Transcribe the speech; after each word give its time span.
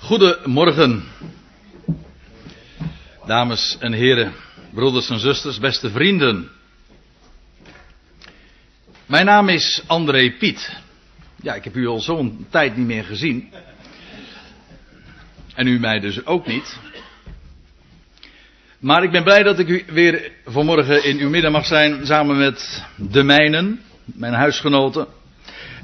Goedemorgen, 0.00 1.04
dames 3.26 3.76
en 3.80 3.92
heren, 3.92 4.32
broeders 4.74 5.10
en 5.10 5.18
zusters, 5.18 5.58
beste 5.58 5.90
vrienden. 5.90 6.48
Mijn 9.06 9.24
naam 9.24 9.48
is 9.48 9.82
André 9.86 10.30
Piet. 10.30 10.76
Ja, 11.42 11.54
ik 11.54 11.64
heb 11.64 11.76
u 11.76 11.86
al 11.86 12.00
zo'n 12.00 12.46
tijd 12.50 12.76
niet 12.76 12.86
meer 12.86 13.04
gezien. 13.04 13.52
En 15.54 15.66
u 15.66 15.78
mij 15.78 16.00
dus 16.00 16.26
ook 16.26 16.46
niet. 16.46 16.78
Maar 18.78 19.02
ik 19.02 19.10
ben 19.10 19.24
blij 19.24 19.42
dat 19.42 19.58
ik 19.58 19.68
u 19.68 19.84
weer 19.86 20.32
vanmorgen 20.46 21.04
in 21.04 21.18
uw 21.18 21.28
midden 21.28 21.52
mag 21.52 21.66
zijn, 21.66 22.06
samen 22.06 22.38
met 22.38 22.84
de 22.96 23.22
mijnen, 23.22 23.80
mijn 24.04 24.34
huisgenoten. 24.34 25.06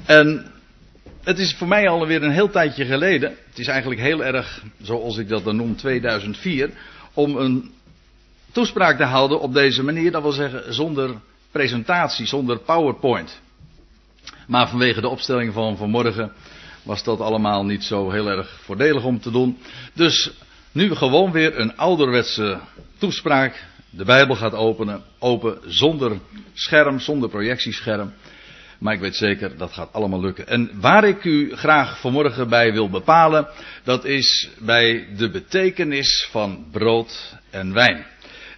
En 0.05 0.51
het 1.27 1.39
is 1.39 1.53
voor 1.53 1.67
mij 1.67 1.89
alweer 1.89 2.23
een 2.23 2.31
heel 2.31 2.49
tijdje 2.49 2.85
geleden. 2.85 3.37
Het 3.49 3.59
is 3.59 3.67
eigenlijk 3.67 4.01
heel 4.01 4.23
erg, 4.23 4.63
zoals 4.81 5.17
ik 5.17 5.27
dat 5.29 5.43
dan 5.43 5.55
noem, 5.55 5.75
2004. 5.75 6.69
Om 7.13 7.35
een 7.35 7.71
toespraak 8.51 8.97
te 8.97 9.03
houden 9.03 9.39
op 9.39 9.53
deze 9.53 9.83
manier. 9.83 10.11
Dat 10.11 10.21
wil 10.21 10.31
zeggen 10.31 10.73
zonder 10.73 11.15
presentatie, 11.51 12.25
zonder 12.25 12.57
PowerPoint. 12.57 13.41
Maar 14.47 14.69
vanwege 14.69 15.01
de 15.01 15.07
opstelling 15.07 15.53
van 15.53 15.77
vanmorgen 15.77 16.31
was 16.83 17.03
dat 17.03 17.19
allemaal 17.19 17.65
niet 17.65 17.83
zo 17.83 18.11
heel 18.11 18.27
erg 18.27 18.59
voordelig 18.63 19.03
om 19.03 19.19
te 19.19 19.31
doen. 19.31 19.57
Dus 19.93 20.31
nu 20.71 20.95
gewoon 20.95 21.31
weer 21.31 21.59
een 21.59 21.77
ouderwetse 21.77 22.59
toespraak. 22.97 23.65
De 23.89 24.05
Bijbel 24.05 24.35
gaat 24.35 24.53
openen, 24.53 25.03
open 25.19 25.57
zonder 25.65 26.19
scherm, 26.53 26.99
zonder 26.99 27.29
projectiescherm. 27.29 28.13
Maar 28.79 28.93
ik 28.93 28.99
weet 28.99 29.15
zeker 29.15 29.57
dat 29.57 29.73
gaat 29.73 29.93
allemaal 29.93 30.21
lukken. 30.21 30.47
En 30.47 30.71
waar 30.79 31.03
ik 31.03 31.23
u 31.23 31.55
graag 31.55 31.99
vanmorgen 31.99 32.49
bij 32.49 32.73
wil 32.73 32.89
bepalen, 32.89 33.47
dat 33.83 34.05
is 34.05 34.49
bij 34.59 35.07
de 35.17 35.29
betekenis 35.29 36.27
van 36.31 36.65
brood 36.71 37.35
en 37.49 37.73
wijn. 37.73 38.05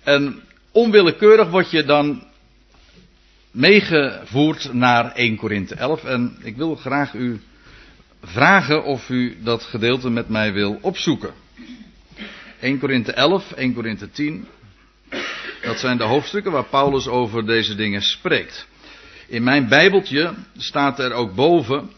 En 0.04 0.42
onwillekeurig 0.72 1.50
word 1.50 1.72
je 1.72 1.84
dan 1.84 2.24
meegevoerd 3.52 4.74
naar 4.74 5.12
1 5.12 5.36
Korinthe 5.36 5.76
11. 5.76 6.04
En 6.04 6.38
ik 6.44 6.56
wil 6.56 6.76
graag 6.76 7.14
u 7.14 7.42
vragen 8.24 8.84
of 8.84 9.10
u 9.10 9.38
dat 9.44 9.64
gedeelte 9.64 10.10
met 10.10 10.30
mij 10.30 10.54
wil 10.54 10.78
opzoeken. 10.82 11.34
1 12.60 12.80
Korinthe 12.80 13.12
11, 13.12 13.52
1 13.52 13.74
Korinthe 13.74 14.12
10. 14.12 14.48
Dat 15.62 15.80
zijn 15.80 15.98
de 15.98 16.04
hoofdstukken 16.04 16.52
waar 16.52 16.66
Paulus 16.66 17.08
over 17.08 17.46
deze 17.46 17.76
dingen 17.76 18.02
spreekt. 18.02 18.68
In 19.30 19.44
mijn 19.44 19.68
Bijbeltje 19.68 20.34
staat 20.58 21.00
er 21.00 21.12
ook 21.12 21.36
boven, 21.36 21.92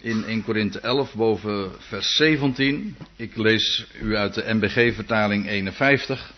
in 0.00 0.24
1 0.24 0.44
Korinthe 0.44 0.80
11, 0.80 1.14
boven 1.14 1.72
vers 1.78 2.16
17. 2.16 2.96
Ik 3.16 3.36
lees 3.36 3.86
u 4.02 4.16
uit 4.16 4.34
de 4.34 4.54
MBG-vertaling 4.54 5.48
51. 5.48 6.32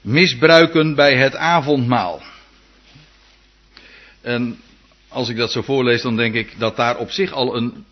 Misbruiken 0.00 0.94
bij 0.94 1.16
het 1.16 1.36
avondmaal. 1.36 2.22
En 4.20 4.60
als 5.08 5.28
ik 5.28 5.36
dat 5.36 5.52
zo 5.52 5.62
voorlees, 5.62 6.02
dan 6.02 6.16
denk 6.16 6.34
ik 6.34 6.58
dat 6.58 6.76
daar 6.76 6.96
op 6.98 7.10
zich 7.10 7.32
al 7.32 7.56
een, 7.56 7.84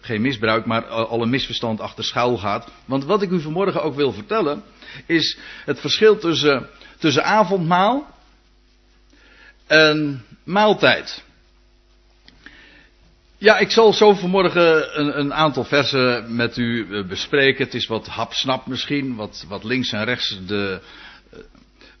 geen 0.00 0.20
misbruik, 0.20 0.66
maar 0.66 0.86
al 0.86 1.22
een 1.22 1.30
misverstand 1.30 1.80
achter 1.80 2.04
schuil 2.04 2.36
gaat. 2.36 2.70
Want 2.84 3.04
wat 3.04 3.22
ik 3.22 3.30
u 3.30 3.40
vanmorgen 3.40 3.82
ook 3.82 3.94
wil 3.94 4.12
vertellen, 4.12 4.62
is 5.06 5.38
het 5.64 5.80
verschil 5.80 6.18
tussen, 6.18 6.68
tussen 6.98 7.24
avondmaal 7.24 8.16
en 9.68 10.24
maaltijd. 10.44 11.26
Ja, 13.40 13.58
ik 13.58 13.70
zal 13.70 13.92
zo 13.92 14.14
vanmorgen 14.14 15.00
een, 15.00 15.18
een, 15.18 15.34
aantal 15.34 15.64
versen 15.64 16.36
met 16.36 16.56
u 16.56 16.86
eh, 16.90 17.06
bespreken. 17.06 17.64
Het 17.64 17.74
is 17.74 17.86
wat 17.86 18.06
hapsnap 18.06 18.66
misschien, 18.66 19.14
wat, 19.14 19.44
wat 19.48 19.64
links 19.64 19.92
en 19.92 20.04
rechts 20.04 20.38
de, 20.46 20.80
uh, 21.34 21.40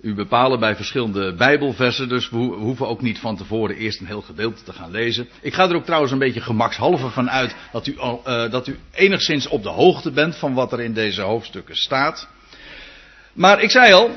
u 0.00 0.14
bepalen 0.14 0.60
bij 0.60 0.76
verschillende 0.76 1.34
Bijbelversen. 1.34 2.08
Dus 2.08 2.30
we 2.30 2.36
hoeven 2.36 2.88
ook 2.88 3.02
niet 3.02 3.18
van 3.18 3.36
tevoren 3.36 3.76
eerst 3.76 4.00
een 4.00 4.06
heel 4.06 4.22
gedeelte 4.22 4.62
te 4.62 4.72
gaan 4.72 4.90
lezen. 4.90 5.28
Ik 5.40 5.54
ga 5.54 5.68
er 5.68 5.74
ook 5.74 5.84
trouwens 5.84 6.12
een 6.12 6.18
beetje 6.18 6.40
gemakshalve 6.40 7.08
van 7.08 7.30
uit 7.30 7.54
dat 7.72 7.86
u, 7.86 7.92
uh, 7.92 8.50
dat 8.50 8.66
u 8.66 8.78
enigszins 8.92 9.48
op 9.48 9.62
de 9.62 9.68
hoogte 9.68 10.10
bent 10.10 10.36
van 10.36 10.54
wat 10.54 10.72
er 10.72 10.80
in 10.80 10.94
deze 10.94 11.22
hoofdstukken 11.22 11.76
staat. 11.76 12.28
Maar 13.32 13.62
ik 13.62 13.70
zei 13.70 13.92
al, 13.92 14.16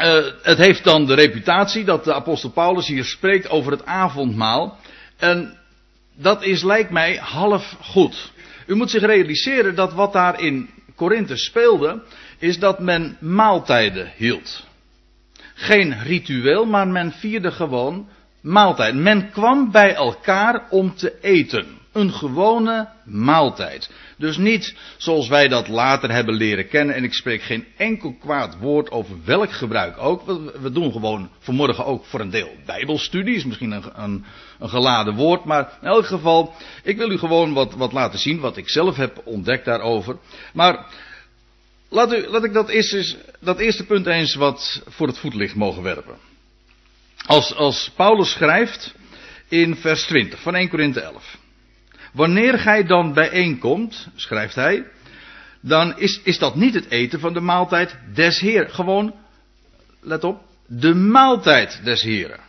uh, 0.00 0.24
het 0.42 0.58
heeft 0.58 0.84
dan 0.84 1.06
de 1.06 1.14
reputatie 1.14 1.84
dat 1.84 2.04
de 2.04 2.14
apostel 2.14 2.50
Paulus 2.50 2.86
hier 2.86 3.04
spreekt 3.04 3.48
over 3.48 3.72
het 3.72 3.84
avondmaal. 3.84 4.78
En 5.16 5.58
dat 6.16 6.42
is, 6.42 6.62
lijkt 6.62 6.90
mij, 6.90 7.16
half 7.16 7.76
goed. 7.80 8.32
U 8.66 8.74
moet 8.74 8.90
zich 8.90 9.02
realiseren 9.02 9.74
dat 9.74 9.92
wat 9.92 10.12
daar 10.12 10.40
in 10.40 10.70
Korinthe 10.94 11.36
speelde, 11.36 12.02
is 12.38 12.58
dat 12.58 12.80
men 12.80 13.16
maaltijden 13.20 14.12
hield. 14.16 14.66
Geen 15.54 16.02
ritueel, 16.02 16.66
maar 16.66 16.88
men 16.88 17.12
vierde 17.12 17.50
gewoon 17.50 18.08
maaltijd. 18.40 18.94
Men 18.94 19.30
kwam 19.30 19.70
bij 19.70 19.94
elkaar 19.94 20.66
om 20.70 20.94
te 20.94 21.18
eten. 21.20 21.79
Een 21.92 22.12
gewone 22.12 22.88
maaltijd. 23.04 23.90
Dus 24.16 24.36
niet 24.36 24.74
zoals 24.96 25.28
wij 25.28 25.48
dat 25.48 25.68
later 25.68 26.10
hebben 26.10 26.34
leren 26.34 26.68
kennen. 26.68 26.94
En 26.94 27.04
ik 27.04 27.14
spreek 27.14 27.42
geen 27.42 27.66
enkel 27.76 28.14
kwaad 28.20 28.56
woord 28.58 28.90
over 28.90 29.16
welk 29.24 29.52
gebruik 29.52 29.98
ook. 29.98 30.26
We, 30.60 30.72
doen 30.72 30.92
gewoon 30.92 31.30
vanmorgen 31.38 31.84
ook 31.84 32.04
voor 32.04 32.20
een 32.20 32.30
deel 32.30 32.50
bijbelstudie. 32.66 33.34
Is 33.34 33.44
misschien 33.44 33.70
een, 33.70 33.84
een, 33.94 34.24
een, 34.58 34.68
geladen 34.68 35.14
woord. 35.14 35.44
Maar 35.44 35.78
in 35.80 35.88
elk 35.88 36.06
geval, 36.06 36.54
ik 36.82 36.96
wil 36.96 37.10
u 37.10 37.18
gewoon 37.18 37.52
wat, 37.52 37.74
wat 37.74 37.92
laten 37.92 38.18
zien. 38.18 38.40
Wat 38.40 38.56
ik 38.56 38.68
zelf 38.68 38.96
heb 38.96 39.20
ontdekt 39.24 39.64
daarover. 39.64 40.16
Maar 40.52 40.86
laat, 41.88 42.12
u, 42.12 42.26
laat 42.26 42.44
ik 42.44 42.52
dat 42.52 42.68
eerste, 42.68 43.16
dat 43.40 43.58
eerste 43.58 43.86
punt 43.86 44.06
eens 44.06 44.34
wat 44.34 44.82
voor 44.88 45.06
het 45.06 45.18
voetlicht 45.18 45.54
mogen 45.54 45.82
werpen. 45.82 46.16
Als, 47.26 47.54
als 47.54 47.90
Paulus 47.96 48.30
schrijft 48.30 48.94
in 49.48 49.76
vers 49.76 50.04
20 50.04 50.40
van 50.40 50.54
1 50.54 50.68
Korinthe 50.68 51.00
11. 51.00 51.38
Wanneer 52.12 52.58
gij 52.58 52.84
dan 52.84 53.12
bijeenkomt, 53.12 54.08
schrijft 54.14 54.54
hij, 54.54 54.86
dan 55.60 55.98
is, 55.98 56.20
is 56.22 56.38
dat 56.38 56.54
niet 56.54 56.74
het 56.74 56.90
eten 56.90 57.20
van 57.20 57.32
de 57.32 57.40
maaltijd 57.40 57.96
des 58.14 58.40
Heer. 58.40 58.68
Gewoon, 58.68 59.14
let 60.00 60.24
op, 60.24 60.42
de 60.66 60.94
maaltijd 60.94 61.80
des 61.84 62.02
Heren. 62.02 62.40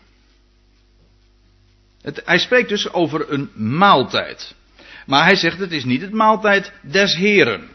Het, 2.01 2.21
hij 2.25 2.37
spreekt 2.37 2.69
dus 2.69 2.93
over 2.93 3.31
een 3.31 3.49
maaltijd. 3.55 4.55
Maar 5.05 5.23
hij 5.23 5.35
zegt 5.35 5.59
het 5.59 5.71
is 5.71 5.83
niet 5.83 6.01
het 6.01 6.11
maaltijd 6.11 6.71
des 6.81 7.15
Heren. 7.15 7.69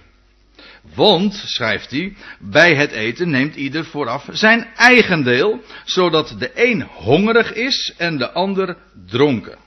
Want, 0.95 1.35
schrijft 1.35 1.91
hij, 1.91 2.17
bij 2.39 2.75
het 2.75 2.91
eten 2.91 3.31
neemt 3.31 3.55
ieder 3.55 3.85
vooraf 3.85 4.29
zijn 4.31 4.67
eigen 4.77 5.25
deel, 5.25 5.63
zodat 5.85 6.35
de 6.39 6.51
een 6.55 6.83
hongerig 6.83 7.53
is 7.53 7.95
en 7.97 8.19
de 8.19 8.33
ander 8.33 8.77
dronken. 9.07 9.59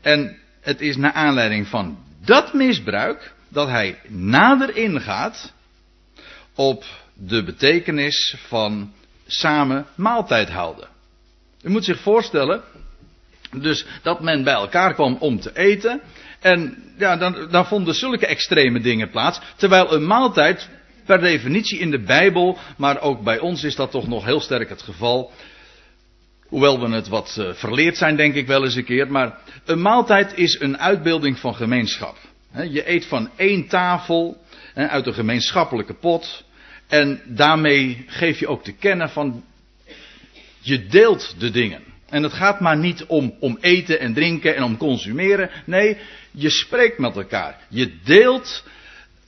En 0.00 0.38
het 0.66 0.80
is 0.80 0.96
naar 0.96 1.12
aanleiding 1.12 1.66
van 1.66 1.98
dat 2.24 2.52
misbruik 2.52 3.32
dat 3.48 3.68
hij 3.68 3.98
nader 4.08 4.76
ingaat 4.76 5.52
op 6.54 6.84
de 7.14 7.42
betekenis 7.42 8.34
van 8.46 8.92
samen 9.26 9.86
maaltijd 9.94 10.48
houden. 10.48 10.88
U 11.62 11.70
moet 11.70 11.84
zich 11.84 12.00
voorstellen, 12.00 12.62
dus 13.50 13.86
dat 14.02 14.20
men 14.20 14.44
bij 14.44 14.54
elkaar 14.54 14.94
kwam 14.94 15.16
om 15.20 15.40
te 15.40 15.50
eten. 15.54 16.00
En 16.40 16.82
ja, 16.98 17.16
dan, 17.16 17.48
dan 17.50 17.66
vonden 17.66 17.94
zulke 17.94 18.26
extreme 18.26 18.80
dingen 18.80 19.10
plaats. 19.10 19.40
Terwijl 19.56 19.92
een 19.92 20.06
maaltijd 20.06 20.68
per 21.04 21.20
definitie 21.20 21.78
in 21.78 21.90
de 21.90 22.02
Bijbel, 22.02 22.58
maar 22.76 23.00
ook 23.00 23.22
bij 23.22 23.38
ons 23.38 23.64
is 23.64 23.76
dat 23.76 23.90
toch 23.90 24.08
nog 24.08 24.24
heel 24.24 24.40
sterk 24.40 24.68
het 24.68 24.82
geval. 24.82 25.32
Hoewel 26.48 26.80
we 26.80 26.94
het 26.94 27.08
wat 27.08 27.36
uh, 27.38 27.52
verleerd 27.52 27.96
zijn, 27.96 28.16
denk 28.16 28.34
ik 28.34 28.46
wel 28.46 28.64
eens 28.64 28.74
een 28.74 28.84
keer. 28.84 29.10
Maar 29.10 29.38
een 29.64 29.80
maaltijd 29.80 30.32
is 30.36 30.60
een 30.60 30.78
uitbeelding 30.78 31.38
van 31.38 31.54
gemeenschap. 31.54 32.16
je 32.70 32.90
eet 32.90 33.06
van 33.06 33.30
één 33.36 33.68
tafel, 33.68 34.36
uit 34.74 35.06
een 35.06 35.14
gemeenschappelijke 35.14 35.94
pot. 35.94 36.44
En 36.86 37.20
daarmee 37.24 38.04
geef 38.06 38.38
je 38.38 38.48
ook 38.48 38.64
te 38.64 38.72
kennen 38.72 39.10
van. 39.10 39.44
Je 40.60 40.86
deelt 40.86 41.34
de 41.38 41.50
dingen. 41.50 41.82
En 42.08 42.22
het 42.22 42.32
gaat 42.32 42.60
maar 42.60 42.76
niet 42.76 43.04
om, 43.04 43.34
om 43.40 43.58
eten 43.60 44.00
en 44.00 44.14
drinken 44.14 44.56
en 44.56 44.62
om 44.62 44.76
consumeren. 44.76 45.50
Nee, 45.64 45.96
je 46.30 46.50
spreekt 46.50 46.98
met 46.98 47.16
elkaar. 47.16 47.58
Je 47.68 47.92
deelt 48.04 48.64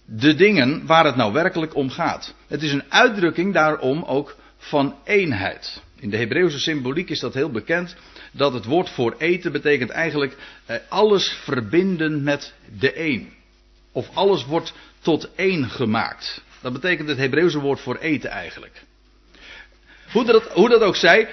de 0.04 0.34
dingen 0.34 0.86
waar 0.86 1.04
het 1.04 1.16
nou 1.16 1.32
werkelijk 1.32 1.74
om 1.74 1.90
gaat. 1.90 2.34
Het 2.48 2.62
is 2.62 2.72
een 2.72 2.84
uitdrukking 2.88 3.54
daarom 3.54 4.02
ook 4.02 4.36
van 4.56 4.94
eenheid. 5.04 5.82
In 6.00 6.10
de 6.10 6.16
Hebreeuwse 6.16 6.58
symboliek 6.58 7.10
is 7.10 7.20
dat 7.20 7.34
heel 7.34 7.50
bekend. 7.50 7.96
Dat 8.32 8.52
het 8.52 8.64
woord 8.64 8.90
voor 8.90 9.14
eten 9.18 9.52
betekent 9.52 9.90
eigenlijk 9.90 10.36
eh, 10.66 10.76
alles 10.88 11.28
verbinden 11.28 12.22
met 12.22 12.54
de 12.78 13.00
een. 13.00 13.32
Of 13.92 14.08
alles 14.14 14.46
wordt 14.46 14.72
tot 15.00 15.30
één 15.34 15.70
gemaakt. 15.70 16.42
Dat 16.60 16.72
betekent 16.72 17.08
het 17.08 17.18
Hebreeuwse 17.18 17.60
woord 17.60 17.80
voor 17.80 17.96
eten 17.96 18.30
eigenlijk. 18.30 18.82
Hoe 20.12 20.24
dat, 20.24 20.42
hoe 20.42 20.68
dat 20.68 20.80
ook 20.80 20.96
zij, 20.96 21.28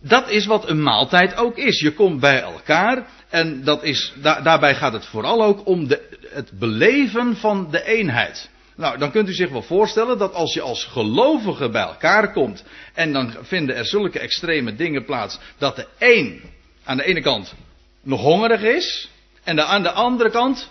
dat 0.00 0.30
is 0.30 0.46
wat 0.46 0.68
een 0.68 0.82
maaltijd 0.82 1.36
ook 1.36 1.56
is. 1.56 1.80
Je 1.80 1.92
komt 1.92 2.20
bij 2.20 2.40
elkaar 2.40 3.06
en 3.28 3.64
dat 3.64 3.82
is, 3.82 4.12
daarbij 4.22 4.74
gaat 4.74 4.92
het 4.92 5.06
vooral 5.06 5.42
ook 5.42 5.66
om 5.66 5.88
de, 5.88 6.18
het 6.28 6.50
beleven 6.58 7.36
van 7.36 7.70
de 7.70 7.84
eenheid. 7.84 8.50
Nou, 8.80 8.98
dan 8.98 9.10
kunt 9.10 9.28
u 9.28 9.32
zich 9.32 9.50
wel 9.50 9.62
voorstellen 9.62 10.18
dat 10.18 10.34
als 10.34 10.54
je 10.54 10.60
als 10.60 10.84
gelovige 10.84 11.68
bij 11.68 11.82
elkaar 11.82 12.32
komt 12.32 12.64
en 12.94 13.12
dan 13.12 13.34
vinden 13.40 13.76
er 13.76 13.84
zulke 13.84 14.18
extreme 14.18 14.74
dingen 14.74 15.04
plaats 15.04 15.38
dat 15.58 15.76
de 15.76 15.86
een 15.98 16.42
aan 16.84 16.96
de 16.96 17.04
ene 17.04 17.20
kant 17.20 17.54
nog 18.02 18.20
hongerig 18.20 18.62
is 18.62 19.10
en 19.44 19.56
de, 19.56 19.64
aan 19.64 19.82
de 19.82 19.90
andere 19.90 20.30
kant 20.30 20.70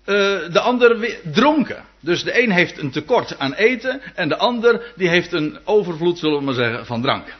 uh, 0.00 0.06
de 0.52 0.60
ander 0.60 0.98
weer 0.98 1.20
dronken. 1.32 1.84
Dus 2.00 2.22
de 2.22 2.42
een 2.42 2.50
heeft 2.50 2.78
een 2.78 2.90
tekort 2.90 3.38
aan 3.38 3.54
eten 3.54 4.00
en 4.14 4.28
de 4.28 4.36
ander 4.36 4.92
die 4.96 5.08
heeft 5.08 5.32
een 5.32 5.58
overvloed, 5.64 6.18
zullen 6.18 6.38
we 6.38 6.44
maar 6.44 6.54
zeggen, 6.54 6.86
van 6.86 7.02
drank. 7.02 7.34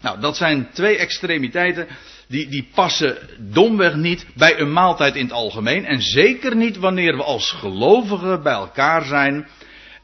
Nou, 0.00 0.20
dat 0.20 0.36
zijn 0.36 0.68
twee 0.72 0.96
extremiteiten 0.96 1.88
die, 2.30 2.48
die 2.48 2.68
passen 2.74 3.16
domweg 3.38 3.94
niet 3.94 4.26
bij 4.34 4.58
een 4.58 4.72
maaltijd 4.72 5.14
in 5.14 5.24
het 5.24 5.32
algemeen. 5.32 5.84
En 5.84 6.02
zeker 6.02 6.56
niet 6.56 6.76
wanneer 6.76 7.16
we 7.16 7.22
als 7.22 7.50
gelovigen 7.50 8.42
bij 8.42 8.52
elkaar 8.52 9.04
zijn 9.04 9.48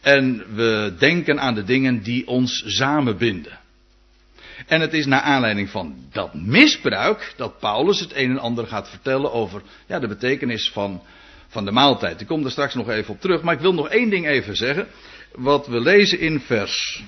en 0.01 0.45
we 0.55 0.95
denken 0.99 1.41
aan 1.41 1.55
de 1.55 1.65
dingen 1.65 2.03
die 2.03 2.27
ons 2.27 2.63
samenbinden. 2.67 3.59
En 4.67 4.81
het 4.81 4.93
is 4.95 5.07
naar 5.07 5.21
aanleiding 5.21 5.71
van 5.71 5.97
dat 6.13 6.35
misbruik 6.35 7.33
dat 7.37 7.59
Paulus 7.59 8.01
het 8.01 8.15
een 8.15 8.31
en 8.31 8.39
ander 8.39 8.67
gaat 8.67 8.89
vertellen 8.89 9.33
over 9.33 9.63
ja, 9.87 9.99
de 9.99 10.09
betekenis 10.09 10.71
van, 10.71 11.03
van 11.49 11.65
de 11.65 11.71
maaltijd. 11.71 12.21
Ik 12.21 12.27
kom 12.27 12.45
er 12.45 12.51
straks 12.51 12.75
nog 12.75 12.89
even 12.89 13.15
op 13.15 13.21
terug, 13.21 13.43
maar 13.43 13.55
ik 13.55 13.61
wil 13.61 13.75
nog 13.75 13.89
één 13.89 14.11
ding 14.11 14.27
even 14.27 14.57
zeggen. 14.57 14.87
Wat 15.33 15.67
we 15.67 15.81
lezen 15.81 16.19
in 16.19 16.41
vers 16.41 17.03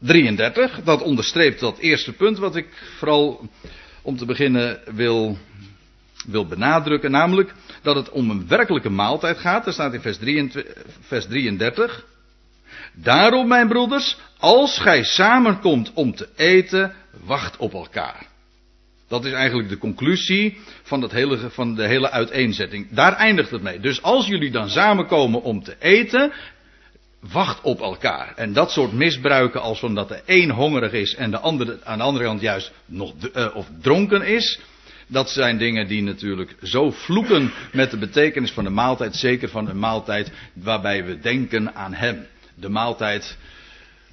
33, 0.00 0.80
dat 0.84 1.02
onderstreept 1.02 1.60
dat 1.60 1.78
eerste 1.78 2.12
punt 2.12 2.38
wat 2.38 2.56
ik 2.56 2.66
vooral 2.98 3.48
om 4.02 4.16
te 4.16 4.24
beginnen 4.24 4.80
wil, 4.94 5.38
wil 6.26 6.46
benadrukken, 6.46 7.10
namelijk 7.10 7.52
dat 7.82 7.96
het 7.96 8.10
om 8.10 8.30
een 8.30 8.48
werkelijke 8.48 8.90
maaltijd 8.90 9.38
gaat. 9.38 9.64
Dat 9.64 9.74
staat 9.74 9.94
in 9.94 10.00
vers, 10.00 10.16
23, 10.18 10.74
vers 11.00 11.26
33. 11.26 12.06
Daarom, 12.92 13.48
mijn 13.48 13.68
broeders, 13.68 14.16
als 14.38 14.78
gij 14.78 15.04
samenkomt 15.04 15.92
om 15.94 16.14
te 16.14 16.28
eten, 16.36 16.94
wacht 17.24 17.56
op 17.56 17.72
elkaar. 17.72 18.26
Dat 19.08 19.24
is 19.24 19.32
eigenlijk 19.32 19.68
de 19.68 19.78
conclusie 19.78 20.58
van, 20.82 21.00
dat 21.00 21.10
hele, 21.10 21.50
van 21.50 21.74
de 21.74 21.86
hele 21.86 22.10
uiteenzetting. 22.10 22.86
Daar 22.90 23.12
eindigt 23.12 23.50
het 23.50 23.62
mee. 23.62 23.80
Dus 23.80 24.02
als 24.02 24.26
jullie 24.26 24.50
dan 24.50 24.68
samenkomen 24.68 25.42
om 25.42 25.62
te 25.62 25.76
eten, 25.78 26.32
wacht 27.20 27.60
op 27.62 27.80
elkaar. 27.80 28.32
En 28.36 28.52
dat 28.52 28.70
soort 28.70 28.92
misbruiken 28.92 29.60
als 29.60 29.78
van 29.78 29.94
dat 29.94 30.08
de 30.08 30.22
een 30.26 30.50
hongerig 30.50 30.92
is 30.92 31.14
en 31.14 31.30
de 31.30 31.38
andere 31.38 31.78
aan 31.84 31.98
de 31.98 32.04
andere 32.04 32.24
kant 32.24 32.40
juist 32.40 32.72
nog 32.86 33.14
uh, 33.34 33.46
of 33.54 33.68
dronken 33.80 34.22
is. 34.22 34.60
Dat 35.06 35.30
zijn 35.30 35.58
dingen 35.58 35.88
die 35.88 36.02
natuurlijk 36.02 36.56
zo 36.62 36.90
vloeken 36.90 37.52
met 37.72 37.90
de 37.90 37.98
betekenis 37.98 38.50
van 38.50 38.64
de 38.64 38.70
maaltijd. 38.70 39.16
Zeker 39.16 39.48
van 39.48 39.68
een 39.68 39.78
maaltijd 39.78 40.32
waarbij 40.52 41.04
we 41.04 41.18
denken 41.18 41.74
aan 41.74 41.94
Hem. 41.94 42.26
De 42.54 42.68
maaltijd 42.68 43.36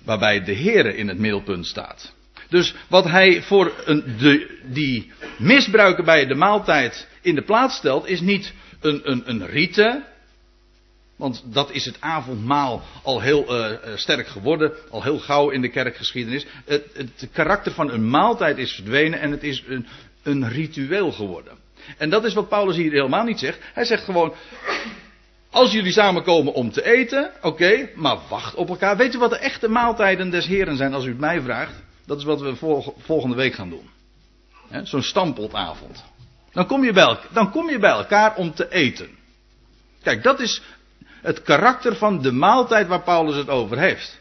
waarbij 0.03 0.43
de 0.43 0.55
Heere 0.55 0.95
in 0.95 1.07
het 1.07 1.17
middelpunt 1.17 1.67
staat. 1.67 2.15
Dus 2.49 2.73
wat 2.87 3.05
hij 3.05 3.41
voor 3.41 3.73
een, 3.85 4.03
de, 4.17 4.59
die 4.63 5.11
misbruiken 5.37 6.05
bij 6.05 6.25
de 6.25 6.35
maaltijd 6.35 7.07
in 7.21 7.35
de 7.35 7.41
plaats 7.41 7.75
stelt, 7.75 8.07
is 8.07 8.21
niet 8.21 8.53
een, 8.79 9.11
een, 9.11 9.21
een 9.25 9.47
rite, 9.47 10.03
want 11.17 11.43
dat 11.45 11.71
is 11.71 11.85
het 11.85 12.01
avondmaal 12.01 12.81
al 13.03 13.21
heel 13.21 13.55
uh, 13.59 13.77
sterk 13.95 14.27
geworden, 14.27 14.73
al 14.89 15.03
heel 15.03 15.19
gauw 15.19 15.49
in 15.49 15.61
de 15.61 15.69
kerkgeschiedenis. 15.69 16.45
Het, 16.65 16.83
het, 16.93 17.27
karakter 17.31 17.71
van 17.71 17.91
een 17.91 18.09
maaltijd 18.09 18.57
is 18.57 18.71
verdwenen 18.71 19.19
en 19.19 19.31
het 19.31 19.43
is 19.43 19.63
een, 19.67 19.87
een 20.23 20.49
ritueel 20.49 21.11
geworden. 21.11 21.53
En 21.97 22.09
dat 22.09 22.23
is 22.23 22.33
wat 22.33 22.49
Paulus 22.49 22.75
hier 22.75 22.91
helemaal 22.91 23.23
niet 23.23 23.39
zegt. 23.39 23.59
Hij 23.73 23.85
zegt 23.85 24.03
gewoon, 24.03 24.33
als 25.49 25.71
jullie 25.71 25.91
samenkomen 25.91 26.53
om 26.53 26.71
te 26.71 26.85
eten, 26.85 27.31
oké, 27.41 27.89
maar 27.95 28.17
wacht 28.29 28.55
op 28.55 28.69
elkaar. 28.69 28.97
Weet 28.97 29.15
u 29.15 29.17
wat 29.17 29.29
de 29.29 29.37
echte 29.37 29.67
maaltijden 29.67 30.29
des 30.29 30.45
Heren 30.45 30.77
zijn 30.77 30.93
als 30.93 31.05
u 31.05 31.09
het 31.09 31.19
mij 31.19 31.41
vraagt? 31.41 31.73
Dat 32.05 32.17
is 32.17 32.23
wat 32.23 32.41
we 32.41 32.55
volgende 32.97 33.35
week 33.35 33.53
gaan 33.53 33.69
doen. 33.69 33.89
Zo'n 34.83 35.03
stampotavond. 35.03 36.03
Dan 36.51 36.67
kom, 36.67 36.83
je 36.83 36.93
bij, 36.93 37.17
dan 37.31 37.51
kom 37.51 37.69
je 37.69 37.79
bij 37.79 37.91
elkaar 37.91 38.35
om 38.35 38.53
te 38.53 38.69
eten. 38.69 39.09
Kijk, 40.03 40.23
dat 40.23 40.39
is 40.39 40.61
het 41.21 41.41
karakter 41.41 41.95
van 41.95 42.21
de 42.21 42.31
maaltijd 42.31 42.87
waar 42.87 43.01
Paulus 43.01 43.35
het 43.35 43.49
over 43.49 43.77
heeft. 43.77 44.19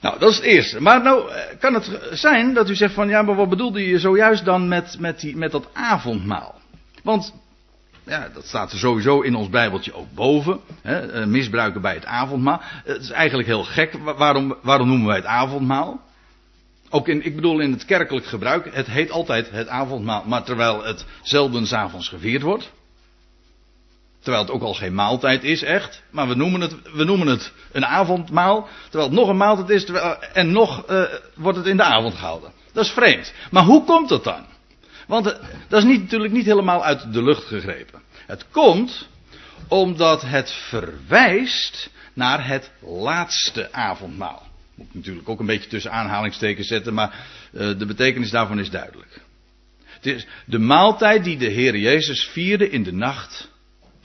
Nou, 0.00 0.18
dat 0.18 0.30
is 0.30 0.36
het 0.36 0.44
eerste. 0.44 0.80
Maar 0.80 1.02
nou 1.02 1.30
eh, 1.30 1.58
kan 1.58 1.74
het 1.74 2.00
zijn 2.10 2.54
dat 2.54 2.70
u 2.70 2.74
zegt 2.74 2.94
van 2.94 3.08
ja, 3.08 3.22
maar 3.22 3.34
wat 3.34 3.48
bedoelde 3.48 3.88
je 3.88 3.98
zojuist 3.98 4.44
dan 4.44 4.68
met, 4.68 4.96
met, 4.98 5.20
die, 5.20 5.36
met 5.36 5.52
dat 5.52 5.68
avondmaal? 5.72 6.60
Want 7.02 7.34
ja, 8.04 8.28
dat 8.34 8.46
staat 8.46 8.72
er 8.72 8.78
sowieso 8.78 9.20
in 9.20 9.34
ons 9.34 9.48
Bijbeltje 9.48 9.94
ook 9.94 10.14
boven. 10.14 10.60
Hè, 10.82 11.12
eh, 11.12 11.26
misbruiken 11.26 11.80
bij 11.80 11.94
het 11.94 12.04
avondmaal. 12.04 12.60
Het 12.62 13.00
is 13.00 13.10
eigenlijk 13.10 13.48
heel 13.48 13.64
gek. 13.64 13.92
Waarom, 14.16 14.56
waarom 14.62 14.88
noemen 14.88 15.06
wij 15.06 15.16
het 15.16 15.24
avondmaal? 15.24 16.00
Ook 16.90 17.08
in, 17.08 17.24
ik 17.24 17.34
bedoel 17.34 17.60
in 17.60 17.72
het 17.72 17.84
kerkelijk 17.84 18.26
gebruik. 18.26 18.74
Het 18.74 18.86
heet 18.86 19.10
altijd 19.10 19.50
het 19.50 19.68
avondmaal. 19.68 20.24
Maar 20.26 20.42
terwijl 20.42 20.84
het 20.84 21.06
zelden 21.22 21.66
s'avonds 21.66 22.08
gevierd 22.08 22.42
wordt. 22.42 22.72
Terwijl 24.20 24.44
het 24.44 24.52
ook 24.52 24.62
al 24.62 24.74
geen 24.74 24.94
maaltijd 24.94 25.44
is, 25.44 25.62
echt. 25.62 26.02
Maar 26.10 26.28
we 26.28 26.34
noemen 26.34 26.60
het, 26.60 26.92
we 26.92 27.04
noemen 27.04 27.26
het 27.26 27.52
een 27.72 27.86
avondmaal. 27.86 28.68
Terwijl 28.82 29.10
het 29.10 29.18
nog 29.18 29.28
een 29.28 29.36
maaltijd 29.36 29.70
is. 29.70 29.84
En 30.32 30.52
nog 30.52 30.90
uh, 30.90 31.02
wordt 31.34 31.58
het 31.58 31.66
in 31.66 31.76
de 31.76 31.82
avond 31.82 32.14
gehouden. 32.14 32.52
Dat 32.72 32.84
is 32.84 32.90
vreemd. 32.90 33.32
Maar 33.50 33.64
hoe 33.64 33.84
komt 33.84 34.08
dat 34.08 34.24
dan? 34.24 34.44
Want 35.06 35.26
uh, 35.26 35.32
dat 35.68 35.82
is 35.82 35.88
niet, 35.88 36.00
natuurlijk 36.00 36.32
niet 36.32 36.44
helemaal 36.44 36.84
uit 36.84 37.12
de 37.12 37.22
lucht 37.22 37.44
gegrepen. 37.44 38.02
Het 38.26 38.44
komt 38.50 39.08
omdat 39.68 40.22
het 40.22 40.50
verwijst 40.50 41.90
naar 42.12 42.46
het 42.46 42.70
laatste 42.80 43.72
avondmaal. 43.72 44.48
Moet 44.74 44.86
ik 44.86 44.94
natuurlijk 44.94 45.28
ook 45.28 45.40
een 45.40 45.46
beetje 45.46 45.70
tussen 45.70 45.92
aanhalingstekens 45.92 46.66
zetten, 46.66 46.94
maar 46.94 47.26
uh, 47.52 47.78
de 47.78 47.86
betekenis 47.86 48.30
daarvan 48.30 48.58
is 48.58 48.70
duidelijk. 48.70 49.20
Het 49.84 50.06
is 50.06 50.26
de 50.44 50.58
maaltijd 50.58 51.24
die 51.24 51.38
de 51.38 51.50
Heer 51.50 51.76
Jezus 51.76 52.24
vierde 52.24 52.70
in 52.70 52.82
de 52.82 52.92
nacht 52.92 53.49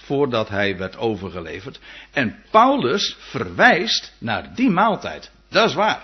voordat 0.05 0.49
hij 0.49 0.77
werd 0.77 0.97
overgeleverd. 0.97 1.79
En 2.11 2.35
Paulus 2.51 3.15
verwijst 3.19 4.13
naar 4.17 4.55
die 4.55 4.69
maaltijd. 4.69 5.31
Dat 5.49 5.69
is 5.69 5.75
waar. 5.75 6.01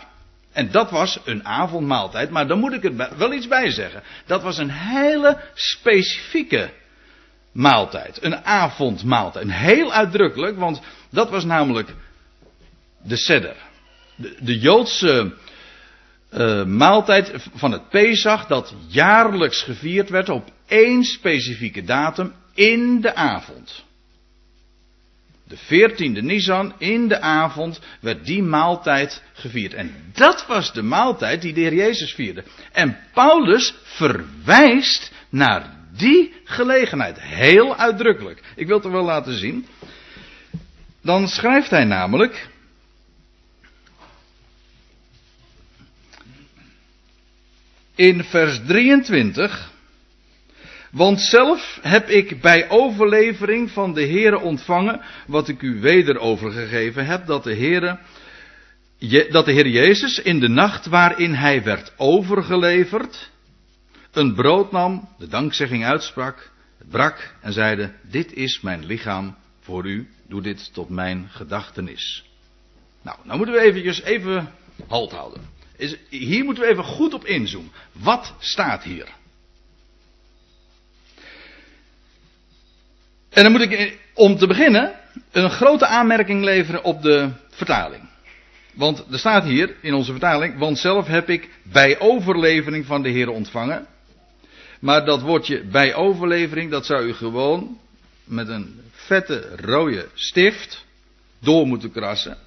En 0.52 0.72
dat 0.72 0.92
was 0.92 1.20
een 1.26 1.46
avondmaaltijd, 1.46 2.30
maar 2.30 2.48
dan 2.48 2.60
moet 2.60 2.74
ik 2.74 2.84
er 2.84 3.18
wel 3.18 3.34
iets 3.34 3.48
bij 3.48 3.72
zeggen. 3.72 4.04
Dat 4.26 4.42
was 4.42 4.58
een 4.58 4.72
hele 4.72 5.38
specifieke 5.54 6.72
maaltijd. 7.52 8.24
Een 8.24 8.46
avondmaaltijd. 8.46 9.46
Een 9.46 9.52
heel 9.52 9.94
uitdrukkelijk, 9.94 10.58
want 10.58 10.82
dat 11.10 11.30
was 11.30 11.44
namelijk 11.44 11.94
de 13.04 13.18
seder. 13.18 13.56
De, 14.16 14.38
de 14.40 14.60
Joodse 14.60 15.34
uh, 16.32 16.66
maaltijd 16.66 17.32
van 17.54 17.72
het 17.72 17.90
Pesach 17.90 18.48
dat 18.48 18.74
jaarlijks 18.88 19.64
gevierd 19.64 20.10
werd 20.10 20.30
op 20.30 20.50
één 20.68 21.04
specifieke 21.04 21.84
datum 21.84 22.34
in 22.54 23.02
de 23.02 23.16
avond 23.16 23.84
de 25.52 25.58
14e 25.58 26.24
Nisan, 26.24 26.74
in 26.78 27.08
de 27.08 27.20
avond, 27.20 27.80
werd 28.00 28.26
die 28.26 28.44
maaltijd 28.44 29.24
gevierd. 29.34 29.74
En 29.74 29.96
dat 30.14 30.46
was 30.48 30.74
de 30.74 30.82
maaltijd 30.82 31.42
die 31.42 31.54
de 31.54 31.60
Heer 31.60 31.74
Jezus 31.74 32.14
vierde. 32.14 32.44
En 32.72 32.98
Paulus 33.14 33.74
verwijst 33.84 35.12
naar 35.30 35.80
die 35.98 36.34
gelegenheid. 36.44 37.22
Heel 37.22 37.76
uitdrukkelijk. 37.76 38.42
Ik 38.56 38.68
wil 38.68 38.76
het 38.76 38.86
er 38.86 38.92
wel 38.92 39.04
laten 39.04 39.34
zien. 39.34 39.66
Dan 41.02 41.28
schrijft 41.28 41.70
hij 41.70 41.86
namelijk. 41.86 42.48
In 47.96 48.24
vers 48.24 48.60
23. 48.66 49.71
Want 50.92 51.22
zelf 51.22 51.80
heb 51.82 52.10
ik 52.10 52.42
bij 52.42 52.70
overlevering 52.70 53.72
van 53.72 53.94
de 53.94 54.02
Heere 54.02 54.40
ontvangen, 54.40 55.02
wat 55.28 55.48
ik 55.48 55.62
u 55.62 55.80
weder 55.80 56.20
overgegeven 56.20 57.06
heb, 57.06 57.26
dat 57.26 57.44
de 57.44 57.56
Heere, 57.56 58.00
dat 59.30 59.46
de 59.46 59.52
Heer 59.52 59.68
Jezus 59.68 60.22
in 60.22 60.40
de 60.40 60.50
nacht 60.50 60.86
waarin 60.86 61.34
hij 61.34 61.64
werd 61.64 61.94
overgeleverd, 61.98 63.30
een 64.12 64.34
brood 64.34 64.72
nam, 64.72 65.10
de 65.18 65.28
dankzegging 65.28 65.86
uitsprak, 65.86 66.52
brak 66.90 67.36
en 67.42 67.54
zeide, 67.54 67.94
dit 68.02 68.34
is 68.34 68.62
mijn 68.62 68.86
lichaam 68.86 69.36
voor 69.60 69.86
u, 69.86 70.10
doe 70.28 70.42
dit 70.42 70.74
tot 70.74 70.90
mijn 70.90 71.28
gedachtenis. 71.30 72.26
Nou, 73.02 73.18
nou 73.24 73.38
moeten 73.38 73.56
we 73.56 73.62
eventjes 73.62 74.02
even 74.02 74.54
halt 74.88 75.12
houden. 75.12 75.42
hier 76.10 76.44
moeten 76.44 76.64
we 76.64 76.70
even 76.70 76.84
goed 76.84 77.14
op 77.14 77.26
inzoomen. 77.26 77.72
Wat 77.92 78.34
staat 78.40 78.84
hier? 78.84 79.20
En 83.32 83.44
dan 83.44 83.52
moet 83.52 83.62
ik 83.62 83.98
om 84.14 84.38
te 84.38 84.48
beginnen 84.48 84.92
een 85.32 85.50
grote 85.50 85.86
aanmerking 85.86 86.44
leveren 86.44 86.84
op 86.84 87.02
de 87.02 87.30
vertaling. 87.50 88.10
Want 88.74 89.06
er 89.12 89.20
staat 89.20 89.44
hier 89.44 89.76
in 89.82 89.94
onze 89.94 90.12
vertaling, 90.12 90.58
want 90.58 90.78
zelf 90.78 91.08
heb 91.08 91.30
ik 91.30 91.50
bij 91.64 92.00
overlevering 92.00 92.86
van 92.86 93.02
de 93.02 93.10
Heer 93.10 93.30
ontvangen. 93.30 93.88
Maar 94.80 95.06
dat 95.06 95.22
woordje 95.22 95.64
bij 95.64 95.96
overlevering, 95.96 96.72
dat 96.72 96.86
zou 96.86 97.08
u 97.08 97.14
gewoon 97.14 97.78
met 98.24 98.48
een 98.48 98.82
vette 98.92 99.56
rode 99.56 100.08
stift 100.14 100.86
door 101.40 101.68
moeten 101.68 101.92
krassen. 101.92 102.38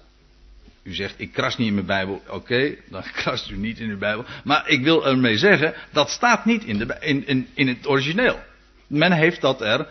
U 0.83 0.95
zegt, 0.95 1.15
ik 1.17 1.33
kras 1.33 1.57
niet 1.57 1.69
in 1.69 1.75
mijn 1.75 1.87
Bijbel. 1.87 2.23
Oké, 2.29 2.75
dan 2.91 3.03
krast 3.23 3.51
u 3.51 3.57
niet 3.57 3.79
in 3.79 3.89
uw 3.89 3.99
Bijbel. 3.99 4.25
Maar 4.45 4.69
ik 4.69 4.83
wil 4.83 5.07
ermee 5.07 5.39
zeggen, 5.39 5.75
dat 5.93 6.11
staat 6.11 6.45
niet 6.45 6.65
in, 6.65 6.79
de, 6.79 6.97
in, 7.01 7.49
in 7.55 7.69
het 7.69 7.87
origineel. 7.87 8.39
Men 8.87 9.13
heeft 9.13 9.41
dat 9.41 9.61
er, 9.61 9.87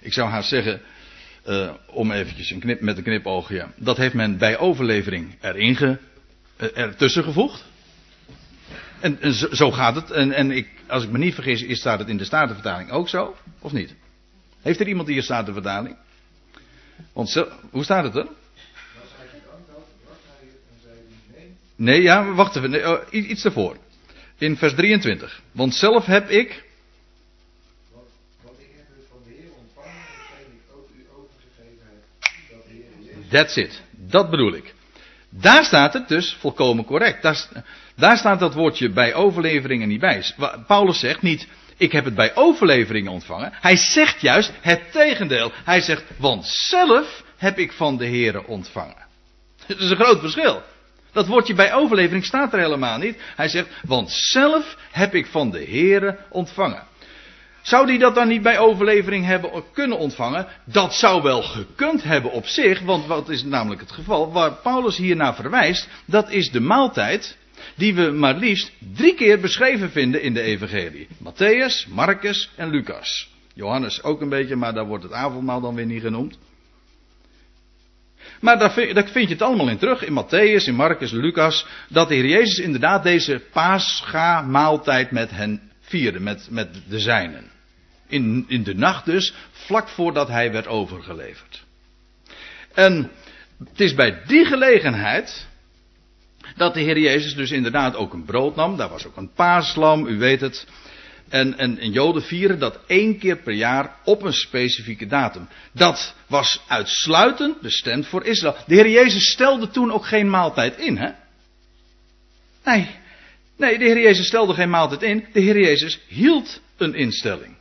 ik 0.00 0.12
zou 0.12 0.28
haast 0.28 0.48
zeggen, 0.48 0.80
uh, 1.46 1.72
om 1.86 2.10
eventjes 2.10 2.50
een 2.50 2.60
knip, 2.60 2.80
met 2.80 2.96
een 2.96 3.02
knipoogje. 3.02 3.66
Dat 3.76 3.96
heeft 3.96 4.14
men 4.14 4.38
bij 4.38 4.58
overlevering 4.58 5.36
erin 5.40 5.76
ge, 5.76 5.98
uh, 6.56 6.78
ertussen 6.78 7.24
gevoegd. 7.24 7.64
En, 9.00 9.20
en 9.20 9.56
zo, 9.56 9.70
gaat 9.70 9.94
het. 9.94 10.10
En, 10.10 10.32
en 10.32 10.50
ik, 10.50 10.68
als 10.86 11.04
ik 11.04 11.10
me 11.10 11.18
niet 11.18 11.34
vergis, 11.34 11.62
is, 11.62 11.78
staat 11.78 11.98
het 11.98 12.08
in 12.08 12.16
de 12.16 12.24
Statenvertaling 12.24 12.90
ook 12.90 13.08
zo? 13.08 13.36
Of 13.58 13.72
niet? 13.72 13.94
Heeft 14.62 14.80
er 14.80 14.88
iemand 14.88 15.08
hier 15.08 15.22
Statenvertaling? 15.22 15.96
Want 17.12 17.30
zo, 17.30 17.48
hoe 17.70 17.84
staat 17.84 18.04
het 18.04 18.16
er? 18.16 18.26
Nee, 21.80 22.02
ja, 22.02 22.32
wacht 22.32 22.56
even. 22.56 22.88
Oh, 22.88 22.98
iets 23.10 23.44
ervoor. 23.44 23.76
In 24.38 24.56
vers 24.56 24.74
23. 24.74 25.42
Want 25.52 25.74
zelf 25.74 26.06
heb 26.06 26.28
ik. 26.28 26.64
Want 28.42 28.58
ik 28.58 28.66
heb 28.76 28.86
het 28.96 29.06
van 29.10 29.18
de 29.24 29.30
Heer 29.30 29.50
ontvangen, 29.58 29.96
hetgeen 29.96 30.52
ik 30.52 30.76
ook 30.76 30.88
u 30.96 31.06
overgegeven 31.18 31.86
heb. 31.88 32.02
Dat 32.50 32.64
de 32.66 32.72
Heer 32.72 33.19
That's 33.30 33.56
it. 33.56 33.82
Dat 33.90 34.30
bedoel 34.30 34.54
ik. 34.54 34.74
Daar 35.30 35.64
staat 35.64 35.92
het 35.92 36.08
dus 36.08 36.36
volkomen 36.40 36.84
correct. 36.84 37.22
Daar, 37.22 37.46
daar 37.96 38.16
staat 38.16 38.40
dat 38.40 38.54
woordje 38.54 38.90
bij 38.90 39.14
overleveringen 39.14 39.88
niet 39.88 40.00
bij. 40.00 40.24
Paulus 40.66 40.98
zegt 40.98 41.22
niet, 41.22 41.48
ik 41.76 41.92
heb 41.92 42.04
het 42.04 42.14
bij 42.14 42.34
overleveringen 42.34 43.12
ontvangen. 43.12 43.52
Hij 43.60 43.76
zegt 43.76 44.20
juist 44.20 44.52
het 44.60 44.92
tegendeel. 44.92 45.52
Hij 45.64 45.80
zegt, 45.80 46.04
want 46.16 46.46
zelf 46.46 47.24
heb 47.36 47.58
ik 47.58 47.72
van 47.72 47.96
de 47.96 48.06
Heer 48.06 48.44
ontvangen. 48.44 49.06
Dat 49.66 49.78
is 49.78 49.90
een 49.90 49.96
groot 49.96 50.20
verschil. 50.20 50.62
Dat 51.12 51.26
woordje 51.26 51.54
bij 51.54 51.74
overlevering 51.74 52.24
staat 52.24 52.52
er 52.52 52.58
helemaal 52.58 52.98
niet. 52.98 53.16
Hij 53.36 53.48
zegt, 53.48 53.68
want 53.82 54.10
zelf 54.10 54.76
heb 54.90 55.14
ik 55.14 55.26
van 55.26 55.50
de 55.50 55.64
Heere 55.64 56.18
ontvangen. 56.28 56.82
Zou 57.62 57.86
die 57.86 57.98
dat 57.98 58.14
dan 58.14 58.28
niet 58.28 58.42
bij 58.42 58.58
overlevering 58.58 59.24
hebben 59.24 59.62
kunnen 59.72 59.98
ontvangen? 59.98 60.46
Dat 60.64 60.94
zou 60.94 61.22
wel 61.22 61.42
gekund 61.42 62.02
hebben 62.02 62.32
op 62.32 62.46
zich, 62.46 62.80
want 62.80 63.06
wat 63.06 63.28
is 63.28 63.44
namelijk 63.44 63.80
het 63.80 63.92
geval? 63.92 64.32
Waar 64.32 64.52
Paulus 64.52 64.96
hier 64.96 65.16
naar 65.16 65.34
verwijst, 65.34 65.88
dat 66.04 66.30
is 66.30 66.50
de 66.50 66.60
maaltijd 66.60 67.38
die 67.74 67.94
we 67.94 68.10
maar 68.10 68.36
liefst 68.36 68.72
drie 68.94 69.14
keer 69.14 69.40
beschreven 69.40 69.90
vinden 69.90 70.22
in 70.22 70.34
de 70.34 70.40
evangelie. 70.40 71.08
Matthäus, 71.24 71.88
Marcus 71.88 72.50
en 72.56 72.70
Lucas. 72.70 73.28
Johannes 73.54 74.02
ook 74.02 74.20
een 74.20 74.28
beetje, 74.28 74.56
maar 74.56 74.74
daar 74.74 74.86
wordt 74.86 75.02
het 75.02 75.12
avondmaal 75.12 75.60
dan 75.60 75.74
weer 75.74 75.86
niet 75.86 76.02
genoemd. 76.02 76.38
Maar 78.40 78.58
daar 78.58 78.72
vind, 78.72 79.12
je 79.12 79.26
het 79.26 79.42
allemaal 79.42 79.68
in 79.68 79.78
terug, 79.78 80.04
in 80.04 80.24
Matthäus, 80.24 80.64
in 80.64 80.74
Marcus, 80.74 81.10
Lucas, 81.10 81.66
dat 81.88 82.08
de 82.08 82.14
Heer 82.14 82.26
Jezus 82.26 82.58
inderdaad 82.58 83.02
deze 83.02 83.42
paascha-maaltijd 83.52 85.10
met 85.10 85.30
hen 85.30 85.69
vierde, 85.90 86.20
met, 86.20 86.46
met 86.50 86.68
de 86.88 86.98
zijnen. 86.98 87.50
In, 88.08 88.44
in 88.48 88.62
de 88.62 88.74
nacht 88.74 89.04
dus, 89.04 89.34
vlak 89.50 89.88
voordat 89.88 90.28
hij 90.28 90.52
werd 90.52 90.66
overgeleverd. 90.66 91.64
En 92.74 93.10
het 93.58 93.80
is 93.80 93.94
bij 93.94 94.22
die 94.26 94.44
gelegenheid 94.44 95.46
dat 96.56 96.74
de 96.74 96.80
Heer 96.80 96.98
Jezus 96.98 97.34
dus 97.34 97.50
inderdaad 97.50 97.96
ook 97.96 98.12
een 98.12 98.24
brood 98.24 98.56
nam. 98.56 98.76
Daar 98.76 98.88
was 98.88 99.06
ook 99.06 99.16
een 99.16 99.32
paaslam, 99.32 100.06
u 100.06 100.18
weet 100.18 100.40
het. 100.40 100.66
En, 101.28 101.58
en, 101.58 101.78
en 101.78 101.90
Joden 101.90 102.22
vieren 102.22 102.58
dat 102.58 102.78
één 102.86 103.18
keer 103.18 103.36
per 103.36 103.52
jaar 103.52 103.96
op 104.04 104.22
een 104.22 104.32
specifieke 104.32 105.06
datum. 105.06 105.48
Dat 105.72 106.14
was 106.26 106.62
uitsluitend 106.66 107.60
bestemd 107.60 108.06
voor 108.06 108.24
Israël. 108.24 108.56
De 108.66 108.74
Heer 108.74 108.88
Jezus 108.88 109.30
stelde 109.30 109.70
toen 109.70 109.92
ook 109.92 110.06
geen 110.06 110.30
maaltijd 110.30 110.78
in, 110.78 110.96
hè? 110.96 111.10
Nee. 112.64 112.99
Nee, 113.60 113.78
de 113.78 113.84
Heer 113.84 114.00
Jezus 114.00 114.26
stelde 114.26 114.54
geen 114.54 114.70
maaltijd 114.70 115.02
in. 115.02 115.26
De 115.32 115.40
Heer 115.40 115.60
Jezus 115.60 116.00
hield 116.06 116.60
een 116.76 116.94
instelling. 116.94 117.56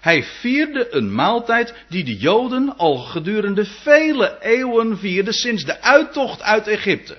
Hij 0.00 0.22
vierde 0.22 0.88
een 0.90 1.14
maaltijd 1.14 1.74
die 1.88 2.04
de 2.04 2.16
Joden 2.16 2.76
al 2.76 2.96
gedurende 2.96 3.64
vele 3.64 4.38
eeuwen 4.40 4.98
vierden 4.98 5.34
sinds 5.34 5.64
de 5.64 5.80
uittocht 5.80 6.42
uit 6.42 6.66
Egypte. 6.66 7.16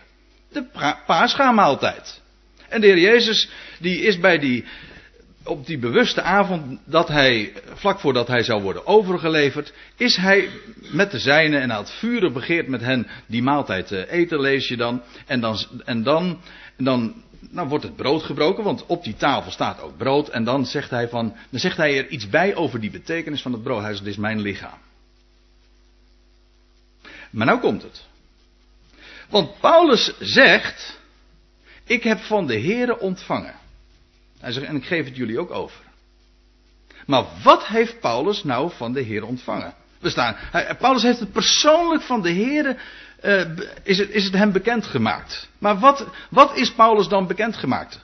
De 0.52 0.64
Pascha-maaltijd. 1.06 2.22
En 2.70 2.82
de 2.82 2.88
Heer 2.88 3.00
Jezus, 3.00 3.50
die 3.80 4.02
is 4.02 4.20
bij 4.20 4.40
die 4.40 4.66
op 5.44 5.66
die 5.66 5.78
bewuste 5.78 6.22
avond 6.22 6.80
dat 6.86 7.08
hij, 7.08 7.54
vlak 7.74 8.00
voordat 8.00 8.28
hij 8.28 8.44
zou 8.44 8.62
worden 8.62 8.88
overgeleverd, 8.88 9.74
is 9.98 10.16
hij 10.16 10.50
met 10.92 11.12
de 11.12 11.20
zijnen 11.20 11.62
en 11.62 11.70
had 11.70 11.92
vurig 11.92 12.34
begeerd 12.34 12.68
met 12.68 12.82
hen 12.82 13.08
die 13.28 13.44
maaltijd 13.44 13.88
te 13.88 14.10
eten, 14.12 14.42
lees 14.42 14.68
je 14.68 14.78
dan. 14.78 15.02
En 15.26 15.40
dan, 15.40 15.58
en 15.86 16.04
dan, 16.04 16.42
en 16.78 16.84
dan 16.84 17.24
nou 17.50 17.68
wordt 17.68 17.84
het 17.84 17.96
brood 17.96 18.24
gebroken, 18.24 18.64
want 18.64 18.86
op 18.86 19.04
die 19.04 19.16
tafel 19.16 19.52
staat 19.52 19.82
ook 19.82 19.98
brood. 19.98 20.30
En 20.30 20.44
dan 20.44 20.66
zegt 20.66 20.90
hij, 20.90 21.10
van, 21.10 21.36
dan 21.50 21.60
zegt 21.60 21.78
hij 21.78 21.98
er 21.98 22.08
iets 22.08 22.30
bij 22.30 22.56
over 22.56 22.80
die 22.80 22.92
betekenis 22.92 23.42
van 23.42 23.52
het 23.52 23.64
brood. 23.64 23.88
Dit 23.88 24.06
is 24.06 24.18
mijn 24.18 24.42
lichaam. 24.42 24.78
Maar 27.30 27.46
nou 27.46 27.60
komt 27.60 27.82
het. 27.82 28.06
Want 29.30 29.60
Paulus 29.60 30.14
zegt, 30.20 31.00
ik 31.84 32.04
heb 32.04 32.20
van 32.20 32.48
de 32.48 32.62
Here 32.62 33.00
ontvangen. 33.00 33.56
Hij 34.40 34.52
zegt, 34.52 34.68
en 34.68 34.76
ik 34.76 34.86
geef 34.86 35.06
het 35.06 35.16
jullie 35.16 35.40
ook 35.40 35.52
over. 35.52 35.84
Maar 37.06 37.26
wat 37.44 37.68
heeft 37.68 38.00
Paulus 38.00 38.44
nou 38.44 38.72
van 38.72 38.94
de 38.94 39.02
Heer 39.02 39.26
ontvangen? 39.26 39.74
We 40.00 40.10
staan, 40.10 40.36
Paulus 40.80 41.02
heeft 41.02 41.20
het 41.20 41.32
persoonlijk 41.32 42.04
van 42.04 42.22
de 42.22 42.30
Heer, 42.30 42.82
uh, 43.26 43.66
is, 43.84 43.98
het, 43.98 44.10
is 44.10 44.24
het 44.24 44.34
hem 44.34 44.52
bekendgemaakt. 44.52 45.50
Maar 45.58 45.80
wat, 45.80 46.08
wat 46.30 46.58
is 46.58 46.72
Paulus 46.72 47.08
dan 47.08 47.28
bekendgemaakt? 47.28 48.04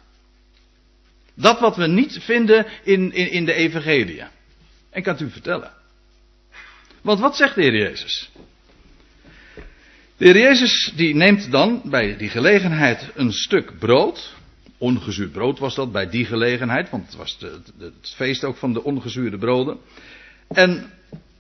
Dat 1.34 1.60
wat 1.60 1.76
we 1.76 1.88
niet 1.88 2.18
vinden 2.22 2.66
in, 2.84 3.14
in, 3.14 3.32
in 3.32 3.46
de 3.46 3.54
Evangelie. 3.54 4.24
En 4.90 5.04
kan 5.04 5.14
het 5.14 5.22
u 5.22 5.30
vertellen. 5.30 5.72
Want 7.02 7.20
wat 7.20 7.36
zegt 7.36 7.56
de 7.56 7.62
Heer 7.62 7.78
Jezus? 7.78 8.30
De 10.18 10.26
Heer 10.26 10.38
Jezus 10.38 10.94
die 10.96 11.16
neemt 11.16 11.52
dan 11.52 11.82
bij 11.86 12.18
die 12.18 12.30
gelegenheid 12.30 13.10
een 13.16 13.32
stuk 13.32 13.80
brood 13.80 14.40
ongezuurd 14.82 15.32
brood 15.32 15.60
was 15.60 15.76
dat 15.76 15.92
bij 15.92 16.10
die 16.10 16.26
gelegenheid, 16.26 16.90
want 16.90 17.06
het 17.06 17.16
was 17.16 17.38
het 17.80 18.14
feest 18.16 18.44
ook 18.44 18.58
van 18.58 18.74
de 18.74 18.84
ongezuurde 18.84 19.38
broden. 19.38 19.78
En 20.48 20.92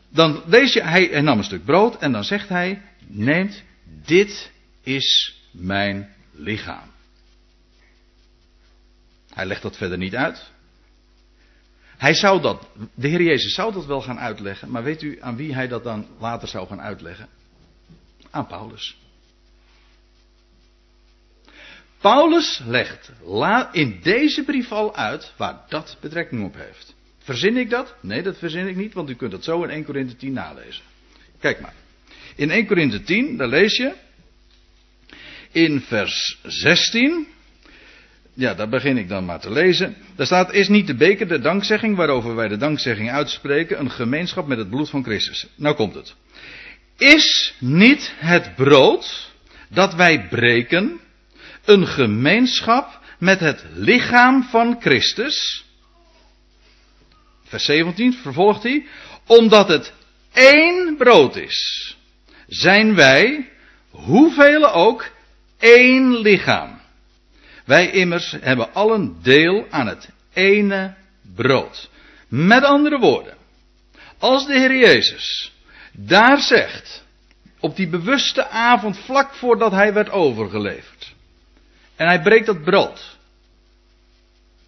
dan 0.09 0.41
lees 0.45 0.73
je, 0.73 0.83
hij, 0.83 1.07
hij 1.11 1.21
nam 1.21 1.37
een 1.37 1.43
stuk 1.43 1.65
brood 1.65 1.97
en 1.97 2.11
dan 2.11 2.23
zegt 2.23 2.49
hij, 2.49 2.81
neemt, 3.07 3.63
dit 4.05 4.51
is 4.81 5.39
mijn 5.51 6.13
lichaam. 6.31 6.91
Hij 9.33 9.45
legt 9.45 9.61
dat 9.61 9.77
verder 9.77 9.97
niet 9.97 10.15
uit. 10.15 10.51
Hij 11.97 12.13
zou 12.13 12.41
dat, 12.41 12.67
de 12.93 13.07
Heer 13.07 13.21
Jezus 13.21 13.53
zou 13.53 13.73
dat 13.73 13.85
wel 13.85 14.01
gaan 14.01 14.19
uitleggen, 14.19 14.71
maar 14.71 14.83
weet 14.83 15.01
u 15.01 15.17
aan 15.21 15.35
wie 15.35 15.53
hij 15.53 15.67
dat 15.67 15.83
dan 15.83 16.07
later 16.19 16.47
zou 16.47 16.67
gaan 16.67 16.81
uitleggen? 16.81 17.27
Aan 18.29 18.47
Paulus. 18.47 18.97
Paulus 21.99 22.61
legt 22.65 23.11
in 23.71 23.99
deze 24.01 24.43
brief 24.43 24.71
al 24.71 24.95
uit 24.95 25.33
waar 25.37 25.65
dat 25.67 25.97
betrekking 25.99 26.45
op 26.45 26.55
heeft. 26.55 26.95
Verzin 27.17 27.57
ik 27.57 27.69
dat? 27.69 27.95
Nee, 28.01 28.23
dat 28.23 28.37
verzin 28.37 28.67
ik 28.67 28.75
niet, 28.75 28.93
want 28.93 29.09
u 29.09 29.15
kunt 29.15 29.31
dat 29.31 29.43
zo 29.43 29.63
in 29.63 29.69
1 29.69 29.83
Korinthe 29.83 30.15
10 30.15 30.33
nalezen. 30.33 30.83
Kijk 31.39 31.59
maar. 31.59 31.73
In 32.35 32.51
1 32.51 32.65
Korinthe 32.65 33.03
10, 33.03 33.37
daar 33.37 33.47
lees 33.47 33.77
je. 33.77 33.93
In 35.51 35.81
vers 35.81 36.37
16. 36.43 37.27
Ja, 38.33 38.53
daar 38.53 38.69
begin 38.69 38.97
ik 38.97 39.07
dan 39.07 39.25
maar 39.25 39.39
te 39.39 39.51
lezen. 39.51 39.95
Daar 40.15 40.25
staat: 40.25 40.53
Is 40.53 40.67
niet 40.67 40.87
de 40.87 40.95
beker 40.95 41.27
de 41.27 41.39
dankzegging 41.39 41.95
waarover 41.95 42.35
wij 42.35 42.47
de 42.47 42.57
dankzegging 42.57 43.11
uitspreken 43.11 43.79
een 43.79 43.91
gemeenschap 43.91 44.47
met 44.47 44.57
het 44.57 44.69
bloed 44.69 44.89
van 44.89 45.03
Christus? 45.03 45.47
Nou 45.55 45.75
komt 45.75 45.93
het. 45.93 46.15
Is 46.97 47.55
niet 47.59 48.13
het 48.17 48.55
brood 48.55 49.31
dat 49.69 49.93
wij 49.93 50.27
breken 50.27 50.99
een 51.65 51.87
gemeenschap 51.87 52.99
met 53.19 53.39
het 53.39 53.65
lichaam 53.73 54.43
van 54.43 54.77
Christus. 54.79 55.65
Vers 57.43 57.65
17 57.65 58.13
vervolgt 58.13 58.63
hij. 58.63 58.85
Omdat 59.25 59.67
het 59.67 59.93
één 60.33 60.95
brood 60.97 61.35
is, 61.35 61.97
zijn 62.51 62.95
wij, 62.95 63.49
hoeveel 63.89 64.71
ook, 64.71 65.05
één 65.57 66.17
lichaam. 66.17 66.79
Wij 67.65 67.91
immers 67.91 68.31
hebben 68.31 68.73
allen 68.73 69.17
deel 69.21 69.67
aan 69.69 69.87
het 69.87 70.09
ene 70.33 70.93
brood. 71.35 71.89
Met 72.27 72.63
andere 72.63 72.99
woorden, 72.99 73.37
als 74.17 74.45
de 74.45 74.53
Heer 74.53 74.75
Jezus 74.75 75.53
daar 75.91 76.39
zegt, 76.39 77.03
op 77.59 77.75
die 77.75 77.87
bewuste 77.87 78.47
avond 78.47 78.97
vlak 78.97 79.33
voordat 79.33 79.71
hij 79.71 79.93
werd 79.93 80.09
overgeleverd. 80.09 81.13
En 81.95 82.07
hij 82.07 82.21
breekt 82.21 82.45
dat 82.45 82.63
brood. 82.63 83.17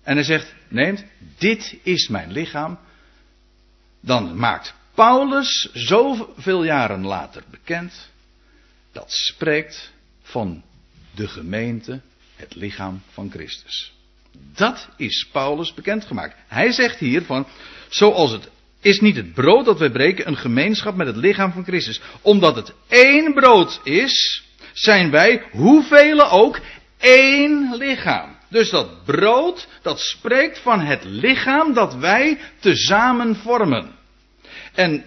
En 0.03 0.15
hij 0.15 0.23
zegt, 0.23 0.53
neemt, 0.67 1.03
dit 1.37 1.77
is 1.83 2.07
mijn 2.07 2.31
lichaam, 2.31 2.79
dan 3.99 4.37
maakt 4.37 4.73
Paulus 4.95 5.69
zoveel 5.73 6.63
jaren 6.63 7.05
later 7.05 7.43
bekend, 7.49 8.09
dat 8.91 9.11
spreekt 9.11 9.91
van 10.21 10.63
de 11.15 11.27
gemeente, 11.27 12.01
het 12.35 12.55
lichaam 12.55 13.01
van 13.11 13.29
Christus. 13.31 13.93
Dat 14.55 14.89
is 14.97 15.27
Paulus 15.31 15.73
bekendgemaakt. 15.73 16.35
Hij 16.47 16.71
zegt 16.71 16.99
hier 16.99 17.21
van, 17.21 17.47
zoals 17.89 18.31
het 18.31 18.49
is 18.81 18.99
niet 18.99 19.15
het 19.15 19.33
brood 19.33 19.65
dat 19.65 19.79
wij 19.79 19.91
breken 19.91 20.27
een 20.27 20.37
gemeenschap 20.37 20.95
met 20.95 21.07
het 21.07 21.15
lichaam 21.15 21.51
van 21.51 21.63
Christus. 21.63 22.01
Omdat 22.21 22.55
het 22.55 22.73
één 22.87 23.33
brood 23.33 23.79
is, 23.83 24.43
zijn 24.73 25.11
wij, 25.11 25.43
hoeveel 25.51 26.29
ook, 26.31 26.59
één 26.97 27.75
lichaam. 27.77 28.37
Dus 28.49 28.69
dat 28.69 29.03
brood, 29.03 29.67
dat 29.81 29.99
spreekt 29.99 30.59
van 30.59 30.79
het 30.79 31.03
lichaam 31.03 31.73
dat 31.73 31.95
wij 31.95 32.39
tezamen 32.59 33.35
vormen. 33.35 34.01
En 34.73 35.03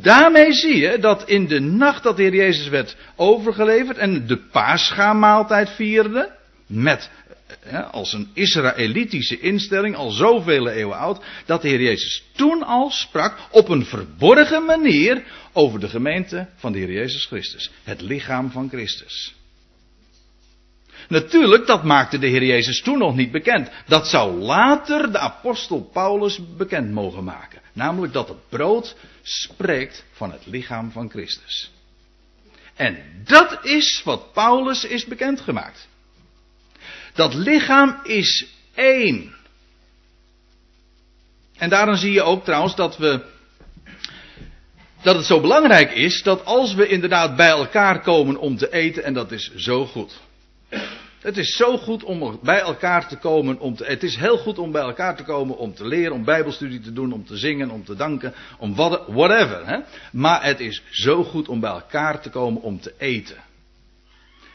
daarmee 0.00 0.52
zie 0.52 0.76
je 0.76 0.98
dat 0.98 1.28
in 1.28 1.46
de 1.46 1.60
nacht 1.60 2.02
dat 2.02 2.16
de 2.16 2.22
Heer 2.22 2.34
Jezus 2.34 2.68
werd 2.68 2.96
overgeleverd 3.16 3.96
en 3.96 4.26
de 4.26 4.36
paascha-maaltijd 4.36 5.70
vierde, 5.70 6.30
met 6.66 7.10
als 7.90 8.12
een 8.12 8.30
Israëlitische 8.34 9.40
instelling, 9.40 9.96
al 9.96 10.10
zoveel 10.10 10.68
eeuwen 10.68 10.98
oud, 10.98 11.24
dat 11.46 11.62
de 11.62 11.68
Heer 11.68 11.82
Jezus 11.82 12.24
toen 12.36 12.62
al 12.62 12.90
sprak 12.90 13.38
op 13.50 13.68
een 13.68 13.84
verborgen 13.84 14.64
manier 14.64 15.22
over 15.52 15.80
de 15.80 15.88
gemeente 15.88 16.48
van 16.56 16.72
de 16.72 16.78
Heer 16.78 16.92
Jezus 16.92 17.24
Christus. 17.26 17.70
Het 17.84 18.00
lichaam 18.00 18.50
van 18.50 18.68
Christus. 18.68 19.35
Natuurlijk, 21.08 21.66
dat 21.66 21.84
maakte 21.84 22.18
de 22.18 22.26
Heer 22.26 22.44
Jezus 22.44 22.82
toen 22.82 22.98
nog 22.98 23.14
niet 23.14 23.30
bekend. 23.30 23.70
Dat 23.86 24.08
zou 24.08 24.34
later 24.34 25.12
de 25.12 25.18
apostel 25.18 25.90
Paulus 25.92 26.40
bekend 26.56 26.90
mogen 26.90 27.24
maken. 27.24 27.60
Namelijk 27.72 28.12
dat 28.12 28.28
het 28.28 28.48
brood 28.48 28.96
spreekt 29.22 30.04
van 30.12 30.32
het 30.32 30.46
lichaam 30.46 30.90
van 30.90 31.10
Christus. 31.10 31.70
En 32.74 32.98
dat 33.24 33.64
is 33.64 34.02
wat 34.04 34.32
Paulus 34.32 34.84
is 34.84 35.04
bekendgemaakt. 35.04 35.88
Dat 37.14 37.34
lichaam 37.34 38.00
is 38.02 38.46
één. 38.74 39.34
En 41.56 41.68
daarom 41.68 41.96
zie 41.96 42.12
je 42.12 42.22
ook 42.22 42.44
trouwens 42.44 42.74
dat 42.74 42.96
we. 42.96 43.34
Dat 45.02 45.16
het 45.16 45.24
zo 45.24 45.40
belangrijk 45.40 45.92
is 45.92 46.22
dat 46.22 46.44
als 46.44 46.74
we 46.74 46.88
inderdaad 46.88 47.36
bij 47.36 47.48
elkaar 47.48 48.00
komen 48.00 48.36
om 48.36 48.56
te 48.56 48.72
eten, 48.72 49.04
en 49.04 49.14
dat 49.14 49.32
is 49.32 49.54
zo 49.54 49.86
goed. 49.86 50.20
Het 51.20 51.36
is 51.36 51.56
zo 51.56 51.78
goed 51.78 52.04
om 52.04 52.38
bij 52.42 52.60
elkaar 52.60 53.08
te 53.08 53.16
komen 53.16 53.58
om 53.58 53.76
te. 53.76 53.84
Het 53.84 54.02
is 54.02 54.16
heel 54.16 54.38
goed 54.38 54.58
om 54.58 54.72
bij 54.72 54.82
elkaar 54.82 55.16
te 55.16 55.22
komen 55.22 55.56
om 55.56 55.74
te 55.74 55.86
leren, 55.86 56.12
om 56.12 56.24
Bijbelstudie 56.24 56.80
te 56.80 56.92
doen, 56.92 57.12
om 57.12 57.26
te 57.26 57.36
zingen, 57.36 57.70
om 57.70 57.84
te 57.84 57.96
danken, 57.96 58.34
om 58.58 58.74
whatever. 59.06 59.66
Hè? 59.66 59.78
Maar 60.12 60.44
het 60.44 60.60
is 60.60 60.82
zo 60.90 61.24
goed 61.24 61.48
om 61.48 61.60
bij 61.60 61.70
elkaar 61.70 62.20
te 62.20 62.30
komen 62.30 62.62
om 62.62 62.80
te 62.80 62.94
eten. 62.98 63.36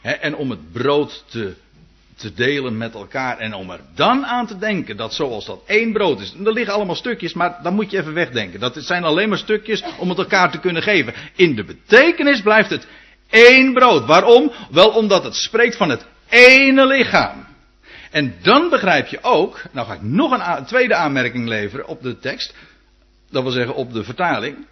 Hè? 0.00 0.12
En 0.12 0.36
om 0.36 0.50
het 0.50 0.72
brood 0.72 1.24
te 1.28 1.54
te 2.22 2.34
delen 2.34 2.76
met 2.76 2.94
elkaar. 2.94 3.38
En 3.38 3.54
om 3.54 3.70
er 3.70 3.80
dan 3.94 4.26
aan 4.26 4.46
te 4.46 4.58
denken 4.58 4.96
dat 4.96 5.14
zoals 5.14 5.46
dat 5.46 5.62
één 5.66 5.92
brood 5.92 6.20
is. 6.20 6.34
Er 6.44 6.52
liggen 6.52 6.74
allemaal 6.74 6.94
stukjes, 6.94 7.32
maar 7.32 7.58
dan 7.62 7.74
moet 7.74 7.90
je 7.90 7.98
even 7.98 8.14
wegdenken. 8.14 8.60
Dat 8.60 8.76
zijn 8.78 9.04
alleen 9.04 9.28
maar 9.28 9.38
stukjes 9.38 9.84
om 9.98 10.08
het 10.08 10.18
elkaar 10.18 10.50
te 10.50 10.58
kunnen 10.58 10.82
geven. 10.82 11.14
In 11.36 11.54
de 11.54 11.64
betekenis 11.64 12.40
blijft 12.40 12.70
het 12.70 12.86
één 13.30 13.72
brood. 13.72 14.06
Waarom? 14.06 14.52
Wel 14.70 14.90
omdat 14.90 15.24
het 15.24 15.34
spreekt 15.34 15.76
van 15.76 15.90
het 15.90 16.06
ene 16.32 16.86
lichaam. 16.86 17.46
En 18.10 18.34
dan 18.42 18.68
begrijp 18.68 19.06
je 19.06 19.22
ook, 19.22 19.62
nou 19.72 19.86
ga 19.86 19.94
ik 19.94 20.02
nog 20.02 20.32
een 20.32 20.64
tweede 20.64 20.94
aanmerking 20.94 21.48
leveren 21.48 21.86
op 21.86 22.02
de 22.02 22.18
tekst. 22.18 22.54
Dat 23.30 23.42
wil 23.42 23.52
zeggen 23.52 23.74
op 23.74 23.92
de 23.92 24.04
vertaling. 24.04 24.66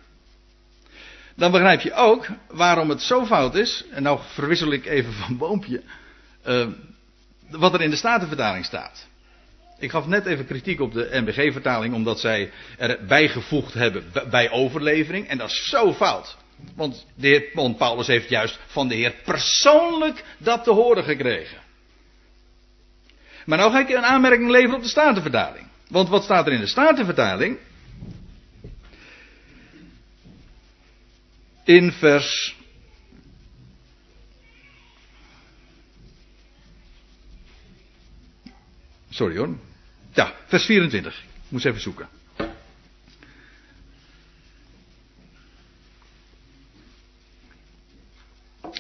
Dan 1.37 1.51
begrijp 1.51 1.81
je 1.81 1.93
ook 1.93 2.27
waarom 2.49 2.89
het 2.89 3.03
zo 3.03 3.27
fout 3.27 3.55
is. 3.55 3.85
En 3.91 4.03
nou 4.03 4.21
verwissel 4.35 4.73
ik 4.73 4.87
even 4.87 5.13
van 5.13 5.37
boompje. 5.37 5.83
Uh, 6.47 6.67
wat 7.51 7.75
er 7.75 7.81
in 7.81 7.91
de 7.91 7.97
Statenvertaling 7.97 8.65
staat. 8.65 9.09
Ik 9.79 9.91
gaf 9.91 10.07
net 10.07 10.27
even 10.27 10.47
kritiek 10.47 10.81
op 10.81 10.93
de 10.93 11.09
NBG-vertaling 11.11 11.95
omdat 11.95 12.21
zij 12.21 12.51
er 12.79 12.99
bijgevoegd 13.07 13.75
hebben 13.75 14.05
bij 14.31 14.51
overlevering. 14.51 15.29
En 15.29 15.39
dat 15.39 15.51
is 15.51 15.69
zo 15.69 15.93
fout. 15.93 16.37
Want, 16.75 17.07
de 17.15 17.75
Paulus 17.79 18.07
heeft 18.07 18.29
juist 18.29 18.59
van 18.67 18.89
de 18.89 18.95
Heer 18.95 19.15
persoonlijk 19.25 20.25
dat 20.39 20.65
te 20.65 20.71
horen 20.71 21.05
gekregen. 21.05 21.59
Maar 23.47 23.59
nou 23.59 23.73
ga 23.73 23.81
ik 23.81 23.89
een 23.89 24.05
aanmerking 24.05 24.51
leveren 24.51 24.77
op 24.77 24.83
de 24.83 24.89
Statenvertaling. 24.89 25.67
Want 25.89 26.09
wat 26.09 26.25
staat 26.25 26.47
er 26.47 26.53
in 26.53 26.61
de 26.61 26.67
Statenvertaling? 26.67 27.59
In 31.65 31.93
vers 31.93 32.59
Sorry 39.11 39.37
hoor. 39.37 39.57
Ja, 40.13 40.35
vers 40.47 40.65
24. 40.65 41.23
Ik 41.23 41.29
moest 41.49 41.65
even 41.65 41.81
zoeken. 41.81 42.09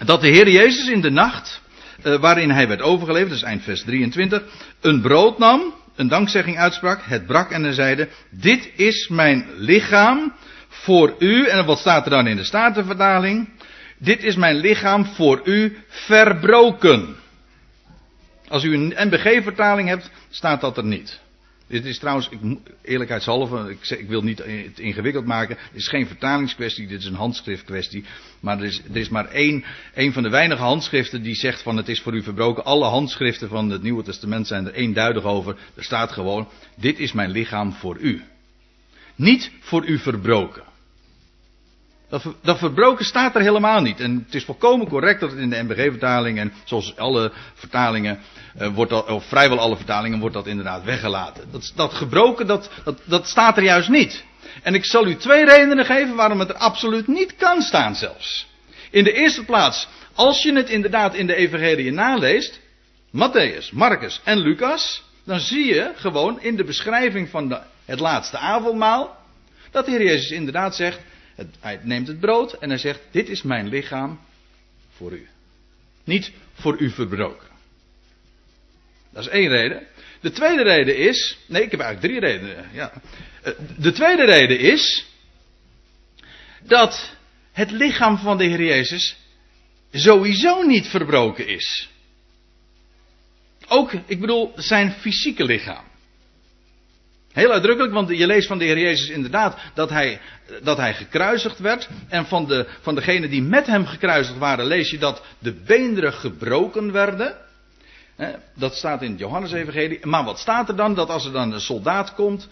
Dat 0.05 0.21
de 0.21 0.29
Heer 0.29 0.49
Jezus 0.49 0.89
in 0.89 1.01
de 1.01 1.11
nacht, 1.11 1.61
uh, 2.05 2.21
waarin 2.21 2.51
hij 2.51 2.69
werd 2.69 2.83
overgeleverd, 2.83 3.33
is 3.33 3.43
eind 3.43 3.63
vers 3.63 3.83
23, 3.83 4.43
een 4.81 5.01
brood 5.01 5.39
nam, 5.39 5.75
een 5.97 6.09
dankzegging 6.09 6.59
uitsprak, 6.59 7.01
het 7.03 7.27
brak 7.27 7.51
en 7.51 7.63
hij 7.63 7.73
zeide, 7.73 8.09
dit 8.31 8.71
is 8.77 9.09
mijn 9.09 9.47
lichaam 9.57 10.35
voor 10.69 11.15
u, 11.19 11.47
en 11.47 11.65
wat 11.65 11.79
staat 11.79 12.05
er 12.05 12.11
dan 12.11 12.27
in 12.27 12.37
de 12.37 12.45
Statenvertaling? 12.45 13.49
Dit 13.99 14.23
is 14.23 14.37
mijn 14.37 14.57
lichaam 14.57 15.05
voor 15.05 15.41
u 15.45 15.77
verbroken. 15.89 17.17
Als 18.49 18.65
u 18.65 18.75
een 18.75 18.95
NBG-vertaling 18.97 19.89
hebt, 19.89 20.11
staat 20.31 20.61
dat 20.61 20.77
er 20.77 20.85
niet. 20.85 21.21
Dit 21.71 21.85
is 21.85 21.99
trouwens, 21.99 22.29
ik, 22.29 22.39
eerlijkheidshalve, 22.83 23.71
ik, 23.71 23.99
ik 23.99 24.09
wil 24.09 24.23
niet 24.23 24.39
het 24.39 24.79
ingewikkeld 24.79 25.27
maken. 25.27 25.57
Het 25.57 25.77
is 25.77 25.89
geen 25.89 26.07
vertalingskwestie, 26.07 26.87
dit 26.87 26.99
is 26.99 27.07
een 27.07 27.15
handschriftkwestie. 27.15 28.05
Maar 28.41 28.59
er 28.59 28.65
is, 28.65 28.83
is 28.93 29.09
maar 29.09 29.27
één, 29.27 29.65
één 29.95 30.13
van 30.13 30.23
de 30.23 30.29
weinige 30.29 30.63
handschriften 30.63 31.23
die 31.23 31.35
zegt 31.35 31.63
van 31.63 31.77
het 31.77 31.89
is 31.89 32.01
voor 32.01 32.15
u 32.15 32.23
verbroken. 32.23 32.65
Alle 32.65 32.85
handschriften 32.85 33.49
van 33.49 33.71
het 33.71 33.83
Nieuwe 33.83 34.03
Testament 34.03 34.47
zijn 34.47 34.67
er 34.67 34.75
eenduidig 34.75 35.25
over. 35.25 35.57
Er 35.75 35.85
staat 35.85 36.13
gewoon, 36.13 36.49
dit 36.75 36.99
is 36.99 37.13
mijn 37.13 37.31
lichaam 37.31 37.73
voor 37.73 37.99
u. 37.99 38.23
Niet 39.15 39.51
voor 39.61 39.87
u 39.87 39.99
verbroken. 39.99 40.63
Dat, 42.11 42.23
dat, 42.43 42.59
verbroken 42.59 43.05
staat 43.05 43.35
er 43.35 43.41
helemaal 43.41 43.81
niet. 43.81 44.01
En 44.01 44.25
het 44.27 44.35
is 44.35 44.45
volkomen 44.45 44.89
correct 44.89 45.21
dat 45.21 45.31
het 45.31 45.39
in 45.39 45.51
de 45.51 45.63
NBG-vertaling 45.63 46.39
en 46.39 46.53
zoals 46.65 46.97
alle 46.97 47.33
vertalingen, 47.55 48.19
eh, 48.59 48.69
wordt 48.69 49.09
of 49.09 49.25
vrijwel 49.25 49.59
alle 49.59 49.77
vertalingen, 49.77 50.19
wordt 50.21 50.35
dat 50.35 50.47
inderdaad 50.47 50.85
weggelaten. 50.85 51.45
Dat, 51.51 51.73
dat 51.75 51.95
gebroken, 51.95 52.47
dat, 52.47 52.71
dat, 52.85 53.01
dat 53.05 53.27
staat 53.27 53.57
er 53.57 53.63
juist 53.63 53.89
niet. 53.89 54.25
En 54.63 54.75
ik 54.75 54.85
zal 54.85 55.07
u 55.07 55.17
twee 55.17 55.45
redenen 55.45 55.85
geven 55.85 56.15
waarom 56.15 56.39
het 56.41 56.49
er 56.49 56.57
absoluut 56.57 57.07
niet 57.07 57.37
kan 57.37 57.63
staan 57.63 57.95
zelfs. 57.95 58.47
In 58.91 59.05
de 59.05 59.13
eerste 59.13 59.45
plaats, 59.45 59.89
als 60.15 60.43
je 60.43 60.53
het 60.53 60.69
inderdaad 60.69 61.15
in 61.15 61.27
de 61.27 61.35
Evangelie 61.35 61.93
naleest, 61.93 62.61
Matthäus, 63.13 63.73
Marcus 63.73 64.21
en 64.25 64.39
Lucas, 64.39 65.03
dan 65.25 65.41
zie 65.41 65.75
je 65.75 65.93
gewoon 65.95 66.41
in 66.43 66.57
de 66.57 66.65
beschrijving 66.65 67.29
van 67.29 67.49
de, 67.49 67.59
het 67.85 68.01
laatste 68.01 68.39
avondmaal, 68.39 69.17
dat 69.71 69.85
de 69.85 69.91
Heer 69.91 70.03
Jezus 70.03 70.31
inderdaad 70.31 70.75
zegt, 70.75 70.99
hij 71.61 71.81
neemt 71.83 72.07
het 72.07 72.21
brood 72.21 72.53
en 72.53 72.69
hij 72.69 72.79
zegt: 72.79 73.01
Dit 73.11 73.29
is 73.29 73.43
mijn 73.43 73.69
lichaam 73.69 74.21
voor 74.97 75.13
u. 75.13 75.29
Niet 76.05 76.33
voor 76.53 76.81
u 76.81 76.91
verbroken. 76.91 77.49
Dat 79.13 79.23
is 79.23 79.29
één 79.29 79.49
reden. 79.49 79.87
De 80.21 80.31
tweede 80.31 80.63
reden 80.63 80.97
is. 80.97 81.39
Nee, 81.47 81.63
ik 81.63 81.71
heb 81.71 81.81
eigenlijk 81.81 82.15
drie 82.15 82.31
redenen. 82.31 82.69
Ja. 82.73 82.93
Eh, 83.43 83.53
de 83.79 83.93
tweede 83.93 84.25
reden 84.25 84.59
is. 84.59 85.07
Dat 86.63 87.17
het 87.53 87.71
lichaam 87.71 88.19
van 88.19 88.39
de 88.39 88.45
Heer 88.45 88.65
Jezus 88.65 89.17
sowieso 89.93 90.63
niet 90.63 90.87
verbroken 90.87 91.47
is. 91.47 91.89
Ook, 93.69 93.93
ik 93.93 94.21
bedoel, 94.21 94.53
zijn 94.57 94.93
fysieke 94.93 95.45
lichaam. 95.45 95.85
Heel 97.33 97.51
uitdrukkelijk, 97.51 97.93
want 97.93 98.09
je 98.09 98.27
leest 98.27 98.47
van 98.47 98.59
de 98.59 98.65
Heer 98.65 98.79
Jezus 98.79 99.09
inderdaad 99.09 99.57
dat 99.75 99.91
hij, 99.91 100.21
dat 100.63 100.77
hij 100.77 100.95
gekruisigd 100.95 101.59
werd. 101.59 101.89
En 102.09 102.27
van, 102.27 102.47
de, 102.47 102.67
van 102.81 102.95
degenen 102.95 103.31
die 103.31 103.43
met 103.43 103.67
hem 103.67 103.87
gekruisigd 103.87 104.39
waren, 104.39 104.67
lees 104.67 104.91
je 104.91 104.99
dat 104.99 105.23
de 105.39 105.53
beenderen 105.53 106.13
gebroken 106.13 106.93
werden. 106.93 107.37
Dat 108.55 108.75
staat 108.75 109.03
in 109.03 109.11
het 109.11 109.19
Johannes-evangelie. 109.19 110.07
Maar 110.07 110.25
wat 110.25 110.39
staat 110.39 110.69
er 110.69 110.77
dan? 110.77 110.95
Dat 110.95 111.09
als 111.09 111.25
er 111.25 111.33
dan 111.33 111.53
een 111.53 111.61
soldaat 111.61 112.15
komt 112.15 112.49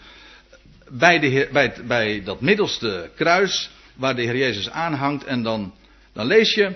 bij, 0.89 1.19
de 1.19 1.79
bij 1.87 2.23
dat 2.23 2.41
middelste 2.41 3.09
kruis 3.15 3.69
waar 3.95 4.15
de 4.15 4.21
Heer 4.21 4.37
Jezus 4.37 4.69
aanhangt. 4.69 5.23
En 5.23 5.43
dan, 5.43 5.73
dan 6.13 6.25
lees 6.25 6.53
je 6.53 6.75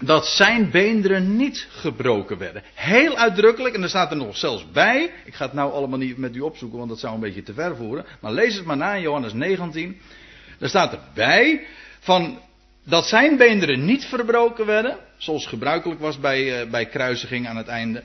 dat 0.00 0.26
zijn 0.26 0.70
beenderen 0.70 1.36
niet 1.36 1.66
gebroken 1.70 2.38
werden. 2.38 2.62
Heel 2.74 3.16
uitdrukkelijk, 3.16 3.74
en 3.74 3.82
er 3.82 3.88
staat 3.88 4.10
er 4.10 4.16
nog 4.16 4.36
zelfs 4.36 4.70
bij. 4.70 5.12
Ik 5.24 5.34
ga 5.34 5.44
het 5.44 5.54
nou 5.54 5.72
allemaal 5.72 5.98
niet 5.98 6.16
met 6.16 6.36
u 6.36 6.40
opzoeken, 6.40 6.78
want 6.78 6.90
dat 6.90 6.98
zou 6.98 7.14
een 7.14 7.20
beetje 7.20 7.42
te 7.42 7.54
ver 7.54 7.76
voeren. 7.76 8.04
Maar 8.20 8.32
lees 8.32 8.54
het 8.54 8.64
maar 8.64 8.76
na 8.76 8.94
in 8.94 9.02
Johannes 9.02 9.32
19. 9.32 10.00
Er 10.60 10.68
staat 10.68 10.92
erbij 10.92 11.66
van 12.00 12.38
dat 12.84 13.06
zijn 13.06 13.36
beenderen 13.36 13.84
niet 13.84 14.04
verbroken 14.04 14.66
werden, 14.66 14.98
zoals 15.16 15.46
gebruikelijk 15.46 16.00
was 16.00 16.20
bij, 16.20 16.64
uh, 16.64 16.70
bij 16.70 16.86
kruisiging 16.86 17.48
aan 17.48 17.56
het 17.56 17.68
einde. 17.68 18.02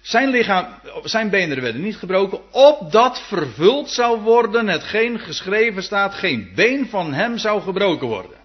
Zijn, 0.00 0.28
lichaam, 0.28 0.66
zijn 1.04 1.30
beenderen 1.30 1.62
werden 1.62 1.82
niet 1.82 1.96
gebroken, 1.96 2.52
opdat 2.52 3.20
vervuld 3.20 3.90
zou 3.90 4.20
worden 4.20 4.68
hetgeen 4.68 5.18
geschreven 5.18 5.82
staat, 5.82 6.14
geen 6.14 6.52
been 6.54 6.88
van 6.88 7.12
hem 7.12 7.38
zou 7.38 7.60
gebroken 7.60 8.08
worden. 8.08 8.41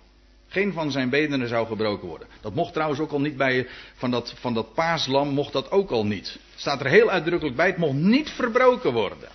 Geen 0.48 0.74
van 0.74 0.92
zijn 0.92 1.10
beenderen 1.10 1.48
zou 1.48 1.68
gebroken 1.68 2.08
worden. 2.08 2.28
Dat 2.42 2.54
mocht 2.54 2.74
trouwens 2.74 3.00
ook 3.00 3.12
al 3.12 3.22
niet 3.22 3.38
bij 3.38 3.68
van 3.96 4.12
dat, 4.12 4.34
van 4.40 4.54
dat 4.54 4.74
paaslam, 4.74 5.30
mocht 5.30 5.54
dat 5.54 5.72
ook 5.72 5.90
al 5.90 6.06
niet. 6.06 6.40
Staat 6.56 6.80
er 6.80 6.88
heel 6.88 7.10
uitdrukkelijk 7.10 7.56
bij, 7.56 7.68
het 7.68 7.78
mocht 7.78 7.94
niet 7.94 8.30
verbroken 8.30 8.94
worden. 8.94 9.30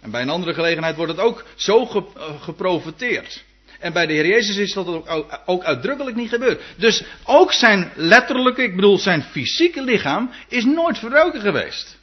En 0.00 0.10
bij 0.10 0.22
een 0.22 0.28
andere 0.28 0.54
gelegenheid 0.54 0.96
wordt 0.96 1.12
het 1.12 1.20
ook 1.20 1.44
zo 1.54 1.86
ge, 1.86 2.04
uh, 2.16 2.42
geprofeteerd. 2.42 3.44
En 3.78 3.92
bij 3.92 4.06
de 4.06 4.12
Heer 4.12 4.26
Jezus 4.26 4.56
is 4.56 4.72
dat 4.72 4.86
ook, 4.86 5.40
ook 5.46 5.64
uitdrukkelijk 5.64 6.16
niet 6.16 6.28
gebeurd. 6.28 6.62
Dus 6.76 7.04
ook 7.24 7.52
zijn 7.52 7.92
letterlijke, 7.94 8.62
ik 8.62 8.74
bedoel 8.74 8.98
zijn 8.98 9.22
fysieke 9.22 9.82
lichaam, 9.82 10.30
is 10.48 10.64
nooit 10.64 10.98
verbroken 10.98 11.40
geweest. 11.40 11.97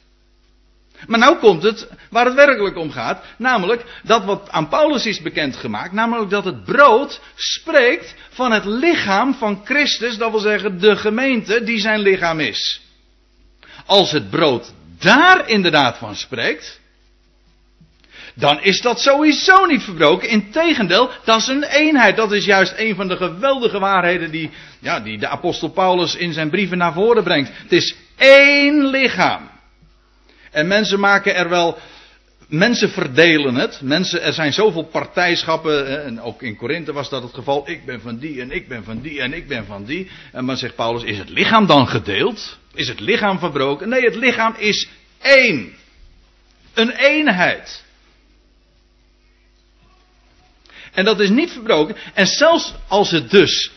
Maar 1.06 1.18
nou 1.18 1.38
komt 1.38 1.62
het 1.62 1.88
waar 2.10 2.24
het 2.24 2.34
werkelijk 2.34 2.76
om 2.76 2.90
gaat. 2.90 3.24
Namelijk 3.38 3.84
dat 4.02 4.24
wat 4.24 4.50
aan 4.50 4.68
Paulus 4.68 5.06
is 5.06 5.20
bekendgemaakt. 5.20 5.92
Namelijk 5.92 6.30
dat 6.30 6.44
het 6.44 6.64
brood 6.64 7.20
spreekt 7.34 8.14
van 8.30 8.52
het 8.52 8.64
lichaam 8.64 9.34
van 9.34 9.60
Christus. 9.64 10.18
Dat 10.18 10.30
wil 10.30 10.40
zeggen 10.40 10.80
de 10.80 10.96
gemeente 10.96 11.62
die 11.64 11.78
zijn 11.78 12.00
lichaam 12.00 12.40
is. 12.40 12.80
Als 13.86 14.10
het 14.10 14.30
brood 14.30 14.72
daar 14.98 15.48
inderdaad 15.48 15.98
van 15.98 16.16
spreekt 16.16 16.80
dan 18.38 18.62
is 18.62 18.80
dat 18.80 19.00
sowieso 19.00 19.64
niet 19.64 19.82
verbroken. 19.82 20.28
Integendeel, 20.28 21.10
dat 21.24 21.40
is 21.40 21.46
een 21.46 21.62
eenheid. 21.62 22.16
Dat 22.16 22.32
is 22.32 22.44
juist 22.44 22.74
een 22.76 22.94
van 22.94 23.08
de 23.08 23.16
geweldige 23.16 23.78
waarheden 23.78 24.30
die, 24.30 24.50
ja, 24.78 25.00
die 25.00 25.18
de 25.18 25.28
apostel 25.28 25.68
Paulus 25.68 26.14
in 26.14 26.32
zijn 26.32 26.50
brieven 26.50 26.78
naar 26.78 26.92
voren 26.92 27.22
brengt. 27.22 27.50
Het 27.62 27.72
is 27.72 27.96
één 28.16 28.86
lichaam. 28.86 29.50
En 30.56 30.66
mensen 30.66 31.00
maken 31.00 31.34
er 31.34 31.48
wel, 31.48 31.78
mensen 32.48 32.90
verdelen 32.90 33.54
het. 33.54 33.80
Mensen, 33.80 34.22
er 34.22 34.32
zijn 34.32 34.52
zoveel 34.52 34.82
partijschappen, 34.84 36.04
en 36.04 36.20
ook 36.20 36.42
in 36.42 36.56
Korinthe 36.56 36.92
was 36.92 37.08
dat 37.08 37.22
het 37.22 37.34
geval. 37.34 37.70
Ik 37.70 37.84
ben 37.84 38.00
van 38.00 38.18
die 38.18 38.40
en 38.40 38.50
ik 38.50 38.68
ben 38.68 38.84
van 38.84 39.00
die 39.00 39.20
en 39.20 39.32
ik 39.32 39.48
ben 39.48 39.66
van 39.66 39.84
die. 39.84 40.10
En 40.32 40.46
dan 40.46 40.56
zegt 40.56 40.74
Paulus, 40.74 41.02
is 41.02 41.18
het 41.18 41.28
lichaam 41.28 41.66
dan 41.66 41.88
gedeeld? 41.88 42.58
Is 42.74 42.88
het 42.88 43.00
lichaam 43.00 43.38
verbroken? 43.38 43.88
Nee, 43.88 44.04
het 44.04 44.14
lichaam 44.14 44.54
is 44.58 44.88
één. 45.20 45.74
Een 46.74 46.90
eenheid. 46.90 47.84
En 50.92 51.04
dat 51.04 51.20
is 51.20 51.28
niet 51.28 51.50
verbroken. 51.50 51.96
En 52.14 52.26
zelfs 52.26 52.74
als 52.88 53.10
het 53.10 53.30
dus 53.30 53.70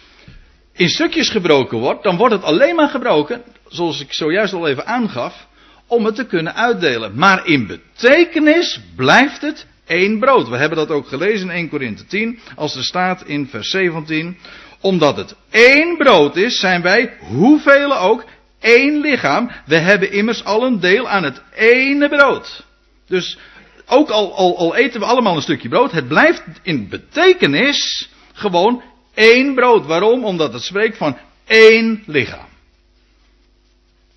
in 0.73 0.89
stukjes 0.89 1.29
gebroken 1.29 1.77
wordt, 1.77 2.03
dan 2.03 2.17
wordt 2.17 2.33
het 2.33 2.43
alleen 2.43 2.75
maar 2.75 2.89
gebroken, 2.89 3.43
zoals 3.67 3.99
ik 3.99 4.13
zojuist 4.13 4.53
al 4.53 4.67
even 4.67 4.85
aangaf, 4.85 5.47
om 5.89 6.05
het 6.05 6.15
te 6.15 6.25
kunnen 6.25 6.55
uitdelen. 6.55 7.11
Maar 7.15 7.47
in 7.47 7.67
betekenis 7.67 8.79
blijft 8.95 9.41
het 9.41 9.65
één 9.85 10.19
brood. 10.19 10.49
We 10.49 10.57
hebben 10.57 10.77
dat 10.77 10.89
ook 10.89 11.07
gelezen 11.07 11.49
in 11.49 11.55
1 11.55 11.69
Korinthe 11.69 12.05
10, 12.05 12.39
als 12.55 12.75
er 12.75 12.83
staat 12.83 13.23
in 13.25 13.47
vers 13.47 13.69
17. 13.69 14.37
Omdat 14.81 15.17
het 15.17 15.35
één 15.49 15.97
brood 15.97 16.35
is, 16.35 16.59
zijn 16.59 16.81
wij, 16.81 17.13
hoeveel 17.19 17.97
ook, 17.97 18.25
één 18.59 18.99
lichaam. 18.99 19.51
We 19.65 19.77
hebben 19.77 20.11
immers 20.11 20.43
al 20.43 20.65
een 20.65 20.79
deel 20.79 21.09
aan 21.09 21.23
het 21.23 21.41
ene 21.55 22.09
brood. 22.09 22.65
Dus 23.07 23.37
ook 23.85 24.09
al, 24.09 24.35
al, 24.35 24.57
al 24.57 24.75
eten 24.75 24.99
we 24.99 25.05
allemaal 25.05 25.35
een 25.35 25.41
stukje 25.41 25.69
brood, 25.69 25.91
het 25.91 26.07
blijft 26.07 26.43
in 26.63 26.89
betekenis 26.89 28.09
gewoon 28.33 28.81
één 29.13 29.55
brood. 29.55 29.85
Waarom? 29.85 30.25
Omdat 30.25 30.53
het 30.53 30.63
spreekt 30.63 30.97
van 30.97 31.17
één 31.45 32.03
lichaam. 32.05 32.47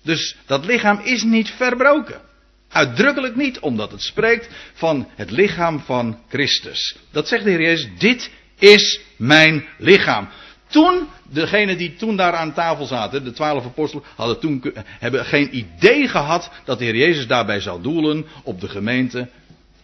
Dus 0.03 0.35
dat 0.45 0.65
lichaam 0.65 0.99
is 1.03 1.23
niet 1.23 1.49
verbroken. 1.49 2.21
Uitdrukkelijk 2.69 3.35
niet, 3.35 3.59
omdat 3.59 3.91
het 3.91 4.01
spreekt 4.01 4.49
van 4.73 5.07
het 5.15 5.31
lichaam 5.31 5.79
van 5.79 6.19
Christus. 6.29 6.95
Dat 7.11 7.27
zegt 7.27 7.43
de 7.43 7.49
Heer 7.49 7.61
Jezus, 7.61 7.89
dit 7.97 8.31
is 8.59 8.99
mijn 9.17 9.65
lichaam. 9.77 10.27
Toen, 10.67 11.07
degenen 11.29 11.77
die 11.77 11.95
toen 11.95 12.15
daar 12.15 12.33
aan 12.33 12.53
tafel 12.53 12.85
zaten, 12.85 13.23
de 13.23 13.31
twaalf 13.31 13.65
apostelen, 13.65 14.05
hadden 14.15 14.39
toen, 14.39 14.73
hebben 14.85 15.25
geen 15.25 15.57
idee 15.57 16.07
gehad 16.07 16.51
dat 16.65 16.79
de 16.79 16.85
Heer 16.85 16.95
Jezus 16.95 17.27
daarbij 17.27 17.59
zou 17.59 17.81
doelen 17.81 18.25
op 18.43 18.61
de 18.61 18.69
gemeente 18.69 19.29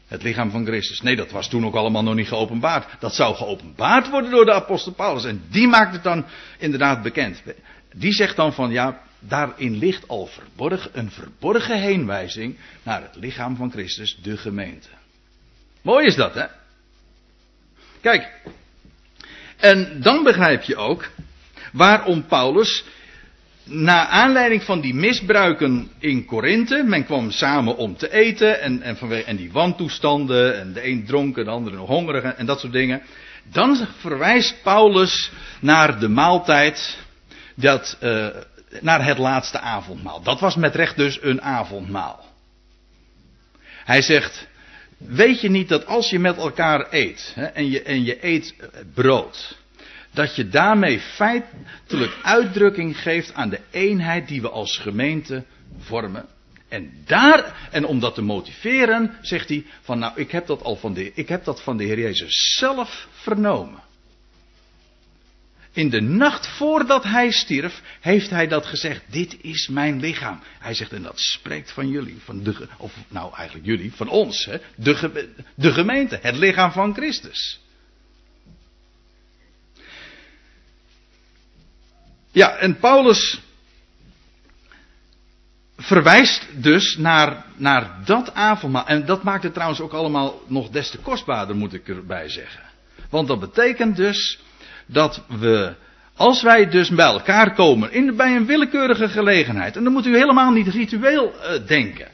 het 0.08 0.23
lichaam 0.23 0.51
van 0.51 0.65
Christus. 0.65 1.01
Nee, 1.01 1.15
dat 1.15 1.32
was 1.32 1.49
toen 1.49 1.65
ook 1.65 1.75
allemaal 1.75 2.03
nog 2.03 2.15
niet 2.15 2.27
geopenbaard. 2.27 2.88
Dat 2.99 3.15
zou 3.15 3.36
geopenbaard 3.36 4.10
worden 4.10 4.32
door 4.32 4.45
de 4.45 4.53
apostel 4.53 4.91
Paulus. 4.91 5.25
En 5.25 5.41
die 5.49 5.67
maakt 5.67 5.93
het 5.93 6.03
dan 6.03 6.25
inderdaad 6.58 7.01
bekend. 7.01 7.43
Die 7.93 8.13
zegt 8.13 8.36
dan 8.36 8.53
van 8.53 8.71
ja, 8.71 9.01
daarin 9.19 9.77
ligt 9.77 10.08
al 10.08 10.25
verborgen, 10.25 10.91
een 10.93 11.12
verborgen 11.12 11.82
heenwijzing 11.82 12.58
naar 12.84 13.01
het 13.01 13.15
lichaam 13.15 13.55
van 13.55 13.71
Christus, 13.71 14.17
de 14.21 14.38
gemeente. 14.38 14.88
Mooi 15.82 16.05
is 16.05 16.15
dat, 16.15 16.34
hè? 16.34 16.45
Kijk, 18.01 18.41
en 19.58 20.01
dan 20.01 20.23
begrijp 20.23 20.63
je 20.63 20.75
ook 20.75 21.10
waarom 21.71 22.25
Paulus 22.25 22.84
na 23.63 24.08
aanleiding 24.08 24.63
van 24.63 24.82
die 24.82 24.93
misbruiken 24.93 25.91
in 25.99 26.25
Korinthe, 26.25 26.84
men 26.84 27.05
kwam 27.05 27.32
samen 27.32 27.77
om 27.77 27.97
te 27.97 28.12
eten 28.12 28.62
en, 28.62 28.82
en, 28.82 28.97
vanwege, 28.97 29.23
en 29.23 29.36
die 29.36 29.51
wantoestanden 29.51 30.60
en 30.60 30.73
de 30.73 30.88
een 30.88 31.05
dronken, 31.05 31.45
de 31.45 31.51
andere 31.51 31.75
nog 31.75 31.88
hongerig 31.88 32.23
en, 32.23 32.45
dat 32.45 32.60
soort 32.60 32.73
dingen. 32.73 33.01
Dan 33.51 33.88
verwijst 33.97 34.55
Paulus 34.63 35.32
naar 35.60 35.99
de 35.99 36.08
maaltijd, 36.08 36.97
dat, 37.55 37.97
uh, 38.01 38.27
naar 38.82 39.05
het 39.05 39.17
laatste 39.17 39.60
avondmaal. 39.60 40.21
Dat 40.21 40.39
was 40.39 40.55
met 40.55 40.75
recht 40.75 40.95
dus 40.95 41.21
een 41.21 41.41
avondmaal. 41.41 42.25
Hij 43.86 44.01
zegt, 44.01 44.47
weet 44.97 45.41
je 45.41 45.49
niet 45.49 45.69
dat 45.69 45.86
als 45.86 46.10
je 46.10 46.19
met 46.19 46.38
elkaar 46.38 46.88
eet 46.89 47.32
hè, 47.36 47.45
en, 47.45 47.69
je, 47.69 47.82
en 47.82 48.03
je 48.03 48.25
eet 48.25 48.55
brood, 48.93 49.58
dat 50.12 50.36
je 50.36 50.47
daarmee 50.47 50.99
feitelijk 50.99 52.17
uitdrukking 52.21 53.01
geeft 53.01 53.34
aan 53.34 53.49
de 53.49 53.60
eenheid 53.71 54.27
die 54.27 54.41
we 54.41 54.49
als 54.49 54.77
gemeente 54.77 55.43
vormen. 55.79 56.25
En 56.67 56.91
daar, 57.05 57.69
en 57.71 57.86
om 57.86 57.99
dat 57.99 58.15
te 58.15 58.21
motiveren, 58.21 59.17
zegt 59.21 59.49
hij 59.49 59.65
van 59.82 59.99
nou, 59.99 60.13
ik 60.15 60.32
heb 60.32 60.47
dat 60.47 60.63
al 60.63 60.75
van 60.75 60.93
de, 60.93 61.12
ik 61.13 61.29
heb 61.29 61.43
dat 61.43 61.62
van 61.62 61.77
de 61.77 61.84
Heer 61.84 61.99
Jezus 61.99 62.55
zelf 62.58 63.08
vernomen. 63.12 63.88
In 65.71 65.89
de 65.89 66.01
nacht 66.01 66.47
voordat 66.47 67.03
hij 67.03 67.32
stierf, 67.32 67.82
heeft 67.99 68.29
hij 68.29 68.47
dat 68.47 68.65
gezegd. 68.65 69.01
Dit 69.12 69.38
is 69.41 69.67
mijn 69.67 69.99
lichaam. 69.99 70.39
Hij 70.60 70.73
zegt, 70.73 70.93
en 70.93 71.03
dat 71.03 71.19
spreekt 71.19 71.71
van 71.71 71.89
jullie. 71.89 72.17
Van 72.23 72.43
de, 72.43 72.67
of 72.77 72.93
nou 73.08 73.36
eigenlijk 73.36 73.67
jullie, 73.67 73.93
van 73.93 74.10
ons. 74.10 74.45
Hè? 74.45 74.58
De, 74.75 75.29
de 75.55 75.71
gemeente, 75.71 76.19
het 76.21 76.36
lichaam 76.36 76.71
van 76.71 76.93
Christus. 76.93 77.60
Ja, 82.32 82.55
en 82.58 82.79
Paulus 82.79 83.39
verwijst 85.77 86.47
dus 86.55 86.97
naar, 86.97 87.45
naar 87.55 88.01
dat 88.05 88.34
avondmaal. 88.34 88.88
En 88.88 89.05
dat 89.05 89.23
maakt 89.23 89.43
het 89.43 89.53
trouwens 89.53 89.82
ook 89.82 89.93
allemaal 89.93 90.41
nog 90.47 90.69
des 90.69 90.89
te 90.89 90.97
kostbaarder, 90.97 91.55
moet 91.55 91.73
ik 91.73 91.88
erbij 91.88 92.29
zeggen. 92.29 92.63
Want 93.10 93.27
dat 93.27 93.39
betekent 93.39 93.95
dus 93.95 94.39
dat 94.91 95.23
we, 95.28 95.73
als 96.15 96.41
wij 96.41 96.69
dus 96.69 96.89
bij 96.89 97.06
elkaar 97.06 97.54
komen, 97.54 97.91
in, 97.91 98.15
bij 98.15 98.36
een 98.36 98.45
willekeurige 98.45 99.10
gelegenheid, 99.10 99.75
en 99.75 99.84
dan 99.84 99.93
moet 99.93 100.06
u 100.06 100.17
helemaal 100.17 100.52
niet 100.52 100.67
ritueel 100.67 101.34
uh, 101.34 101.67
denken 101.67 102.08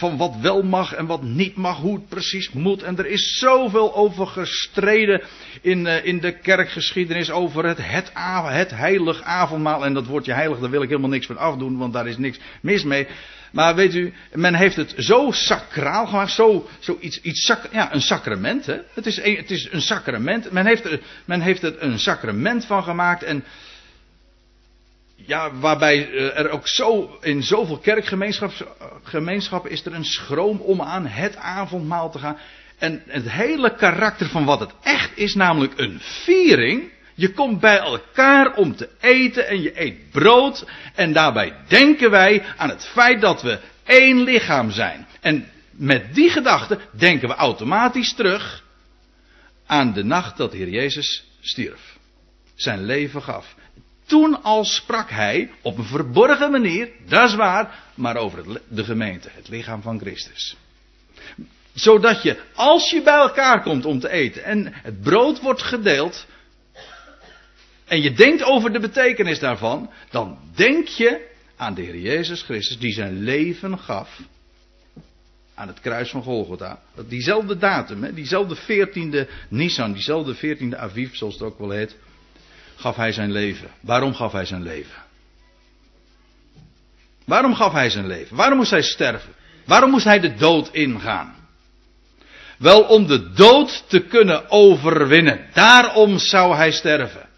van 0.00 0.16
wat 0.16 0.36
wel 0.40 0.62
mag 0.62 0.94
en 0.94 1.06
wat 1.06 1.22
niet 1.22 1.56
mag, 1.56 1.76
hoe 1.76 1.94
het 1.94 2.08
precies 2.08 2.52
moet. 2.52 2.82
En 2.82 2.98
er 2.98 3.06
is 3.06 3.38
zoveel 3.38 3.94
over 3.94 4.26
gestreden 4.26 5.22
in, 5.60 5.78
uh, 5.86 6.04
in 6.04 6.20
de 6.20 6.38
kerkgeschiedenis 6.38 7.30
over 7.30 7.64
het, 7.64 7.78
het, 7.80 8.10
het 8.14 8.70
heilig 8.70 9.22
avondmaal. 9.22 9.84
En 9.84 9.94
dat 9.94 10.06
woordje 10.06 10.32
heilig, 10.32 10.58
daar 10.58 10.70
wil 10.70 10.82
ik 10.82 10.88
helemaal 10.88 11.10
niks 11.10 11.26
van 11.26 11.36
afdoen, 11.36 11.78
want 11.78 11.92
daar 11.92 12.06
is 12.06 12.18
niks 12.18 12.38
mis 12.62 12.84
mee. 12.84 13.06
Maar 13.50 13.74
weet 13.74 13.94
u, 13.94 14.12
men 14.32 14.54
heeft 14.54 14.76
het 14.76 14.94
zo 14.96 15.30
sacraal 15.30 16.06
gemaakt, 16.06 16.30
zo, 16.30 16.68
iets, 17.00 17.20
iets 17.20 17.52
ja, 17.70 17.94
een 17.94 18.02
sacrament. 18.02 18.66
Hè? 18.66 18.76
Het, 18.94 19.06
is 19.06 19.22
een, 19.22 19.36
het 19.36 19.50
is 19.50 19.68
een 19.70 19.82
sacrament. 19.82 20.50
Men 20.50 20.66
heeft, 20.66 20.84
er, 20.84 21.00
men 21.24 21.40
heeft 21.40 21.62
er 21.62 21.82
een 21.82 21.98
sacrament 21.98 22.64
van 22.64 22.82
gemaakt. 22.82 23.22
En 23.22 23.44
ja, 25.16 25.54
waarbij 25.54 26.10
eh, 26.10 26.38
er 26.38 26.50
ook 26.50 26.68
zo 26.68 27.18
in 27.20 27.42
zoveel 27.42 27.78
kerkgemeenschappen 27.78 29.70
is 29.70 29.84
er 29.84 29.94
een 29.94 30.04
schroom 30.04 30.60
om 30.60 30.82
aan 30.82 31.06
het 31.06 31.36
avondmaal 31.36 32.10
te 32.10 32.18
gaan. 32.18 32.38
En 32.78 33.02
het 33.06 33.30
hele 33.30 33.74
karakter 33.74 34.28
van 34.28 34.44
wat 34.44 34.60
het 34.60 34.72
echt 34.82 35.10
is, 35.14 35.34
namelijk 35.34 35.72
een 35.76 36.00
viering. 36.00 36.90
Je 37.20 37.32
komt 37.32 37.60
bij 37.60 37.78
elkaar 37.78 38.54
om 38.54 38.76
te 38.76 38.88
eten 39.00 39.48
en 39.48 39.62
je 39.62 39.80
eet 39.80 40.10
brood. 40.10 40.64
En 40.94 41.12
daarbij 41.12 41.54
denken 41.68 42.10
wij 42.10 42.44
aan 42.56 42.68
het 42.68 42.84
feit 42.86 43.20
dat 43.20 43.42
we 43.42 43.58
één 43.84 44.22
lichaam 44.22 44.70
zijn. 44.70 45.06
En 45.20 45.48
met 45.70 46.14
die 46.14 46.30
gedachte 46.30 46.78
denken 46.90 47.28
we 47.28 47.34
automatisch 47.34 48.14
terug 48.14 48.64
aan 49.66 49.92
de 49.92 50.04
nacht 50.04 50.36
dat 50.36 50.50
de 50.50 50.56
Heer 50.56 50.68
Jezus 50.68 51.24
stierf. 51.40 51.96
Zijn 52.54 52.84
leven 52.84 53.22
gaf. 53.22 53.54
Toen 54.06 54.42
al 54.42 54.64
sprak 54.64 55.10
hij 55.10 55.50
op 55.62 55.78
een 55.78 55.84
verborgen 55.84 56.50
manier, 56.50 56.88
dat 57.06 57.28
is 57.28 57.34
waar, 57.34 57.78
maar 57.94 58.16
over 58.16 58.60
de 58.68 58.84
gemeente, 58.84 59.28
het 59.32 59.48
lichaam 59.48 59.82
van 59.82 59.98
Christus. 59.98 60.56
Zodat 61.74 62.22
je, 62.22 62.40
als 62.54 62.90
je 62.90 63.02
bij 63.02 63.14
elkaar 63.14 63.62
komt 63.62 63.84
om 63.84 64.00
te 64.00 64.10
eten 64.10 64.44
en 64.44 64.72
het 64.72 65.00
brood 65.00 65.40
wordt 65.40 65.62
gedeeld, 65.62 66.26
en 67.90 68.02
je 68.02 68.12
denkt 68.12 68.42
over 68.42 68.72
de 68.72 68.80
betekenis 68.80 69.38
daarvan, 69.38 69.90
dan 70.10 70.38
denk 70.54 70.88
je 70.88 71.28
aan 71.56 71.74
de 71.74 71.82
Heer 71.82 71.98
Jezus 71.98 72.42
Christus 72.42 72.78
die 72.78 72.92
zijn 72.92 73.22
leven 73.22 73.78
gaf 73.78 74.20
aan 75.54 75.68
het 75.68 75.80
kruis 75.80 76.10
van 76.10 76.22
Golgotha. 76.22 76.80
Diezelfde 77.08 77.56
datum, 77.56 78.02
hè, 78.02 78.14
diezelfde 78.14 78.56
14e 78.56 79.28
Nisan, 79.48 79.92
diezelfde 79.92 80.34
14e 80.34 80.76
Aviv, 80.76 81.14
zoals 81.14 81.34
het 81.34 81.42
ook 81.42 81.58
wel 81.58 81.70
heet, 81.70 81.96
gaf 82.76 82.96
hij 82.96 83.12
zijn 83.12 83.32
leven. 83.32 83.70
Waarom 83.80 84.14
gaf 84.14 84.32
hij 84.32 84.44
zijn 84.44 84.62
leven? 84.62 85.02
Waarom 87.24 87.54
gaf 87.54 87.72
hij 87.72 87.90
zijn 87.90 88.06
leven? 88.06 88.36
Waarom 88.36 88.58
moest 88.58 88.70
hij 88.70 88.82
sterven? 88.82 89.32
Waarom 89.66 89.90
moest 89.90 90.04
hij 90.04 90.20
de 90.20 90.34
dood 90.34 90.68
ingaan? 90.72 91.34
Wel 92.58 92.82
om 92.82 93.06
de 93.06 93.32
dood 93.32 93.84
te 93.88 94.00
kunnen 94.00 94.50
overwinnen. 94.50 95.46
Daarom 95.52 96.18
zou 96.18 96.54
hij 96.56 96.70
sterven. 96.70 97.28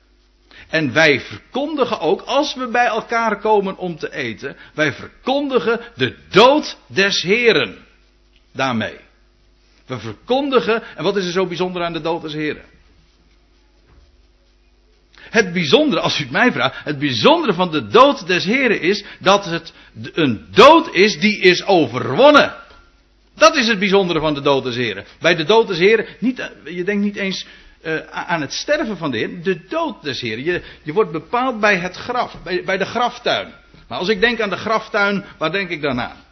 En 0.72 0.92
wij 0.92 1.20
verkondigen 1.20 2.00
ook, 2.00 2.20
als 2.20 2.54
we 2.54 2.68
bij 2.68 2.86
elkaar 2.86 3.40
komen 3.40 3.76
om 3.76 3.96
te 3.96 4.14
eten, 4.14 4.56
wij 4.74 4.92
verkondigen 4.92 5.80
de 5.94 6.16
dood 6.30 6.76
des 6.86 7.22
Heren. 7.22 7.76
Daarmee. 8.52 8.96
We 9.86 9.98
verkondigen, 9.98 10.82
en 10.96 11.04
wat 11.04 11.16
is 11.16 11.24
er 11.24 11.32
zo 11.32 11.46
bijzonder 11.46 11.82
aan 11.82 11.92
de 11.92 12.00
dood 12.00 12.22
des 12.22 12.32
Heren? 12.32 12.64
Het 15.14 15.52
bijzondere, 15.52 16.00
als 16.00 16.18
u 16.18 16.22
het 16.22 16.32
mij 16.32 16.52
vraagt, 16.52 16.84
het 16.84 16.98
bijzondere 16.98 17.52
van 17.52 17.70
de 17.70 17.86
dood 17.86 18.26
des 18.26 18.44
Heren 18.44 18.80
is 18.80 19.04
dat 19.18 19.44
het 19.44 19.72
een 20.12 20.46
dood 20.50 20.94
is 20.94 21.18
die 21.18 21.38
is 21.38 21.64
overwonnen. 21.64 22.54
Dat 23.34 23.56
is 23.56 23.68
het 23.68 23.78
bijzondere 23.78 24.20
van 24.20 24.34
de 24.34 24.40
dood 24.40 24.64
des 24.64 24.76
Heren. 24.76 25.04
Bij 25.20 25.34
de 25.34 25.44
dood 25.44 25.68
des 25.68 25.78
Heren, 25.78 26.06
niet, 26.18 26.50
je 26.64 26.84
denkt 26.84 27.02
niet 27.02 27.16
eens 27.16 27.46
uh, 27.82 27.96
aan 28.10 28.40
het 28.40 28.52
sterven 28.52 28.96
van 28.96 29.10
de 29.10 29.18
Heer, 29.18 29.42
de 29.42 29.66
dood 29.68 30.02
des 30.02 30.20
Heer. 30.20 30.38
Je, 30.38 30.62
je 30.82 30.92
wordt 30.92 31.12
bepaald 31.12 31.60
bij 31.60 31.76
het 31.76 31.96
graf, 31.96 32.36
bij, 32.64 32.78
de 32.78 32.84
graftuin. 32.84 33.52
Maar 33.88 33.98
als 33.98 34.08
ik 34.08 34.20
denk 34.20 34.40
aan 34.40 34.50
de 34.50 34.56
graftuin, 34.56 35.24
waar 35.38 35.52
denk 35.52 35.68
ik 35.68 35.82
dan 35.82 36.00
aan? 36.00 36.24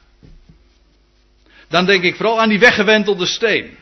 Dan 1.69 1.87
denk 1.87 2.03
ik 2.03 2.17
vooral 2.17 2.41
aan 2.41 2.49
die 2.49 2.59
weggewentelde 2.59 3.27
steen. 3.27 3.77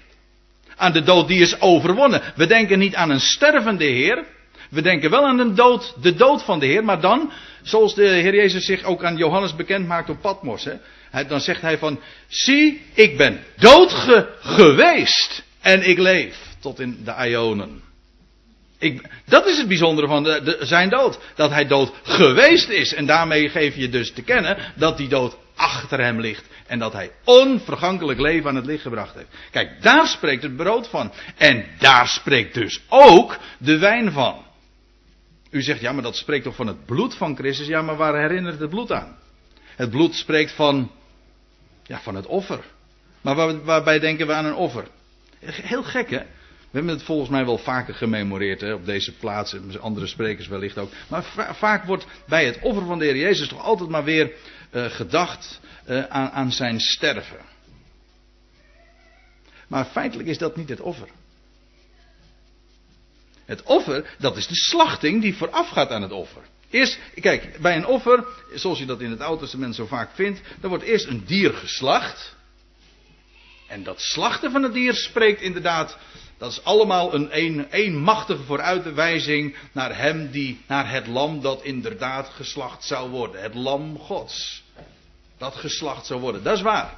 Aan 0.77 0.93
de 0.93 1.03
dood 1.03 1.29
die 1.29 1.41
is 1.41 1.61
overwonnen. 1.61 2.23
We 2.37 2.47
denken 2.47 2.79
niet 2.79 2.95
aan 2.95 3.11
een 3.11 3.21
stervende 3.21 3.85
Heer. 3.85 4.25
We 4.71 4.83
denken 4.83 5.11
wel 5.11 5.27
aan 5.27 5.37
de 5.37 5.53
dood, 5.53 5.95
de 6.01 6.15
dood 6.15 6.43
van 6.43 6.59
de 6.59 6.67
Heer, 6.67 6.85
maar 6.85 7.01
dan, 7.01 7.33
zoals 7.63 7.95
de 7.95 8.07
Heer 8.07 8.35
Jezus 8.35 8.65
zich 8.65 8.83
ook 8.83 9.05
aan 9.05 9.17
Johannes 9.17 9.57
bekend 9.57 9.87
maakt 9.87 10.11
op 10.11 10.21
Patmos, 10.21 10.69
hè, 11.11 11.27
dan 11.27 11.41
zegt 11.41 11.61
hij 11.61 11.79
van, 11.79 12.01
zie, 12.27 12.83
ik 12.95 13.17
ben 13.17 13.45
dood 13.57 13.93
geweest 14.41 15.43
en 15.61 15.89
ik 15.89 15.99
leef 15.99 16.48
tot 16.61 16.81
in 16.81 17.01
de 17.05 17.29
Ionen. 17.29 17.83
Ik, 18.79 19.09
dat 19.25 19.47
is 19.47 19.59
het 19.59 19.69
bijzondere 19.69 20.07
van 20.07 20.23
de, 20.23 20.43
de, 20.43 20.59
zijn 20.61 20.89
dood. 20.89 21.19
Dat 21.35 21.51
hij 21.51 21.67
dood 21.67 21.93
geweest 22.03 22.69
is. 22.69 22.95
En 22.95 23.07
daarmee 23.07 23.49
geef 23.49 23.77
je 23.77 23.89
dus 23.89 24.13
te 24.13 24.23
kennen 24.23 24.73
dat 24.77 24.97
die 24.97 25.09
dood 25.09 25.37
achter 25.55 26.01
hem 26.01 26.21
ligt. 26.21 26.45
En 26.67 26.79
dat 26.79 26.93
hij 26.93 27.11
onvergankelijk 27.25 28.21
leven 28.21 28.49
aan 28.49 28.57
het 28.57 28.67
licht 28.67 28.83
gebracht 28.83 29.15
heeft. 29.15 29.29
Kijk, 29.51 29.83
daar 29.83 30.07
spreekt 30.07 30.43
het 30.43 30.57
brood 30.57 30.89
van. 30.89 31.13
En 31.37 31.65
daar 31.79 32.09
spreekt 32.09 32.55
dus 32.55 32.81
ook 32.89 33.39
de 33.59 33.79
wijn 33.79 34.13
van. 34.13 34.47
U 35.51 35.63
zegt, 35.63 35.81
ja, 35.81 35.93
maar 35.93 36.03
dat 36.03 36.17
spreekt 36.17 36.45
toch 36.45 36.55
van 36.55 36.67
het 36.67 36.87
bloed 36.87 37.15
van 37.15 37.37
Christus? 37.37 37.67
Ja, 37.67 37.83
maar 37.83 37.97
waar 37.97 38.21
herinnert 38.21 38.61
het 38.61 38.71
bloed 38.71 38.93
aan? 38.93 39.17
Het 39.77 39.91
bloed 39.91 40.15
spreekt 40.15 40.53
van, 40.53 40.91
ja, 41.83 42.01
van 42.01 42.15
het 42.15 42.27
offer. 42.27 42.61
Maar 43.21 43.35
waar, 43.35 43.65
waarbij 43.65 43.99
denken 43.99 44.27
we 44.27 44.33
aan 44.33 44.45
een 44.45 44.55
offer? 44.55 44.89
Heel 45.41 45.83
gek, 45.83 46.11
hè? 46.11 46.21
We 46.71 46.77
hebben 46.77 46.95
het 46.95 47.05
volgens 47.05 47.31
mij 47.31 47.45
wel 47.45 47.59
vaker 47.59 47.95
gememoreerd 47.95 48.61
hè, 48.61 48.73
op 48.73 48.85
deze 48.85 49.13
plaats, 49.17 49.57
andere 49.81 50.07
sprekers 50.07 50.49
wellicht 50.49 50.79
ook. 50.79 50.91
Maar 51.09 51.25
vaak 51.57 51.85
wordt 51.85 52.07
bij 52.27 52.47
het 52.47 52.59
offer 52.63 52.87
van 52.87 52.99
de 52.99 53.05
Heer 53.05 53.17
Jezus 53.17 53.49
toch 53.49 53.63
altijd 53.63 53.89
maar 53.89 54.05
weer 54.05 54.33
uh, 54.73 54.85
gedacht 54.85 55.61
uh, 55.89 56.05
aan, 56.05 56.31
aan 56.31 56.53
zijn 56.53 56.81
sterven. 56.81 57.41
Maar 59.69 59.85
feitelijk 59.85 60.29
is 60.29 60.39
dat 60.39 60.57
niet 60.57 60.69
het 60.69 60.81
offer. 60.81 61.09
Het 63.45 63.63
offer, 63.63 64.15
dat 64.19 64.37
is 64.37 64.47
de 64.47 64.57
slachting 64.57 65.23
die 65.23 65.37
voorafgaat 65.37 65.91
aan 65.91 66.03
het 66.03 66.13
offer. 66.13 66.43
Eerst, 66.71 66.99
kijk, 67.21 67.59
bij 67.61 67.77
een 67.77 67.87
offer, 67.87 68.25
zoals 68.55 68.79
je 68.79 68.87
dat 68.87 69.01
in 69.01 69.11
het 69.11 69.21
Oude 69.21 69.41
Testament 69.41 69.75
zo 69.75 69.87
vaak 69.87 70.11
vindt, 70.15 70.41
dan 70.61 70.71
wordt 70.71 70.85
eerst 70.85 71.07
een 71.07 71.25
dier 71.27 71.53
geslacht. 71.53 72.37
En 73.69 73.83
dat 73.83 74.01
slachten 74.01 74.51
van 74.51 74.63
het 74.63 74.73
dier 74.73 74.95
spreekt 74.95 75.41
inderdaad 75.41 75.99
dat 76.39 76.51
is 76.51 76.65
allemaal 76.65 77.15
een, 77.15 77.29
een 77.39 77.67
eenmachtige 77.71 78.43
vooruitwijzing 78.43 79.57
naar 79.73 79.97
hem 79.97 80.31
die, 80.31 80.61
naar 80.67 80.91
het 80.91 81.07
lam 81.07 81.41
dat 81.41 81.63
inderdaad 81.63 82.29
geslacht 82.29 82.85
zou 82.85 83.11
worden. 83.11 83.43
Het 83.43 83.55
lam 83.55 83.99
gods. 83.99 84.63
Dat 85.39 85.55
geslacht 85.55 86.07
zou 86.07 86.21
worden. 86.21 86.43
Dat 86.43 86.57
is 86.57 86.63
waar. 86.63 86.95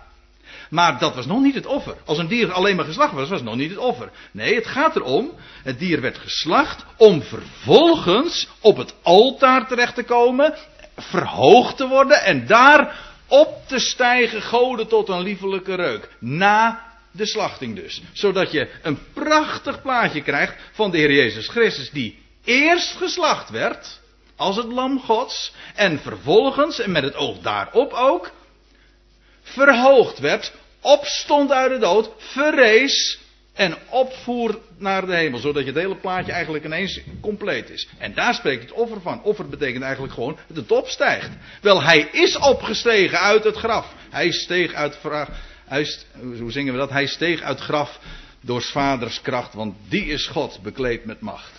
Maar 0.71 0.99
dat 0.99 1.15
was 1.15 1.27
nog 1.27 1.41
niet 1.41 1.55
het 1.55 1.67
offer. 1.67 1.97
Als 2.05 2.19
een 2.19 2.29
dier 2.29 2.53
alleen 2.53 2.77
maar 2.77 2.85
geslacht 2.85 3.13
was, 3.13 3.29
was 3.29 3.39
het 3.39 3.49
nog 3.49 3.57
niet 3.57 3.71
het 3.71 3.79
offer. 3.79 4.11
Nee, 4.31 4.55
het 4.55 4.67
gaat 4.67 4.97
erom, 4.97 5.31
het 5.63 5.79
dier 5.79 6.01
werd 6.01 6.19
geslacht 6.19 6.85
om 6.97 7.23
vervolgens 7.23 8.49
op 8.61 8.77
het 8.77 8.95
altaar 9.03 9.67
terecht 9.67 9.95
te 9.95 10.03
komen, 10.03 10.55
verhoogd 10.97 11.77
te 11.77 11.89
worden 11.89 12.23
en 12.23 12.47
daar 12.47 12.99
op 13.27 13.55
te 13.67 13.79
stijgen, 13.79 14.43
goden 14.43 14.89
tot 14.89 15.09
een 15.09 15.21
liefelijke 15.21 15.75
reuk. 15.75 16.09
Na 16.19 16.90
de 17.13 17.27
slachting 17.27 17.77
dus. 17.77 18.03
Zodat 18.13 18.53
je 18.53 18.69
een 18.83 18.99
prachtig 19.13 19.83
plaatje 19.83 20.23
krijgt 20.23 20.55
van 20.73 20.91
de 20.91 20.99
Heer 20.99 21.13
Jezus 21.13 21.49
Christus 21.49 21.91
die 21.91 22.19
eerst 22.45 22.97
geslacht 22.97 23.51
werd 23.51 24.01
als 24.37 24.57
het 24.57 24.73
lam 24.73 25.01
gods 25.01 25.53
en 25.75 25.99
vervolgens 25.99 26.81
en 26.81 26.93
met 26.93 27.03
het 27.03 27.15
oog 27.15 27.39
daarop 27.39 27.93
ook 27.93 28.31
verhoogd 29.43 30.19
werd, 30.19 30.53
opstond 30.81 31.53
uit 31.53 31.71
de 31.73 31.79
dood, 31.79 32.11
verrees 32.17 33.19
en 33.55 33.77
opvoer 33.89 34.59
naar 34.79 35.07
de 35.07 35.15
hemel. 35.15 35.39
Zodat 35.39 35.63
je 35.63 35.69
het 35.71 35.81
hele 35.81 35.97
plaatje 35.97 36.33
eigenlijk 36.33 36.65
ineens 36.65 37.01
compleet 37.21 37.71
is. 37.71 37.89
En 37.99 38.15
daar 38.15 38.35
spreekt 38.35 38.63
het 38.63 38.73
offer 38.73 39.01
van. 39.01 39.23
Offer 39.23 39.49
betekent 39.49 39.83
eigenlijk 39.83 40.15
gewoon 40.15 40.39
dat 40.47 40.57
het 40.57 40.73
opstijgt. 40.73 41.31
Wel, 41.61 41.83
hij 41.83 42.09
is 42.13 42.39
opgestegen 42.39 43.21
uit 43.21 43.45
het 43.45 43.57
graf. 43.57 43.95
Hij 44.11 44.31
steeg 44.31 44.73
uit 44.73 44.97
hij, 45.71 45.89
hoe 46.39 46.51
zingen 46.51 46.73
we 46.73 46.79
dat? 46.79 46.91
Hij 46.91 47.07
steeg 47.07 47.41
uit 47.41 47.61
graf 47.61 47.99
door 48.41 48.63
vaders 48.63 49.21
kracht, 49.21 49.55
want 49.55 49.77
die 49.89 50.05
is 50.05 50.27
God 50.27 50.61
bekleed 50.63 51.05
met 51.05 51.21
macht. 51.21 51.53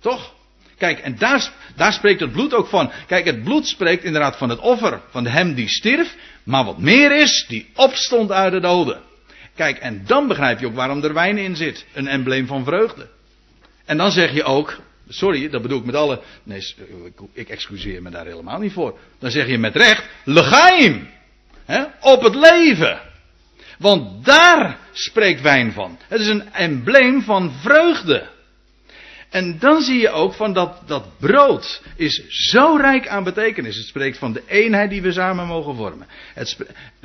Toch? 0.00 0.34
Kijk, 0.78 0.98
en 0.98 1.18
daar, 1.18 1.52
daar 1.76 1.92
spreekt 1.92 2.20
het 2.20 2.32
bloed 2.32 2.54
ook 2.54 2.66
van. 2.66 2.90
Kijk, 3.06 3.24
het 3.24 3.42
bloed 3.42 3.66
spreekt 3.66 4.04
inderdaad 4.04 4.36
van 4.36 4.48
het 4.48 4.58
offer 4.58 5.00
van 5.10 5.26
hem 5.26 5.54
die 5.54 5.68
stierf, 5.68 6.16
maar 6.44 6.64
wat 6.64 6.78
meer 6.78 7.16
is, 7.16 7.44
die 7.48 7.70
opstond 7.74 8.32
uit 8.32 8.52
de 8.52 8.60
doden. 8.60 9.00
Kijk, 9.54 9.78
en 9.78 10.02
dan 10.06 10.28
begrijp 10.28 10.60
je 10.60 10.66
ook 10.66 10.74
waarom 10.74 11.04
er 11.04 11.14
wijn 11.14 11.38
in 11.38 11.56
zit. 11.56 11.86
Een 11.92 12.08
embleem 12.08 12.46
van 12.46 12.64
vreugde. 12.64 13.08
En 13.84 13.96
dan 13.96 14.10
zeg 14.10 14.32
je 14.32 14.44
ook, 14.44 14.80
sorry, 15.08 15.48
dat 15.48 15.62
bedoel 15.62 15.78
ik 15.78 15.84
met 15.84 15.94
alle, 15.94 16.20
nee, 16.42 16.74
ik 17.32 17.48
excuseer 17.48 18.02
me 18.02 18.10
daar 18.10 18.26
helemaal 18.26 18.58
niet 18.58 18.72
voor. 18.72 18.98
Dan 19.18 19.30
zeg 19.30 19.46
je 19.46 19.58
met 19.58 19.76
recht, 19.76 20.04
legaim 20.24 21.08
op 22.00 22.22
het 22.22 22.34
leven. 22.34 23.00
Want 23.78 24.24
daar 24.24 24.78
spreekt 24.92 25.40
wijn 25.40 25.72
van. 25.72 25.98
Het 26.08 26.20
is 26.20 26.26
een 26.26 26.52
embleem 26.52 27.22
van 27.22 27.52
vreugde. 27.52 28.32
En 29.30 29.58
dan 29.58 29.82
zie 29.82 30.00
je 30.00 30.10
ook 30.10 30.34
van 30.34 30.52
dat, 30.52 30.82
dat 30.86 31.18
brood 31.18 31.82
is 31.96 32.22
zo 32.28 32.76
rijk 32.76 33.08
aan 33.08 33.24
betekenis. 33.24 33.76
Het 33.76 33.86
spreekt 33.86 34.18
van 34.18 34.32
de 34.32 34.42
eenheid 34.46 34.90
die 34.90 35.02
we 35.02 35.12
samen 35.12 35.46
mogen 35.46 35.76
vormen. 35.76 36.06
Het 36.34 36.56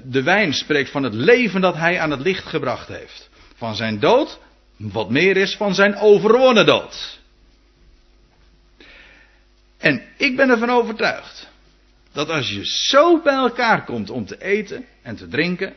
de 0.03 0.23
wijn 0.23 0.53
spreekt 0.53 0.89
van 0.89 1.03
het 1.03 1.13
leven 1.13 1.61
dat 1.61 1.75
hij 1.75 1.99
aan 1.99 2.11
het 2.11 2.19
licht 2.19 2.45
gebracht 2.45 2.87
heeft. 2.87 3.29
Van 3.55 3.75
zijn 3.75 3.99
dood, 3.99 4.39
wat 4.77 5.09
meer 5.09 5.37
is 5.37 5.55
van 5.55 5.75
zijn 5.75 5.95
overwonnen 5.95 6.65
dood. 6.65 7.19
En 9.77 10.01
ik 10.17 10.35
ben 10.35 10.49
ervan 10.49 10.69
overtuigd 10.69 11.48
dat 12.11 12.29
als 12.29 12.49
je 12.49 12.65
zo 12.65 13.21
bij 13.21 13.33
elkaar 13.33 13.85
komt 13.85 14.09
om 14.09 14.25
te 14.25 14.43
eten 14.43 14.85
en 15.01 15.15
te 15.15 15.27
drinken, 15.27 15.73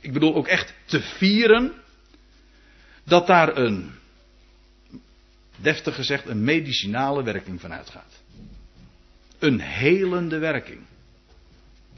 ik 0.00 0.12
bedoel 0.12 0.34
ook 0.34 0.46
echt 0.46 0.74
te 0.84 1.00
vieren, 1.00 1.72
dat 3.04 3.26
daar 3.26 3.56
een 3.56 3.90
deftig 5.56 5.94
gezegd, 5.94 6.26
een 6.26 6.44
medicinale 6.44 7.22
werking 7.22 7.60
van 7.60 7.72
uitgaat. 7.72 8.22
Een 9.38 9.60
helende 9.60 10.38
werking. 10.38 10.80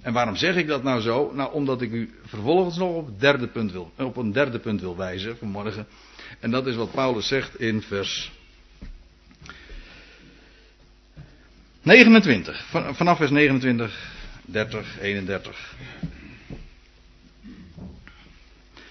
En 0.01 0.12
waarom 0.12 0.37
zeg 0.37 0.57
ik 0.57 0.66
dat 0.66 0.83
nou 0.83 1.01
zo? 1.01 1.33
Nou, 1.35 1.53
omdat 1.53 1.83
ik 1.83 1.92
u 1.92 2.11
vervolgens 2.24 2.77
nog 2.77 2.94
op, 2.94 3.20
derde 3.20 3.48
punt 3.48 3.72
wil, 3.72 3.92
op 3.96 4.16
een 4.16 4.33
derde 4.33 4.59
punt 4.59 4.81
wil 4.81 4.96
wijzen 4.96 5.37
vanmorgen. 5.37 5.87
En 6.40 6.51
dat 6.51 6.66
is 6.66 6.77
wat 6.77 6.92
Paulus 6.92 7.27
zegt 7.27 7.61
in 7.61 7.83
vers 7.83 8.33
29. 11.88 12.64
Vanaf 12.92 13.16
vers 13.16 13.31
29, 13.31 13.90
30, 14.44 15.01
31. 15.01 15.74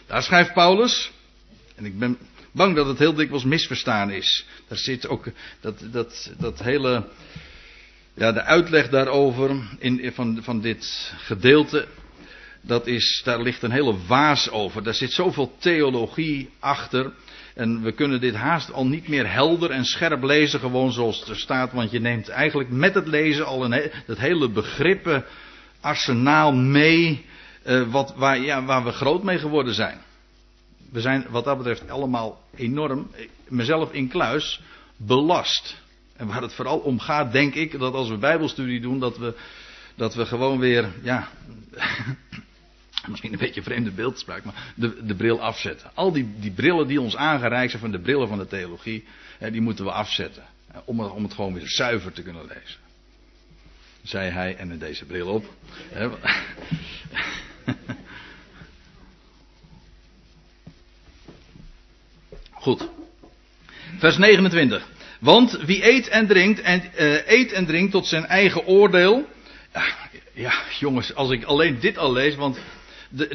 Daar 0.06 0.24
schrijft 0.24 0.54
Paulus. 0.54 1.12
En 1.76 1.86
ik 1.86 2.00
ben 2.00 2.18
bang 2.52 2.76
dat 2.76 2.88
het 2.88 3.00
heel 3.00 3.14
dikwijls 3.14 3.44
misverstaan 3.44 4.12
is. 4.12 4.46
Daar 4.68 4.78
zit 4.78 5.08
ook 5.08 5.26
dat, 5.60 5.84
dat, 5.92 6.34
dat 6.38 6.60
hele. 6.60 7.08
Ja, 8.14 8.32
de 8.32 8.44
uitleg 8.44 8.90
daarover 8.90 9.78
in, 9.80 10.12
van, 10.14 10.40
van 10.44 10.62
dit 10.62 11.14
gedeelte. 11.18 11.88
Dat 12.68 12.88
is, 12.88 13.22
daar 13.24 13.42
ligt 13.42 13.64
een 13.64 13.72
hele 13.72 13.96
waas 14.08 14.50
over. 14.50 14.84
Daar 14.84 14.94
zit 14.94 15.12
zoveel 15.12 15.56
theologie 15.60 16.50
achter. 16.60 17.12
En 17.56 17.82
we 17.82 17.92
kunnen 17.92 18.20
dit 18.20 18.36
haast 18.36 18.74
al 18.74 18.88
niet 18.88 19.08
meer 19.08 19.32
helder 19.32 19.72
en 19.72 19.86
scherp 19.86 20.24
lezen, 20.24 20.60
gewoon 20.60 20.92
zoals 20.92 21.20
het 21.20 21.30
er 21.30 21.40
staat. 21.40 21.72
Want 21.72 21.92
je 21.92 22.00
neemt 22.00 22.30
eigenlijk 22.30 22.70
met 22.70 22.94
het 22.94 23.08
lezen 23.08 23.46
al 23.46 23.66
een, 23.66 23.92
dat 24.06 24.18
hele 24.18 24.50
begrippen 24.50 25.26
arsenaal 25.82 26.54
mee. 26.54 27.26
Uh, 27.66 27.92
wat, 27.92 28.14
waar, 28.16 28.40
ja, 28.40 28.64
waar 28.64 28.84
we 28.84 28.92
groot 28.92 29.24
mee 29.24 29.38
geworden 29.38 29.74
zijn. 29.74 29.98
We 30.92 31.02
zijn 31.02 31.26
wat 31.30 31.46
dat 31.46 31.58
betreft 31.58 31.90
allemaal 31.90 32.42
enorm, 32.56 33.12
mezelf 33.48 33.92
in 33.92 34.08
kluis, 34.08 34.62
belast. 34.98 35.82
En 36.16 36.28
waar 36.28 36.42
het 36.42 36.54
vooral 36.54 36.78
om 36.78 37.00
gaat, 37.00 37.32
denk 37.32 37.56
ik, 37.56 37.80
dat 37.80 37.94
als 37.94 38.10
we 38.10 38.18
Bijbelstudie 38.18 38.82
doen, 38.82 39.00
dat 39.00 39.18
we, 39.18 39.34
dat 39.96 40.16
we 40.16 40.26
gewoon 40.26 40.60
weer, 40.60 40.92
ja, 41.02 41.28
misschien 43.12 43.34
een 43.34 43.40
beetje 43.40 43.64
vreemde 43.64 43.92
beeldspraak, 43.92 44.44
maar 44.44 44.74
de, 44.76 45.06
de 45.06 45.16
bril 45.16 45.42
afzetten. 45.42 45.92
Al 45.94 46.12
die, 46.12 46.34
die 46.40 46.52
brillen 46.52 46.88
die 46.88 47.02
ons 47.02 47.16
aangereikt 47.16 47.70
zijn 47.70 47.82
van 47.82 47.92
de 47.92 48.00
brillen 48.00 48.28
van 48.28 48.38
de 48.38 48.48
theologie, 48.48 49.04
die 49.52 49.62
moeten 49.62 49.86
we 49.86 49.92
afzetten. 49.92 50.44
Om, 50.86 51.00
om 51.00 51.24
het 51.24 51.34
gewoon 51.34 51.54
weer 51.54 51.68
zuiver 51.70 52.12
te 52.12 52.22
kunnen 52.22 52.46
lezen. 52.48 52.80
Zei 54.04 54.30
hij 54.30 54.56
en 54.56 54.68
met 54.68 54.80
deze 54.80 55.06
bril 55.06 55.28
op. 55.28 55.54
Goed. 62.52 62.90
Vers 63.98 64.18
29. 64.18 64.88
Want 65.20 65.52
wie 65.52 65.90
eet 65.90 66.08
en 66.08 66.28
drinkt 66.28 66.62
en 66.62 66.84
uh, 67.00 67.28
eet 67.28 67.52
en 67.52 67.66
drinkt 67.66 67.92
tot 67.92 68.08
zijn 68.08 68.26
eigen 68.26 68.66
oordeel. 68.66 69.30
Ja, 69.74 69.86
ja, 70.34 70.54
jongens, 70.80 71.16
als 71.16 71.30
ik 71.30 71.44
alleen 71.44 71.80
dit 71.80 71.98
al 71.98 72.14
lees, 72.14 72.36
want 72.36 72.60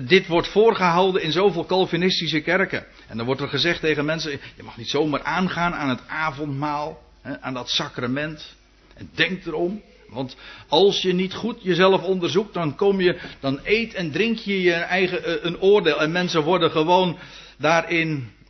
dit 0.02 0.26
wordt 0.26 0.48
voorgehouden 0.48 1.22
in 1.22 1.32
zoveel 1.32 1.64
Calvinistische 1.64 2.40
kerken. 2.40 2.86
En 3.08 3.16
dan 3.16 3.26
wordt 3.26 3.40
er 3.40 3.48
gezegd 3.48 3.80
tegen 3.80 4.04
mensen: 4.04 4.30
je 4.30 4.62
mag 4.62 4.76
niet 4.76 4.90
zomaar 4.90 5.22
aangaan 5.22 5.74
aan 5.74 5.88
het 5.88 6.08
avondmaal, 6.08 7.02
hè, 7.22 7.40
aan 7.40 7.54
dat 7.54 7.70
sacrament. 7.70 8.54
En 8.94 9.10
denk 9.14 9.46
erom, 9.46 9.82
want 10.08 10.36
als 10.68 11.02
je 11.02 11.12
niet 11.12 11.34
goed 11.34 11.62
jezelf 11.62 12.02
onderzoekt, 12.02 12.54
dan 12.54 12.76
kom 12.76 13.00
je, 13.00 13.18
dan 13.40 13.60
eet 13.62 13.94
en 13.94 14.10
drink 14.10 14.38
je 14.38 14.62
je 14.62 14.72
eigen 14.72 15.28
uh, 15.28 15.34
een 15.40 15.60
oordeel. 15.60 16.00
En 16.00 16.12
mensen 16.12 16.42
worden 16.42 16.70
gewoon 16.70 17.18
daarin 17.58 18.30
eh, 18.40 18.41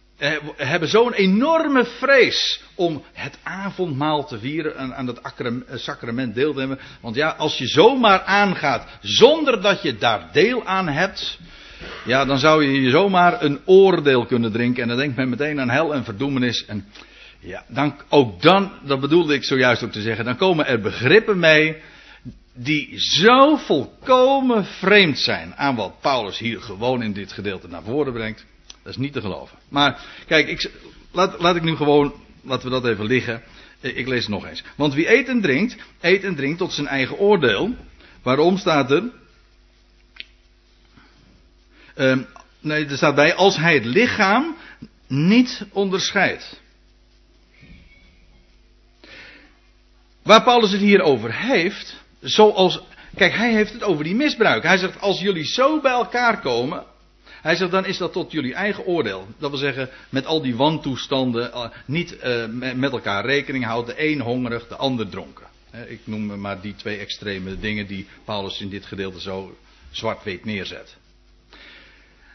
hebben 0.56 0.88
zo'n 0.88 1.12
enorme 1.12 1.84
vrees 1.84 2.60
om 2.74 3.02
het 3.12 3.38
avondmaal 3.42 4.26
te 4.26 4.38
vieren 4.38 4.76
en 4.76 4.96
aan 4.96 5.06
dat 5.06 5.20
eh, 5.20 5.52
sacrament 5.74 6.34
deel 6.34 6.52
te 6.52 6.58
hebben. 6.58 6.78
Want 7.00 7.16
ja, 7.16 7.28
als 7.28 7.58
je 7.58 7.66
zomaar 7.66 8.20
aangaat 8.20 8.86
zonder 9.00 9.62
dat 9.62 9.82
je 9.82 9.96
daar 9.96 10.28
deel 10.32 10.64
aan 10.64 10.88
hebt, 10.88 11.38
ja, 12.04 12.24
dan 12.24 12.38
zou 12.38 12.64
je 12.64 12.80
je 12.80 12.90
zomaar 12.90 13.42
een 13.42 13.60
oordeel 13.64 14.26
kunnen 14.26 14.52
drinken. 14.52 14.82
En 14.82 14.88
dan 14.88 14.98
denkt 14.98 15.16
men 15.16 15.28
meteen 15.28 15.60
aan 15.60 15.70
hel 15.70 15.94
en 15.94 16.04
verdoemenis. 16.04 16.64
En 16.64 16.86
ja, 17.38 17.64
dan, 17.68 17.94
ook 18.08 18.42
dan, 18.42 18.72
dat 18.84 19.00
bedoelde 19.00 19.34
ik 19.34 19.44
zojuist 19.44 19.82
ook 19.82 19.92
te 19.92 20.02
zeggen, 20.02 20.24
dan 20.24 20.36
komen 20.36 20.66
er 20.66 20.80
begrippen 20.80 21.38
mee 21.38 21.76
die 22.54 23.00
zo 23.00 23.56
volkomen 23.56 24.64
vreemd 24.64 25.18
zijn 25.18 25.54
aan 25.56 25.76
wat 25.76 26.00
Paulus 26.00 26.38
hier 26.38 26.60
gewoon 26.60 27.02
in 27.02 27.12
dit 27.12 27.32
gedeelte 27.32 27.68
naar 27.68 27.82
voren 27.82 28.12
brengt. 28.12 28.44
Dat 28.82 28.92
is 28.92 28.98
niet 28.98 29.12
te 29.12 29.20
geloven. 29.20 29.58
Maar 29.68 30.00
kijk, 30.26 30.48
ik, 30.48 30.70
laat, 31.12 31.40
laat 31.40 31.56
ik 31.56 31.62
nu 31.62 31.76
gewoon, 31.76 32.14
laten 32.42 32.64
we 32.64 32.80
dat 32.80 32.86
even 32.86 33.06
liggen. 33.06 33.42
Ik 33.80 34.08
lees 34.08 34.20
het 34.20 34.28
nog 34.28 34.46
eens. 34.46 34.62
Want 34.76 34.94
wie 34.94 35.12
eet 35.12 35.28
en 35.28 35.40
drinkt, 35.40 35.76
eet 36.00 36.24
en 36.24 36.34
drinkt 36.34 36.58
tot 36.58 36.72
zijn 36.72 36.86
eigen 36.86 37.18
oordeel. 37.18 37.74
Waarom 38.22 38.56
staat 38.56 38.90
er? 38.90 39.02
Um, 41.96 42.26
nee, 42.60 42.86
er 42.86 42.96
staat 42.96 43.14
bij, 43.14 43.34
als 43.34 43.56
hij 43.56 43.74
het 43.74 43.84
lichaam 43.84 44.56
niet 45.06 45.66
onderscheidt. 45.72 46.60
Waar 50.22 50.42
Paulus 50.42 50.70
het 50.70 50.80
hier 50.80 51.00
over 51.00 51.34
heeft, 51.34 51.96
zoals, 52.20 52.80
kijk, 53.14 53.34
hij 53.34 53.52
heeft 53.52 53.72
het 53.72 53.82
over 53.82 54.04
die 54.04 54.14
misbruik. 54.14 54.62
Hij 54.62 54.76
zegt, 54.76 55.00
als 55.00 55.20
jullie 55.20 55.44
zo 55.44 55.80
bij 55.80 55.92
elkaar 55.92 56.40
komen, 56.40 56.84
hij 57.42 57.54
zegt, 57.54 57.70
dan 57.70 57.86
is 57.86 57.98
dat 57.98 58.12
tot 58.12 58.32
jullie 58.32 58.54
eigen 58.54 58.84
oordeel. 58.84 59.26
Dat 59.38 59.50
wil 59.50 59.58
zeggen, 59.58 59.88
met 60.08 60.26
al 60.26 60.42
die 60.42 60.56
wantoestanden, 60.56 61.52
eh, 61.52 61.64
niet 61.86 62.16
uh, 62.24 62.74
met 62.74 62.92
elkaar 62.92 63.24
rekening 63.24 63.64
houden. 63.64 63.94
De 63.94 64.04
een 64.04 64.20
hongerig, 64.20 64.68
de 64.68 64.76
ander 64.76 65.08
dronken. 65.08 65.46
Ik 65.86 66.00
noem 66.04 66.40
maar 66.40 66.60
die 66.60 66.74
twee 66.74 66.98
extreme 66.98 67.58
dingen 67.58 67.86
die 67.86 68.06
Paulus 68.24 68.60
in 68.60 68.68
dit 68.68 68.86
gedeelte 68.86 69.20
zo 69.20 69.56
zwart-wit 69.90 70.44
neerzet. 70.44 70.96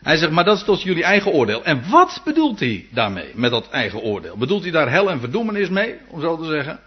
Hij 0.01 0.17
zegt, 0.17 0.31
maar 0.31 0.43
dat 0.43 0.57
is 0.57 0.63
tot 0.63 0.81
jullie 0.81 1.03
eigen 1.03 1.31
oordeel. 1.31 1.63
En 1.63 1.89
wat 1.89 2.21
bedoelt 2.23 2.59
hij 2.59 2.87
daarmee, 2.91 3.31
met 3.35 3.51
dat 3.51 3.69
eigen 3.69 3.99
oordeel? 3.99 4.37
Bedoelt 4.37 4.63
hij 4.63 4.71
daar 4.71 4.91
hel 4.91 5.09
en 5.09 5.19
verdoemenis 5.19 5.69
mee, 5.69 5.95
om 6.07 6.21
zo 6.21 6.37
te 6.37 6.45
zeggen? 6.45 6.79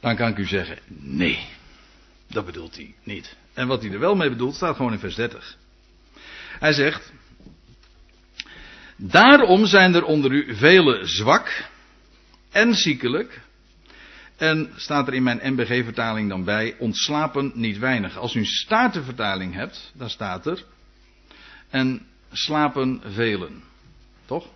Dan 0.00 0.16
kan 0.16 0.28
ik 0.28 0.38
u 0.38 0.46
zeggen, 0.46 0.78
nee, 0.98 1.38
dat 2.26 2.46
bedoelt 2.46 2.76
hij 2.76 2.94
niet. 3.02 3.36
En 3.52 3.66
wat 3.66 3.82
hij 3.82 3.92
er 3.92 3.98
wel 3.98 4.14
mee 4.14 4.28
bedoelt, 4.28 4.54
staat 4.54 4.76
gewoon 4.76 4.92
in 4.92 4.98
vers 4.98 5.14
30. 5.14 5.56
Hij 6.62 6.72
zegt, 6.72 7.12
daarom 8.96 9.66
zijn 9.66 9.94
er 9.94 10.04
onder 10.04 10.32
u 10.32 10.56
vele 10.56 11.06
zwak 11.06 11.68
en 12.50 12.74
ziekelijk. 12.74 13.40
En 14.36 14.70
staat 14.76 15.06
er 15.06 15.14
in 15.14 15.22
mijn 15.22 15.40
MBG-vertaling 15.42 16.28
dan 16.28 16.44
bij, 16.44 16.74
ontslapen 16.78 17.52
niet 17.54 17.78
weinig. 17.78 18.16
Als 18.16 18.34
u 18.34 18.38
een 18.38 18.46
statenvertaling 18.46 19.54
hebt, 19.54 19.92
dan 19.94 20.10
staat 20.10 20.46
er, 20.46 20.64
en 21.70 22.06
slapen 22.32 23.00
velen. 23.06 23.62
Toch? 24.26 24.46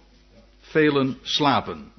Velen 0.60 1.18
slapen. 1.22 1.92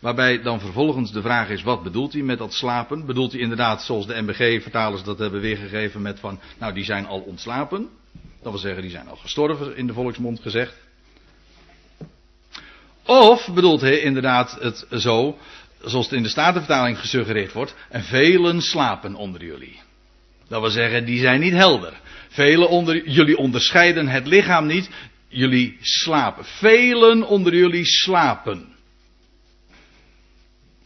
Waarbij 0.00 0.42
dan 0.42 0.60
vervolgens 0.60 1.12
de 1.12 1.22
vraag 1.22 1.48
is, 1.48 1.62
wat 1.62 1.82
bedoelt 1.82 2.12
hij 2.12 2.22
met 2.22 2.38
dat 2.38 2.54
slapen? 2.54 3.06
Bedoelt 3.06 3.32
hij 3.32 3.40
inderdaad, 3.40 3.82
zoals 3.82 4.06
de 4.06 4.22
MBG-vertalers 4.22 5.02
dat 5.02 5.18
hebben 5.18 5.40
weergegeven, 5.40 6.02
met 6.02 6.20
van, 6.20 6.40
nou 6.58 6.72
die 6.74 6.84
zijn 6.84 7.06
al 7.06 7.20
ontslapen? 7.20 7.88
Dat 8.42 8.52
wil 8.52 8.60
zeggen, 8.60 8.82
die 8.82 8.90
zijn 8.90 9.08
al 9.08 9.16
gestorven 9.16 9.76
in 9.76 9.86
de 9.86 9.92
volksmond 9.92 10.40
gezegd. 10.40 10.74
Of 13.06 13.48
bedoelt 13.54 13.80
hij 13.80 13.98
inderdaad 13.98 14.56
het 14.60 14.86
zo, 14.90 15.38
zoals 15.84 16.04
het 16.06 16.14
in 16.14 16.22
de 16.22 16.28
Statenvertaling 16.28 16.98
gesuggereerd 16.98 17.52
wordt, 17.52 17.74
en 17.88 18.02
velen 18.02 18.60
slapen 18.60 19.14
onder 19.14 19.44
jullie. 19.44 19.80
Dat 20.48 20.60
wil 20.60 20.70
zeggen, 20.70 21.04
die 21.04 21.20
zijn 21.20 21.40
niet 21.40 21.52
helder. 21.52 22.00
Velen 22.28 22.68
onder 22.68 23.08
jullie 23.08 23.36
onderscheiden 23.36 24.08
het 24.08 24.26
lichaam 24.26 24.66
niet, 24.66 24.90
jullie 25.28 25.76
slapen. 25.80 26.44
Velen 26.44 27.26
onder 27.26 27.54
jullie 27.54 27.84
slapen. 27.84 28.74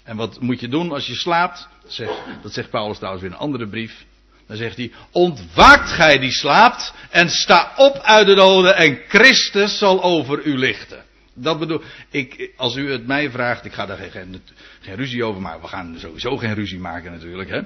En 0.05 0.17
wat 0.17 0.41
moet 0.41 0.61
je 0.61 0.69
doen 0.69 0.93
als 0.93 1.07
je 1.07 1.15
slaapt? 1.15 1.69
Dat 1.83 1.93
zegt, 1.93 2.23
dat 2.43 2.53
zegt 2.53 2.71
Paulus 2.71 2.97
trouwens 2.97 3.25
in 3.25 3.31
een 3.31 3.39
andere 3.39 3.69
brief. 3.69 4.05
Dan 4.47 4.57
zegt 4.57 4.77
hij, 4.77 4.93
ontwaakt 5.11 5.91
gij 5.91 6.19
die 6.19 6.31
slaapt 6.31 6.95
en 7.11 7.31
sta 7.31 7.73
op 7.77 8.01
uit 8.03 8.27
de 8.27 8.35
doden 8.35 8.77
en 8.77 8.99
Christus 9.09 9.79
zal 9.79 10.03
over 10.03 10.45
u 10.45 10.59
lichten. 10.59 11.05
Dat 11.35 11.59
bedoel 11.59 11.83
ik, 12.11 12.51
als 12.57 12.77
u 12.77 12.91
het 12.91 13.07
mij 13.07 13.31
vraagt, 13.31 13.65
ik 13.65 13.73
ga 13.73 13.87
daar 13.87 13.97
geen, 13.97 14.43
geen 14.81 14.95
ruzie 14.95 15.25
over 15.25 15.41
maken. 15.41 15.61
We 15.61 15.69
gaan 15.69 15.97
sowieso 15.99 16.37
geen 16.37 16.55
ruzie 16.55 16.79
maken 16.79 17.13
natuurlijk. 17.13 17.51
Hè. 17.51 17.61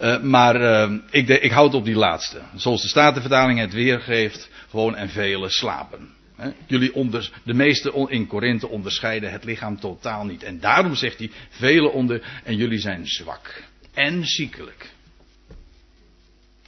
Uh, 0.00 0.22
maar 0.22 0.60
uh, 0.60 0.98
ik, 1.10 1.28
ik 1.28 1.50
houd 1.50 1.74
op 1.74 1.84
die 1.84 1.94
laatste. 1.94 2.40
Zoals 2.54 2.82
de 2.82 2.88
Statenvertaling 2.88 3.58
het 3.58 3.72
weergeeft, 3.72 4.50
gewoon 4.70 4.96
en 4.96 5.08
vele 5.08 5.50
slapen. 5.50 6.08
Hè. 6.36 6.50
Jullie 6.66 6.94
onder, 6.94 7.30
de 7.44 7.54
meeste 7.54 8.06
in 8.08 8.26
Korinthe 8.26 8.68
onderscheiden 8.68 9.32
het 9.32 9.44
lichaam 9.44 9.80
totaal 9.80 10.24
niet. 10.24 10.42
En 10.42 10.60
daarom 10.60 10.94
zegt 10.94 11.18
hij, 11.18 11.30
vele 11.50 11.90
onder, 11.90 12.40
en 12.44 12.56
jullie 12.56 12.78
zijn 12.78 13.06
zwak 13.06 13.62
en 13.94 14.26
ziekelijk. 14.26 14.94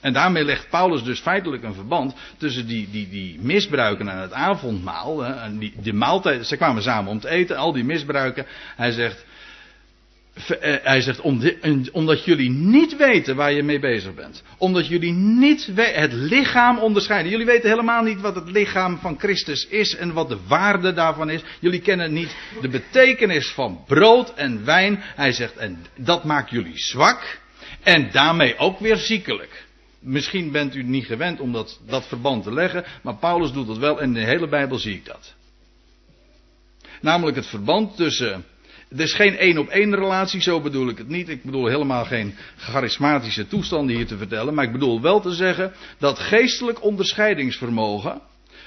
En 0.00 0.12
daarmee 0.12 0.44
legt 0.44 0.70
Paulus 0.70 1.02
dus 1.02 1.20
feitelijk 1.20 1.62
een 1.62 1.74
verband 1.74 2.14
tussen 2.36 2.66
die, 2.66 2.88
die, 2.90 3.08
die 3.08 3.38
misbruiken 3.40 4.10
aan 4.10 4.20
het 4.20 4.32
avondmaal. 4.32 5.24
En 5.24 5.58
die, 5.58 5.92
maaltijd, 5.92 6.46
ze 6.46 6.56
kwamen 6.56 6.82
samen 6.82 7.10
om 7.10 7.20
te 7.20 7.28
eten, 7.28 7.56
al 7.56 7.72
die 7.72 7.84
misbruiken. 7.84 8.46
Hij 8.76 8.90
zegt, 8.90 9.24
hij 10.82 11.00
zegt, 11.00 11.20
omdat 11.92 12.24
jullie 12.24 12.50
niet 12.50 12.96
weten 12.96 13.36
waar 13.36 13.52
je 13.52 13.62
mee 13.62 13.78
bezig 13.78 14.14
bent. 14.14 14.42
Omdat 14.58 14.86
jullie 14.86 15.12
niet 15.12 15.70
het 15.74 16.12
lichaam 16.12 16.78
onderscheiden. 16.78 17.30
Jullie 17.30 17.46
weten 17.46 17.70
helemaal 17.70 18.02
niet 18.02 18.20
wat 18.20 18.34
het 18.34 18.50
lichaam 18.50 18.98
van 18.98 19.18
Christus 19.18 19.66
is 19.68 19.96
en 19.96 20.12
wat 20.12 20.28
de 20.28 20.38
waarde 20.48 20.92
daarvan 20.92 21.30
is. 21.30 21.42
Jullie 21.60 21.80
kennen 21.80 22.12
niet 22.12 22.36
de 22.60 22.68
betekenis 22.68 23.48
van 23.50 23.84
brood 23.86 24.34
en 24.34 24.64
wijn. 24.64 24.98
Hij 25.00 25.32
zegt, 25.32 25.56
en 25.56 25.84
dat 25.96 26.24
maakt 26.24 26.50
jullie 26.50 26.78
zwak. 26.78 27.38
En 27.82 28.08
daarmee 28.12 28.58
ook 28.58 28.78
weer 28.78 28.96
ziekelijk. 28.96 29.66
Misschien 30.00 30.52
bent 30.52 30.74
u 30.74 30.82
niet 30.82 31.06
gewend 31.06 31.40
om 31.40 31.52
dat, 31.52 31.80
dat 31.86 32.06
verband 32.06 32.42
te 32.42 32.52
leggen, 32.52 32.84
maar 33.02 33.16
Paulus 33.16 33.52
doet 33.52 33.68
het 33.68 33.78
wel 33.78 34.00
en 34.00 34.06
in 34.06 34.14
de 34.14 34.24
hele 34.24 34.48
Bijbel 34.48 34.78
zie 34.78 34.94
ik 34.94 35.04
dat. 35.04 35.34
Namelijk 37.00 37.36
het 37.36 37.46
verband 37.46 37.96
tussen 37.96 38.44
het 38.88 39.00
is 39.00 39.14
geen 39.14 39.36
één 39.36 39.58
op 39.58 39.68
één 39.68 39.94
relatie, 39.94 40.40
zo 40.40 40.60
bedoel 40.60 40.88
ik 40.88 40.98
het 40.98 41.08
niet. 41.08 41.28
Ik 41.28 41.42
bedoel 41.42 41.66
helemaal 41.66 42.04
geen 42.04 42.34
charismatische 42.56 43.48
toestanden 43.48 43.96
hier 43.96 44.06
te 44.06 44.16
vertellen. 44.16 44.54
Maar 44.54 44.64
ik 44.64 44.72
bedoel 44.72 45.00
wel 45.00 45.20
te 45.20 45.32
zeggen 45.32 45.72
dat 45.98 46.18
geestelijk 46.18 46.82
onderscheidingsvermogen 46.82 48.20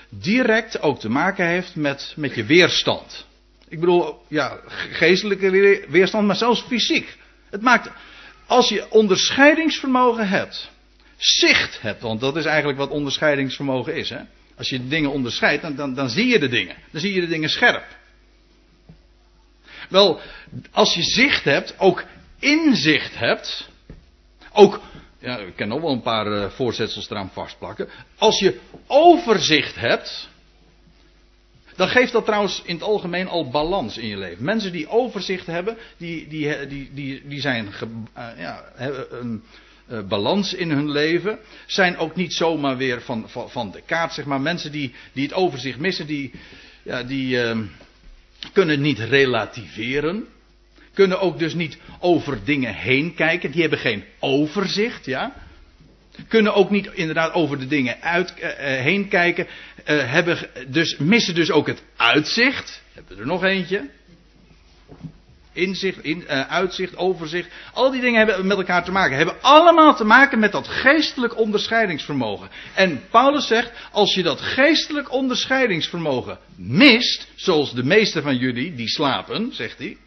direct 0.10 0.82
ook 0.82 1.00
te 1.00 1.10
maken 1.10 1.46
heeft 1.46 1.76
met, 1.76 2.14
met 2.18 2.36
je 2.36 2.44
weerstand. 2.44 3.26
Ik 3.68 3.80
bedoel, 3.80 4.22
ja, 4.28 4.60
geestelijke 4.92 5.50
weerstand, 5.90 6.28
maar 6.28 6.36
zelfs 6.36 6.62
fysiek. 6.62 7.18
Het 7.50 7.62
maakt, 7.62 7.90
als 8.46 8.70
je 8.70 8.90
onderscheidingsvermogen 8.90 10.28
hebt, 10.28 10.72
zicht 11.22 11.82
hebt, 11.82 12.02
want 12.02 12.20
dat 12.20 12.36
is 12.36 12.46
eigenlijk 12.46 12.78
wat 12.78 12.90
onderscheidingsvermogen 12.90 13.96
is. 13.96 14.10
Hè? 14.10 14.20
Als 14.58 14.70
je 14.70 14.88
dingen 14.88 15.12
onderscheidt, 15.12 15.78
dan, 15.78 15.94
dan, 15.94 16.10
zie 16.10 16.28
je 16.28 16.40
de 16.40 16.48
dingen. 16.48 16.76
Dan 16.92 17.02
zie 17.02 17.14
je 17.14 17.22
de 17.22 17.28
dingen 17.28 17.50
scherp. 17.50 17.84
Wel, 19.90 20.20
als 20.72 20.94
je 20.94 21.04
zicht 21.04 21.44
hebt, 21.44 21.76
ook 21.78 22.04
inzicht 22.40 23.18
hebt, 23.18 23.70
ook, 24.54 24.82
ja, 25.20 25.38
ik 25.38 25.56
kan 25.56 25.68
nog 25.68 25.82
wel 25.82 25.92
een 25.92 26.02
paar 26.02 26.28
uh, 26.28 26.50
voorzetsels 26.50 27.10
eraan 27.10 27.32
vastplakken. 27.34 27.90
Als 28.18 28.40
je 28.40 28.60
overzicht 28.88 29.76
hebt, 29.76 30.30
dan 31.76 31.88
geeft 31.88 32.12
dat 32.12 32.26
trouwens 32.26 32.62
in 32.66 32.74
het 32.74 32.84
algemeen 32.84 33.28
al 33.28 33.50
balans 33.50 33.98
in 33.98 34.08
je 34.08 34.18
leven. 34.18 34.44
Mensen 34.44 34.72
die 34.72 34.90
overzicht 34.90 35.46
hebben, 35.46 35.78
die, 35.98 36.28
die, 36.28 36.68
die, 36.68 36.90
die, 36.94 37.28
die 37.28 37.42
zijn, 37.42 37.66
uh, 37.66 38.28
ja, 38.38 38.64
hebben 38.76 39.20
een 39.20 39.44
uh, 39.92 40.00
balans 40.08 40.54
in 40.54 40.72
hun 40.72 40.92
leven. 40.92 41.40
Zijn 41.66 41.98
ook 41.98 42.16
niet 42.16 42.34
zomaar 42.34 42.78
weer 42.78 43.02
van, 43.02 43.30
van, 43.30 43.72
de 43.72 43.82
kaart, 43.86 44.14
zeg 44.14 44.26
maar. 44.26 44.42
Mensen 44.42 44.72
die, 44.72 44.94
die 45.14 45.24
het 45.24 45.34
overzicht 45.34 45.80
missen, 45.80 46.08
die, 46.08 46.32
ja, 46.84 47.04
die, 47.04 47.38
kunnen 48.54 48.82
niet 48.82 49.00
relativeren. 49.00 50.28
Kunnen 50.94 51.20
ook 51.20 51.40
dus 51.40 51.54
niet 51.54 51.78
over 52.00 52.40
dingen 52.44 52.74
heen 52.76 53.14
kijken. 53.14 53.52
Die 53.52 53.62
hebben 53.62 53.80
geen 53.80 54.04
overzicht, 54.20 55.06
ja. 55.06 55.34
Kunnen 56.28 56.54
ook 56.54 56.70
niet 56.70 56.90
inderdaad 56.94 57.34
over 57.34 57.60
de 57.60 57.68
dingen 57.68 58.02
uit, 58.02 58.34
uh, 58.40 58.48
heen 58.60 59.08
kijken. 59.08 59.48
Hebben 59.84 60.38
dus, 60.68 60.98
missen 60.98 61.36
dus 61.36 61.52
ook 61.52 61.68
het 61.68 61.84
uitzicht. 61.96 62.82
Hebben 62.94 63.16
we 63.16 63.22
er 63.22 63.28
nog 63.28 63.44
eentje 63.44 63.90
inzicht, 65.54 66.04
in, 66.04 66.22
uh, 66.22 66.50
uitzicht, 66.50 66.98
overzicht. 66.98 67.50
Al 67.74 67.92
die 67.92 68.02
dingen 68.02 68.18
hebben 68.18 68.48
met 68.48 68.58
elkaar 68.58 68.84
te 68.84 68.92
maken. 68.92 69.18
Hebben 69.18 69.42
allemaal 69.42 69.96
te 69.96 70.04
maken 70.04 70.40
met 70.40 70.52
dat 70.52 70.68
geestelijk 70.68 71.38
onderscheidingsvermogen. 71.38 72.50
En 72.76 73.02
Paulus 73.10 73.48
zegt, 73.48 73.72
als 73.92 74.14
je 74.14 74.24
dat 74.24 74.42
geestelijk 74.42 75.12
onderscheidingsvermogen 75.12 76.40
mist, 76.56 77.28
zoals 77.36 77.74
de 77.74 77.84
meeste 77.84 78.22
van 78.22 78.38
jullie 78.38 78.76
die 78.76 78.90
slapen, 78.90 79.54
zegt 79.54 79.78
hij. 79.78 79.98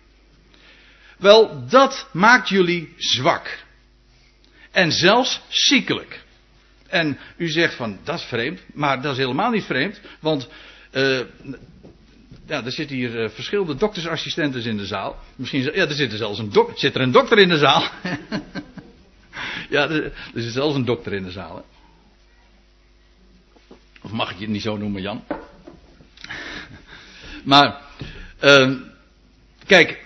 Wel, 1.18 1.68
dat 1.68 2.09
maakt 2.12 2.49
jullie 2.49 2.95
zwak. 2.97 3.62
En 4.70 4.92
zelfs 4.92 5.40
ziekelijk. 5.49 6.22
En 6.88 7.18
u 7.36 7.49
zegt 7.49 7.74
van, 7.74 7.99
dat 8.05 8.18
is 8.18 8.24
vreemd. 8.24 8.61
Maar 8.72 9.03
dat 9.03 9.12
is 9.12 9.18
helemaal 9.18 9.51
niet 9.51 9.64
vreemd. 9.64 10.01
Want 10.20 10.49
uh, 10.92 11.20
ja, 12.47 12.64
er 12.64 12.72
zitten 12.72 12.97
hier 12.97 13.22
uh, 13.22 13.28
verschillende 13.28 13.74
doktersassistenten 13.74 14.64
in 14.64 14.76
de 14.76 14.86
zaal. 14.86 15.16
Misschien, 15.36 15.62
ja, 15.62 15.72
er 15.72 15.95
zit 15.95 16.12
er 16.12 16.18
zelfs 16.18 16.38
een, 16.38 16.51
dok, 16.51 16.78
zit 16.78 16.95
er 16.95 17.01
een 17.01 17.11
dokter 17.11 17.38
in 17.38 17.49
de 17.49 17.59
zaal. 17.59 17.82
ja, 19.70 19.88
er, 19.88 20.05
er, 20.05 20.42
zit 20.42 20.53
zelfs 20.53 20.74
een 20.74 20.84
dokter 20.84 21.12
in 21.12 21.22
de 21.22 21.30
zaal. 21.30 21.64
Of 24.03 24.11
mag 24.11 24.30
ik 24.30 24.38
je 24.38 24.49
niet 24.49 24.62
zo 24.62 24.76
noemen, 24.76 25.03
Jan? 25.03 25.24
maar, 27.45 27.80
uh, 28.40 28.70
kijk. 29.66 30.03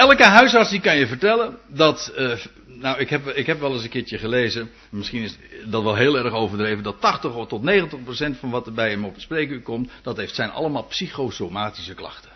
Elke 0.00 0.24
huisarts 0.24 0.70
die 0.70 0.80
kan 0.80 0.96
je 0.96 1.06
vertellen 1.06 1.58
dat 1.66 2.12
uh, 2.18 2.32
nou, 2.66 2.98
ik 2.98 3.10
heb, 3.10 3.26
ik 3.28 3.46
heb 3.46 3.60
wel 3.60 3.72
eens 3.72 3.82
een 3.82 3.88
keertje 3.88 4.18
gelezen, 4.18 4.70
misschien 4.90 5.22
is 5.22 5.36
dat 5.64 5.82
wel 5.82 5.94
heel 5.94 6.16
erg 6.16 6.32
overdreven, 6.32 6.82
dat 6.82 7.00
80 7.00 7.46
tot 7.46 7.62
90 7.62 8.02
procent 8.02 8.36
van 8.36 8.50
wat 8.50 8.66
er 8.66 8.72
bij 8.72 8.90
hem 8.90 9.04
op 9.04 9.12
het 9.12 9.22
spreekuur 9.22 9.60
komt, 9.60 9.90
dat 10.02 10.16
heeft, 10.16 10.34
zijn 10.34 10.50
allemaal 10.50 10.84
psychosomatische 10.84 11.94
klachten. 11.94 12.30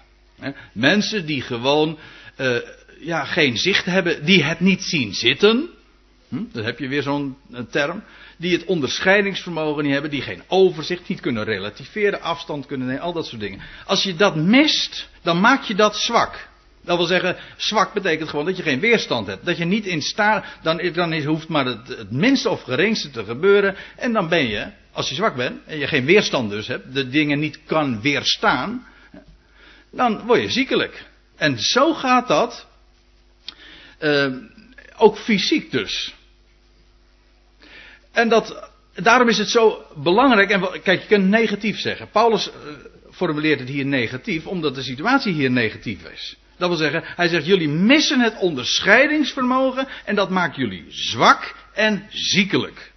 Mensen 0.72 1.26
die 1.26 1.42
gewoon 1.42 1.98
uh, 2.38 2.56
ja, 3.00 3.24
geen 3.24 3.56
zicht 3.56 3.84
hebben, 3.84 4.24
die 4.24 4.44
het 4.44 4.60
niet 4.60 4.82
zien 4.82 5.14
zitten. 5.14 5.68
Hm, 6.28 6.42
dan 6.52 6.64
heb 6.64 6.78
je 6.78 6.88
weer 6.88 7.02
zo'n 7.02 7.36
eh, 7.52 7.60
term. 7.70 8.02
Die 8.36 8.52
het 8.52 8.64
onderscheidingsvermogen 8.64 9.82
niet 9.82 9.92
hebben, 9.92 10.10
die 10.10 10.22
geen 10.22 10.42
overzicht, 10.48 11.08
niet 11.08 11.20
kunnen 11.20 11.44
relativeren, 11.44 12.20
afstand 12.20 12.66
kunnen 12.66 12.86
nemen, 12.86 13.02
al 13.02 13.12
dat 13.12 13.26
soort 13.26 13.40
dingen. 13.40 13.60
Als 13.86 14.02
je 14.02 14.14
dat 14.14 14.36
mist, 14.36 15.08
dan 15.22 15.40
maak 15.40 15.62
je 15.62 15.74
dat 15.74 15.96
zwak. 15.96 16.52
Dat 16.85 16.97
wil 16.97 17.07
zeggen, 17.07 17.37
zwak 17.57 17.93
betekent 17.93 18.28
gewoon 18.28 18.45
dat 18.45 18.57
je 18.57 18.62
geen 18.62 18.80
weerstand 18.80 19.26
hebt. 19.26 19.45
Dat 19.45 19.57
je 19.57 19.64
niet 19.64 19.87
in 19.87 20.03
staat, 20.03 20.45
dan, 20.62 20.91
dan 20.93 21.12
is, 21.12 21.24
hoeft 21.24 21.49
maar 21.49 21.66
het, 21.66 21.89
het 21.89 22.11
minste 22.11 22.51
of 22.51 22.62
geringste 22.62 23.11
te 23.11 23.24
gebeuren. 23.24 23.76
En 23.97 24.12
dan 24.12 24.28
ben 24.28 24.49
je, 24.49 24.70
als 24.93 25.09
je 25.09 25.14
zwak 25.14 25.37
bent, 25.37 25.61
en 25.66 25.78
je 25.78 25.87
geen 25.87 26.05
weerstand 26.05 26.51
dus 26.51 26.66
hebt, 26.66 26.95
de 26.95 27.09
dingen 27.09 27.39
niet 27.39 27.61
kan 27.66 28.01
weerstaan, 28.01 28.87
dan 29.91 30.26
word 30.26 30.41
je 30.41 30.51
ziekelijk. 30.51 31.05
En 31.37 31.59
zo 31.59 31.95
gaat 31.95 32.28
dat, 32.28 32.66
uh, 34.01 34.35
ook 34.97 35.18
fysiek 35.18 35.70
dus. 35.70 36.14
En 38.12 38.28
dat, 38.28 38.70
daarom 38.95 39.28
is 39.28 39.39
het 39.39 39.49
zo 39.49 39.85
belangrijk, 39.97 40.51
en 40.51 40.82
kijk, 40.82 41.01
je 41.01 41.07
kunt 41.07 41.28
negatief 41.28 41.78
zeggen. 41.78 42.11
Paulus 42.11 42.49
uh, 42.49 42.55
formuleert 43.11 43.61
het 43.61 43.68
hier 43.68 43.87
negatief, 43.87 44.47
omdat 44.47 44.74
de 44.74 44.82
situatie 44.82 45.32
hier 45.32 45.51
negatief 45.51 46.05
is. 46.05 46.37
Dat 46.68 46.78
wil 46.78 46.90
zeggen, 46.90 47.12
hij 47.16 47.28
zegt, 47.28 47.46
jullie 47.46 47.68
missen 47.68 48.20
het 48.20 48.38
onderscheidingsvermogen 48.38 49.88
en 50.04 50.14
dat 50.14 50.30
maakt 50.30 50.56
jullie 50.56 50.84
zwak 50.88 51.54
en 51.72 52.06
ziekelijk. 52.10 52.92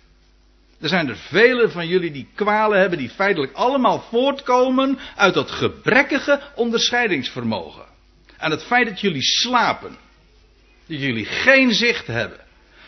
Er 0.82 0.90
zijn 0.90 1.10
er 1.10 1.18
vele 1.18 1.70
van 1.70 1.88
jullie 1.88 2.12
die 2.12 2.28
kwalen 2.36 2.80
hebben, 2.80 2.98
die 2.98 3.10
feitelijk 3.10 3.54
allemaal 3.54 4.06
voortkomen 4.10 5.00
uit 5.16 5.34
dat 5.34 5.52
gebrekkige 5.52 6.42
onderscheidingsvermogen. 6.56 7.86
En 8.38 8.52
het 8.52 8.64
feit 8.64 8.88
dat 8.88 9.02
jullie 9.02 9.24
slapen. 9.24 9.98
Dat 10.86 11.00
jullie 11.00 11.26
geen 11.26 11.74
zicht 11.74 12.08
hebben. 12.08 12.40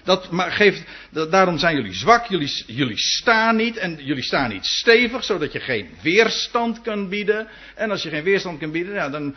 Dat 0.03 0.29
geeft, 0.31 0.83
daarom 1.29 1.57
zijn 1.57 1.75
jullie 1.75 1.93
zwak, 1.93 2.25
jullie, 2.25 2.63
jullie 2.67 2.97
staan 2.97 3.55
niet 3.55 3.77
en 3.77 3.99
jullie 4.03 4.23
staan 4.23 4.49
niet 4.49 4.65
stevig, 4.65 5.23
zodat 5.23 5.51
je 5.51 5.59
geen 5.59 5.89
weerstand 6.01 6.81
kan 6.81 7.09
bieden. 7.09 7.47
En 7.75 7.91
als 7.91 8.03
je 8.03 8.09
geen 8.09 8.23
weerstand 8.23 8.59
kan 8.59 8.71
bieden, 8.71 8.93
ja, 8.93 9.09
dan, 9.09 9.35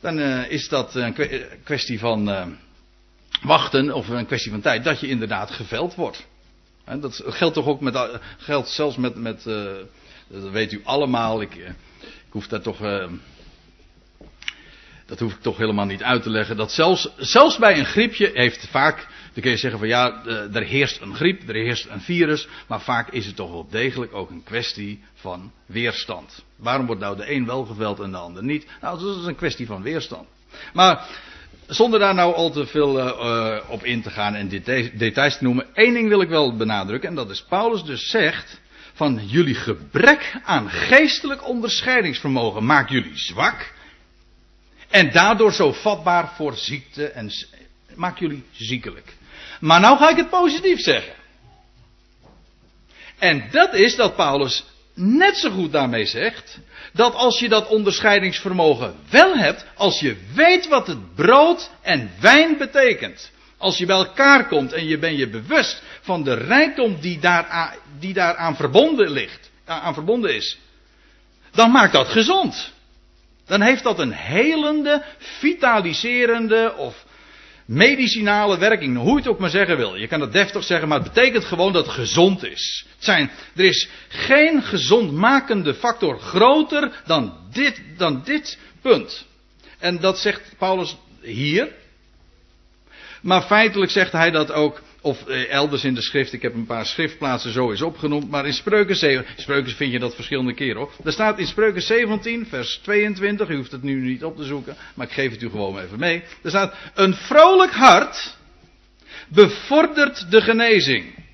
dan 0.00 0.18
uh, 0.18 0.50
is 0.50 0.68
dat 0.68 0.94
een 0.94 1.14
kwestie 1.64 1.98
van 1.98 2.28
uh, 2.28 2.46
wachten 3.42 3.94
of 3.94 4.08
een 4.08 4.26
kwestie 4.26 4.50
van 4.50 4.60
tijd 4.60 4.84
dat 4.84 5.00
je 5.00 5.08
inderdaad 5.08 5.50
geveld 5.50 5.94
wordt. 5.94 6.26
Dat 7.00 7.22
geldt 7.26 7.54
toch 7.54 7.66
ook 7.66 7.80
met, 7.80 8.08
geldt 8.38 8.68
zelfs 8.68 8.96
met, 8.96 9.14
met 9.14 9.42
dat 10.28 10.50
weet 10.50 10.72
u 10.72 10.80
allemaal, 10.84 11.40
ik, 11.40 11.54
ik 12.04 12.30
hoef 12.30 12.46
daar 12.48 12.60
toch, 12.60 12.78
dat 15.06 15.18
hoef 15.18 15.32
ik 15.32 15.40
toch 15.40 15.56
helemaal 15.56 15.84
niet 15.84 16.02
uit 16.02 16.22
te 16.22 16.30
leggen, 16.30 16.56
dat 16.56 16.72
zelfs, 16.72 17.08
zelfs 17.16 17.58
bij 17.58 17.78
een 17.78 17.86
griepje 17.86 18.30
heeft 18.34 18.68
vaak 18.68 19.06
dan 19.38 19.46
kun 19.46 19.56
je 19.56 19.62
zeggen 19.62 19.78
van 19.78 19.88
ja, 19.88 20.24
er 20.52 20.62
heerst 20.62 21.00
een 21.00 21.14
griep, 21.14 21.48
er 21.48 21.54
heerst 21.54 21.86
een 21.88 22.00
virus, 22.00 22.48
maar 22.66 22.80
vaak 22.80 23.10
is 23.10 23.26
het 23.26 23.36
toch 23.36 23.50
wel 23.50 23.66
degelijk 23.70 24.14
ook 24.14 24.30
een 24.30 24.42
kwestie 24.42 25.02
van 25.14 25.52
weerstand. 25.66 26.44
Waarom 26.56 26.86
wordt 26.86 27.00
nou 27.00 27.16
de 27.16 27.32
een 27.32 27.46
wel 27.46 27.64
geveld 27.64 28.00
en 28.00 28.10
de 28.10 28.16
ander 28.16 28.42
niet? 28.42 28.66
Nou, 28.80 29.00
dat 29.00 29.16
is 29.16 29.24
een 29.24 29.36
kwestie 29.36 29.66
van 29.66 29.82
weerstand. 29.82 30.28
Maar 30.72 31.06
zonder 31.66 32.00
daar 32.00 32.14
nou 32.14 32.34
al 32.34 32.50
te 32.50 32.66
veel 32.66 32.98
uh, 32.98 33.56
op 33.68 33.84
in 33.84 34.02
te 34.02 34.10
gaan 34.10 34.34
en 34.34 34.48
details 34.98 35.38
te 35.38 35.44
noemen, 35.44 35.74
één 35.74 35.94
ding 35.94 36.08
wil 36.08 36.20
ik 36.20 36.28
wel 36.28 36.56
benadrukken 36.56 37.08
en 37.08 37.14
dat 37.14 37.30
is 37.30 37.42
Paulus 37.42 37.82
dus 37.82 38.10
zegt 38.10 38.60
van 38.92 39.20
jullie 39.26 39.54
gebrek 39.54 40.36
aan 40.44 40.70
geestelijk 40.70 41.48
onderscheidingsvermogen 41.48 42.64
maakt 42.64 42.90
jullie 42.90 43.18
zwak 43.18 43.72
en 44.88 45.12
daardoor 45.12 45.52
zo 45.52 45.72
vatbaar 45.72 46.32
voor 46.36 46.56
ziekte 46.56 47.08
en 47.08 47.30
maakt 47.94 48.18
jullie 48.18 48.44
ziekelijk. 48.50 49.16
Maar 49.60 49.80
nou 49.80 49.98
ga 49.98 50.08
ik 50.10 50.16
het 50.16 50.30
positief 50.30 50.80
zeggen. 50.80 51.12
En 53.18 53.48
dat 53.50 53.74
is 53.74 53.96
dat 53.96 54.16
Paulus 54.16 54.64
net 54.94 55.36
zo 55.36 55.50
goed 55.50 55.72
daarmee 55.72 56.06
zegt 56.06 56.58
dat 56.92 57.14
als 57.14 57.38
je 57.38 57.48
dat 57.48 57.68
onderscheidingsvermogen 57.68 58.94
wel 59.10 59.36
hebt, 59.36 59.66
als 59.74 60.00
je 60.00 60.16
weet 60.34 60.68
wat 60.68 60.86
het 60.86 61.14
brood 61.14 61.70
en 61.82 62.10
wijn 62.20 62.58
betekent, 62.58 63.30
als 63.56 63.78
je 63.78 63.86
bij 63.86 63.96
elkaar 63.96 64.48
komt 64.48 64.72
en 64.72 64.86
je 64.86 64.98
bent 64.98 65.18
je 65.18 65.28
bewust 65.28 65.82
van 66.00 66.22
de 66.22 66.34
rijkdom 66.34 67.00
die 67.00 67.18
daaraan, 67.18 67.74
die 67.98 68.12
daaraan 68.12 68.56
verbonden 68.56 69.10
ligt, 69.10 69.50
aan 69.64 69.94
verbonden 69.94 70.34
is, 70.34 70.58
dan 71.50 71.70
maakt 71.70 71.92
dat 71.92 72.08
gezond. 72.08 72.72
Dan 73.46 73.60
heeft 73.60 73.82
dat 73.82 73.98
een 73.98 74.12
helende, 74.12 75.04
vitaliserende 75.18 76.74
of 76.76 77.04
medicinale 77.68 78.58
werking, 78.58 78.96
hoe 78.96 79.10
je 79.10 79.16
het 79.16 79.28
ook 79.28 79.38
maar 79.38 79.50
zeggen 79.50 79.76
wil. 79.76 79.94
Je 79.96 80.06
kan 80.06 80.20
het 80.20 80.32
deftig 80.32 80.64
zeggen, 80.64 80.88
maar 80.88 81.00
het 81.00 81.12
betekent 81.12 81.44
gewoon 81.44 81.72
dat 81.72 81.84
het 81.84 81.94
gezond 81.94 82.44
is. 82.44 82.86
Het 82.94 83.04
zijn, 83.04 83.30
er 83.54 83.64
is 83.64 83.88
geen 84.08 84.62
gezondmakende 84.62 85.74
factor 85.74 86.20
groter 86.20 87.02
dan 87.06 87.34
dit, 87.52 87.82
dan 87.96 88.22
dit 88.24 88.58
punt. 88.82 89.26
En 89.78 90.00
dat 90.00 90.18
zegt 90.18 90.54
Paulus 90.58 90.96
hier. 91.20 91.68
Maar 93.22 93.42
feitelijk 93.42 93.90
zegt 93.90 94.12
hij 94.12 94.30
dat 94.30 94.52
ook 94.52 94.82
of 95.00 95.26
eh, 95.26 95.50
elders 95.52 95.84
in 95.84 95.94
de 95.94 96.02
schrift, 96.02 96.32
ik 96.32 96.42
heb 96.42 96.54
een 96.54 96.66
paar 96.66 96.86
schriftplaatsen 96.86 97.52
zo 97.52 97.70
eens 97.70 97.82
opgenoemd. 97.82 98.30
Maar 98.30 98.46
in 98.46 98.52
Spreuken 98.52 98.96
7, 98.96 99.26
Spreuken 99.36 99.72
vind 99.72 99.92
je 99.92 99.98
dat 99.98 100.14
verschillende 100.14 100.54
keren 100.54 100.76
hoor. 100.76 100.92
Er 101.04 101.12
staat 101.12 101.38
in 101.38 101.46
Spreuken 101.46 101.82
17, 101.82 102.46
vers 102.46 102.80
22, 102.82 103.48
u 103.48 103.56
hoeft 103.56 103.72
het 103.72 103.82
nu 103.82 104.00
niet 104.00 104.24
op 104.24 104.36
te 104.36 104.44
zoeken, 104.44 104.76
maar 104.94 105.06
ik 105.06 105.12
geef 105.12 105.30
het 105.30 105.42
u 105.42 105.50
gewoon 105.50 105.78
even 105.78 105.98
mee. 105.98 106.22
Er 106.42 106.50
staat, 106.50 106.74
een 106.94 107.14
vrolijk 107.14 107.72
hart 107.72 108.36
bevordert 109.28 110.30
de 110.30 110.40
genezing. 110.40 111.26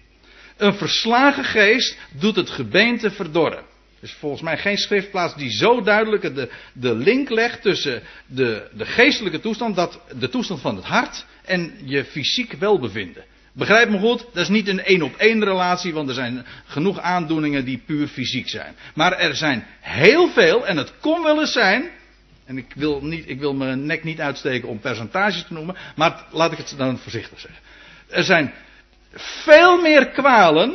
Een 0.57 0.75
verslagen 0.75 1.45
geest 1.45 1.99
doet 2.19 2.37
het 2.37 2.51
gebeente 2.51 3.11
verdorren. 3.11 3.73
Er 4.01 4.11
is 4.11 4.13
volgens 4.13 4.43
mij 4.43 4.59
geen 4.59 4.79
schriftplaats 4.79 5.37
die 5.37 5.51
zo 5.51 5.83
duidelijk 5.83 6.35
de, 6.35 6.51
de 6.73 6.95
link 6.95 7.31
legt 7.31 7.63
tussen 7.63 8.03
de, 8.27 8.69
de 8.73 8.87
geestelijke 8.87 9.41
toestand, 9.41 9.77
dat, 9.77 10.01
de 10.19 10.29
toestand 10.29 10.61
van 10.61 10.77
het 10.77 10.85
hart 10.85 11.25
en 11.45 11.75
je 11.85 12.05
fysiek 12.05 12.53
welbevinden. 12.53 13.25
Begrijp 13.57 13.89
me 13.89 13.99
goed, 13.99 14.27
dat 14.33 14.43
is 14.43 14.49
niet 14.49 14.69
een 14.69 14.85
één 14.85 15.03
op 15.03 15.17
één 15.17 15.45
relatie, 15.45 15.93
want 15.93 16.09
er 16.09 16.15
zijn 16.15 16.47
genoeg 16.67 17.01
aandoeningen 17.01 17.65
die 17.65 17.83
puur 17.87 18.09
fysiek 18.09 18.49
zijn. 18.49 18.75
Maar 18.95 19.13
er 19.13 19.37
zijn 19.37 19.67
heel 19.81 20.29
veel, 20.29 20.67
en 20.67 20.77
het 20.77 20.93
kon 21.01 21.23
wel 21.23 21.41
eens 21.41 21.53
zijn, 21.53 21.91
en 22.45 22.59
ik 22.59 22.73
wil, 22.75 23.05
niet, 23.05 23.29
ik 23.29 23.39
wil 23.39 23.55
mijn 23.55 23.87
nek 23.87 24.05
niet 24.05 24.21
uitsteken 24.21 24.69
om 24.69 24.81
percentages 24.81 25.45
te 25.47 25.53
noemen, 25.53 25.77
maar 25.97 26.25
laat 26.31 26.53
ik 26.53 26.59
het 26.59 26.75
dan 26.77 26.99
voorzichtig 26.99 27.41
zeggen. 27.41 27.61
Er 28.09 28.25
zijn 28.25 28.53
veel 29.15 29.81
meer 29.81 30.09
kwalen 30.09 30.75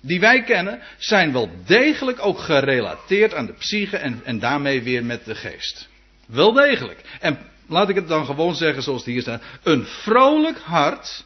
die 0.00 0.20
wij 0.20 0.42
kennen, 0.42 0.80
zijn 0.98 1.32
wel 1.32 1.50
degelijk 1.66 2.18
ook 2.26 2.38
gerelateerd 2.38 3.34
aan 3.34 3.46
de 3.46 3.52
psyche 3.52 3.96
en, 3.96 4.20
en 4.24 4.38
daarmee 4.38 4.82
weer 4.82 5.04
met 5.04 5.24
de 5.24 5.34
geest. 5.34 5.88
Wel 6.26 6.52
degelijk. 6.52 7.00
En 7.20 7.38
laat 7.68 7.88
ik 7.88 7.94
het 7.94 8.08
dan 8.08 8.24
gewoon 8.26 8.54
zeggen 8.54 8.82
zoals 8.82 9.04
het 9.04 9.10
hier 9.10 9.20
staat. 9.20 9.42
Een 9.62 9.84
vrolijk 9.86 10.58
hart 10.58 11.24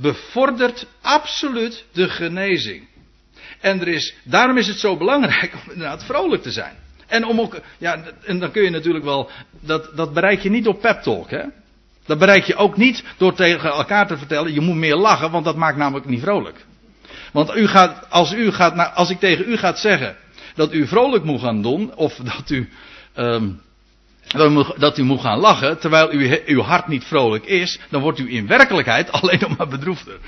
bevordert 0.00 0.86
absoluut 1.02 1.84
de 1.92 2.08
genezing. 2.08 2.86
En 3.60 3.80
er 3.80 3.88
is, 3.88 4.14
daarom 4.22 4.56
is 4.56 4.66
het 4.66 4.78
zo 4.78 4.96
belangrijk 4.96 5.52
om 5.54 5.72
inderdaad 5.72 6.04
vrolijk 6.04 6.42
te 6.42 6.52
zijn. 6.52 6.74
En 7.06 7.24
om 7.24 7.40
ook, 7.40 7.60
ja, 7.78 8.02
en 8.24 8.38
dan 8.38 8.50
kun 8.50 8.62
je 8.62 8.70
natuurlijk 8.70 9.04
wel, 9.04 9.30
dat, 9.60 9.90
dat 9.96 10.14
bereik 10.14 10.40
je 10.40 10.50
niet 10.50 10.64
door 10.64 10.76
pep 10.76 11.02
talk, 11.02 11.30
hè. 11.30 11.42
Dat 12.06 12.18
bereik 12.18 12.44
je 12.44 12.56
ook 12.56 12.76
niet 12.76 13.04
door 13.16 13.34
tegen 13.34 13.70
elkaar 13.70 14.06
te 14.06 14.16
vertellen, 14.16 14.52
je 14.52 14.60
moet 14.60 14.76
meer 14.76 14.96
lachen, 14.96 15.30
want 15.30 15.44
dat 15.44 15.56
maakt 15.56 15.76
namelijk 15.76 16.06
niet 16.06 16.20
vrolijk. 16.20 16.66
Want 17.32 17.56
u 17.56 17.66
gaat, 17.66 18.10
als, 18.10 18.32
u 18.32 18.52
gaat, 18.52 18.94
als 18.94 19.10
ik 19.10 19.18
tegen 19.18 19.48
u 19.48 19.56
ga 19.56 19.74
zeggen 19.76 20.16
dat 20.54 20.72
u 20.72 20.86
vrolijk 20.86 21.24
moet 21.24 21.40
gaan 21.40 21.62
doen, 21.62 21.94
of 21.94 22.14
dat 22.14 22.50
u, 22.50 22.68
um, 23.16 23.60
dat 24.76 24.98
u 24.98 25.02
moet 25.02 25.20
gaan 25.20 25.38
lachen, 25.38 25.78
terwijl 25.78 26.12
u, 26.12 26.42
uw 26.46 26.60
hart 26.60 26.88
niet 26.88 27.04
vrolijk 27.04 27.44
is, 27.44 27.78
dan 27.90 28.02
wordt 28.02 28.18
u 28.18 28.34
in 28.34 28.46
werkelijkheid 28.46 29.12
alleen 29.20 29.38
nog 29.40 29.56
maar 29.56 29.68
bedroefder. 29.68 30.18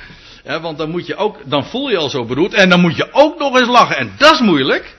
Want 0.45 0.79
dan 0.79 0.91
moet 0.91 1.07
je 1.07 1.17
ook, 1.17 1.39
dan 1.45 1.65
voel 1.65 1.91
je 1.91 1.97
al 1.97 2.09
zo 2.09 2.25
beroerd 2.25 2.55
en 2.55 2.69
dan 2.69 2.81
moet 2.81 2.97
je 2.97 3.13
ook 3.13 3.39
nog 3.39 3.59
eens 3.59 3.69
lachen. 3.69 3.97
En 3.97 4.13
dat 4.17 4.33
is 4.33 4.41
moeilijk. 4.41 4.99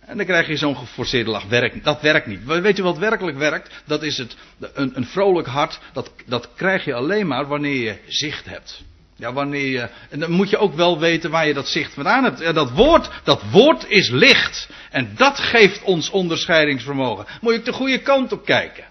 En 0.00 0.16
dan 0.16 0.26
krijg 0.26 0.46
je 0.46 0.56
zo'n 0.56 0.76
geforceerde 0.76 1.30
lach. 1.30 1.44
Dat 1.82 2.00
werkt 2.00 2.26
niet. 2.26 2.44
Weet 2.44 2.76
je 2.76 2.82
wat 2.82 2.98
werkelijk 2.98 3.36
werkt? 3.36 3.82
Dat 3.84 4.02
is 4.02 4.18
het, 4.18 4.36
een, 4.72 4.92
een 4.94 5.06
vrolijk 5.06 5.46
hart, 5.46 5.78
dat, 5.92 6.12
dat 6.26 6.48
krijg 6.56 6.84
je 6.84 6.94
alleen 6.94 7.26
maar 7.26 7.46
wanneer 7.46 7.82
je 7.82 7.98
zicht 8.06 8.44
hebt. 8.44 8.82
Ja, 9.16 9.32
wanneer 9.32 9.66
je, 9.66 9.88
en 10.10 10.18
dan 10.20 10.30
moet 10.30 10.50
je 10.50 10.58
ook 10.58 10.74
wel 10.74 10.98
weten 10.98 11.30
waar 11.30 11.46
je 11.46 11.54
dat 11.54 11.68
zicht 11.68 11.94
vandaan 11.94 12.24
hebt. 12.24 12.54
Dat 12.54 12.70
woord, 12.70 13.10
dat 13.24 13.42
woord 13.50 13.88
is 13.88 14.10
licht. 14.10 14.68
En 14.90 15.12
dat 15.16 15.38
geeft 15.38 15.82
ons 15.82 16.10
onderscheidingsvermogen. 16.10 17.26
Moet 17.40 17.54
je 17.54 17.62
de 17.62 17.72
goede 17.72 17.98
kant 17.98 18.32
op 18.32 18.44
kijken. 18.44 18.84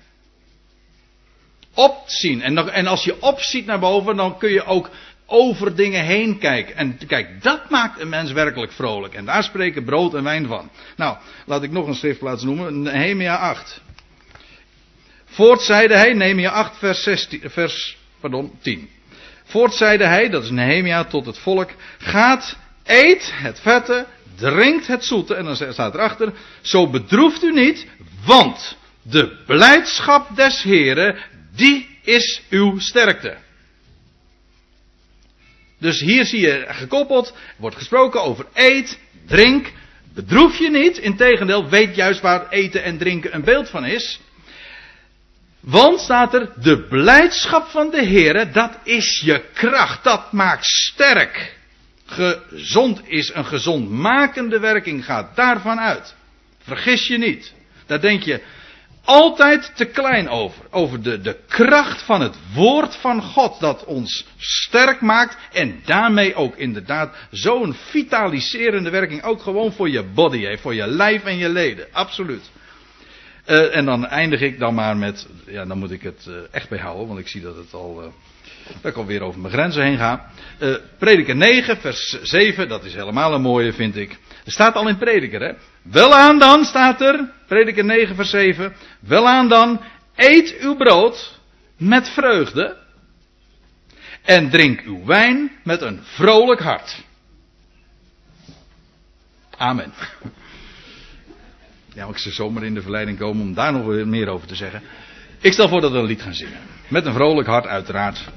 Opzien. 1.73 2.41
En, 2.41 2.73
en 2.73 2.87
als 2.87 3.03
je 3.03 3.21
opziet 3.21 3.65
naar 3.65 3.79
boven, 3.79 4.15
dan 4.15 4.37
kun 4.37 4.51
je 4.51 4.65
ook 4.65 4.89
over 5.25 5.75
dingen 5.75 6.03
heen 6.03 6.37
kijken. 6.37 6.75
En 6.75 6.97
kijk, 7.07 7.43
dat 7.43 7.69
maakt 7.69 7.99
een 7.99 8.09
mens 8.09 8.31
werkelijk 8.31 8.71
vrolijk. 8.71 9.13
En 9.13 9.25
daar 9.25 9.43
spreken 9.43 9.83
brood 9.83 10.13
en 10.13 10.23
wijn 10.23 10.47
van. 10.47 10.69
Nou, 10.95 11.17
laat 11.45 11.63
ik 11.63 11.71
nog 11.71 11.87
een 11.87 11.95
schriftplaats 11.95 12.43
noemen. 12.43 12.81
Nehemia 12.81 13.35
8. 13.37 13.81
Voort 15.25 15.61
zeide 15.61 15.95
hij, 15.95 16.13
Nehemia 16.13 16.51
8 16.51 16.77
vers, 16.77 17.03
16, 17.03 17.41
vers 17.45 17.97
pardon, 18.19 18.51
10. 18.61 18.89
Voort 19.43 19.73
zeide 19.73 20.05
hij, 20.05 20.29
dat 20.29 20.43
is 20.43 20.49
Nehemia 20.49 21.03
tot 21.03 21.25
het 21.25 21.37
volk, 21.37 21.69
gaat, 21.97 22.57
eet 22.83 23.31
het 23.33 23.59
vette, 23.59 24.05
drinkt 24.35 24.87
het 24.87 25.05
zoete. 25.05 25.35
En 25.35 25.45
dan 25.45 25.55
staat 25.55 25.93
erachter, 25.93 26.33
zo 26.61 26.89
bedroeft 26.89 27.43
u 27.43 27.51
niet, 27.51 27.87
want 28.25 28.77
de 29.01 29.43
blijdschap 29.45 30.35
des 30.35 30.61
Heren, 30.61 31.17
die 31.55 31.97
is 32.01 32.41
uw 32.49 32.79
sterkte. 32.79 33.37
Dus 35.79 35.99
hier 35.99 36.25
zie 36.25 36.41
je 36.41 36.65
gekoppeld, 36.67 37.33
wordt 37.57 37.75
gesproken 37.75 38.23
over 38.23 38.45
eet, 38.53 38.99
drink, 39.27 39.71
bedroef 40.13 40.57
je 40.57 40.69
niet. 40.69 40.97
Integendeel, 40.97 41.69
weet 41.69 41.95
juist 41.95 42.21
waar 42.21 42.49
eten 42.49 42.83
en 42.83 42.97
drinken 42.97 43.35
een 43.35 43.43
beeld 43.43 43.69
van 43.69 43.85
is. 43.85 44.19
Want 45.65 45.99
staat 45.99 46.33
er, 46.33 46.49
de 46.55 46.79
blijdschap 46.81 47.67
van 47.67 47.89
de 47.89 48.01
Heer, 48.01 48.51
dat 48.51 48.77
is 48.83 49.21
je 49.25 49.43
kracht, 49.53 50.03
dat 50.03 50.31
maakt 50.31 50.65
sterk. 50.65 51.57
Gezond 52.05 53.01
is 53.05 53.33
een 53.33 53.45
gezondmakende 53.45 54.59
werking, 54.59 55.05
gaat 55.05 55.35
daarvan 55.35 55.79
uit. 55.79 56.15
Vergis 56.63 57.07
je 57.07 57.17
niet. 57.17 57.53
Daar 57.85 58.01
denk 58.01 58.23
je 58.23 58.41
altijd 59.03 59.71
te 59.75 59.85
klein 59.85 60.29
over. 60.29 60.65
Over 60.69 61.01
de, 61.01 61.21
de 61.21 61.37
kracht 61.47 62.01
van 62.01 62.21
het 62.21 62.35
woord 62.53 62.95
van 62.95 63.21
God 63.21 63.59
dat 63.59 63.85
ons 63.85 64.25
sterk 64.37 65.01
maakt 65.01 65.37
en 65.51 65.81
daarmee 65.85 66.35
ook 66.35 66.55
inderdaad 66.55 67.15
zo'n 67.31 67.73
vitaliserende 67.73 68.89
werking 68.89 69.23
ook 69.23 69.41
gewoon 69.41 69.71
voor 69.71 69.89
je 69.89 70.03
body 70.03 70.57
voor 70.57 70.73
je 70.73 70.87
lijf 70.87 71.23
en 71.23 71.37
je 71.37 71.49
leden. 71.49 71.87
Absoluut. 71.91 72.49
Uh, 73.47 73.75
en 73.75 73.85
dan 73.85 74.05
eindig 74.05 74.41
ik 74.41 74.59
dan 74.59 74.73
maar 74.73 74.97
met, 74.97 75.27
ja, 75.45 75.65
dan 75.65 75.77
moet 75.77 75.91
ik 75.91 76.01
het 76.01 76.25
uh, 76.29 76.35
echt 76.51 76.69
bijhouden, 76.69 77.07
want 77.07 77.19
ik 77.19 77.27
zie 77.27 77.41
dat 77.41 77.55
het 77.55 77.73
al, 77.73 78.03
uh, 78.03 78.07
dat 78.81 78.91
ik 78.91 78.97
alweer 78.97 79.21
over 79.21 79.39
mijn 79.39 79.53
grenzen 79.53 79.83
heen 79.83 79.97
ga. 79.97 80.29
Prediker 80.97 81.35
9, 81.35 81.77
vers 81.77 82.21
7, 82.21 82.67
dat 82.67 82.83
is 82.83 82.93
helemaal 82.93 83.33
een 83.33 83.41
mooie, 83.41 83.73
vind 83.73 83.95
ik. 83.95 84.11
Er 84.45 84.51
staat 84.51 84.75
al 84.75 84.87
in 84.87 84.97
Prediker, 84.97 85.41
hè. 85.41 85.53
Welaan 85.81 86.39
dan, 86.39 86.65
staat 86.65 87.01
er, 87.01 87.29
Prediker 87.47 87.85
9, 87.85 88.15
vers 88.15 88.29
7. 88.29 88.73
Welaan 88.99 89.49
dan, 89.49 89.81
eet 90.15 90.57
uw 90.59 90.75
brood 90.75 91.39
met 91.77 92.09
vreugde. 92.09 92.77
En 94.21 94.49
drink 94.49 94.81
uw 94.81 95.05
wijn 95.05 95.51
met 95.63 95.81
een 95.81 95.99
vrolijk 96.03 96.61
hart. 96.61 97.03
Amen. 99.57 99.93
Ja, 101.93 102.07
ik 102.07 102.17
ze 102.17 102.31
zomaar 102.31 102.63
in 102.63 102.73
de 102.73 102.81
verleiding 102.81 103.17
komen 103.17 103.41
om 103.41 103.53
daar 103.53 103.71
nog 103.71 103.85
meer 104.05 104.27
over 104.27 104.47
te 104.47 104.55
zeggen. 104.55 104.81
Ik 105.41 105.53
stel 105.53 105.67
voor 105.67 105.81
dat 105.81 105.91
we 105.91 105.97
een 105.97 106.05
lied 106.05 106.21
gaan 106.21 106.33
zingen. 106.33 106.59
Met 106.87 107.05
een 107.05 107.13
vrolijk 107.13 107.47
hart 107.47 107.67
uiteraard. 107.67 108.29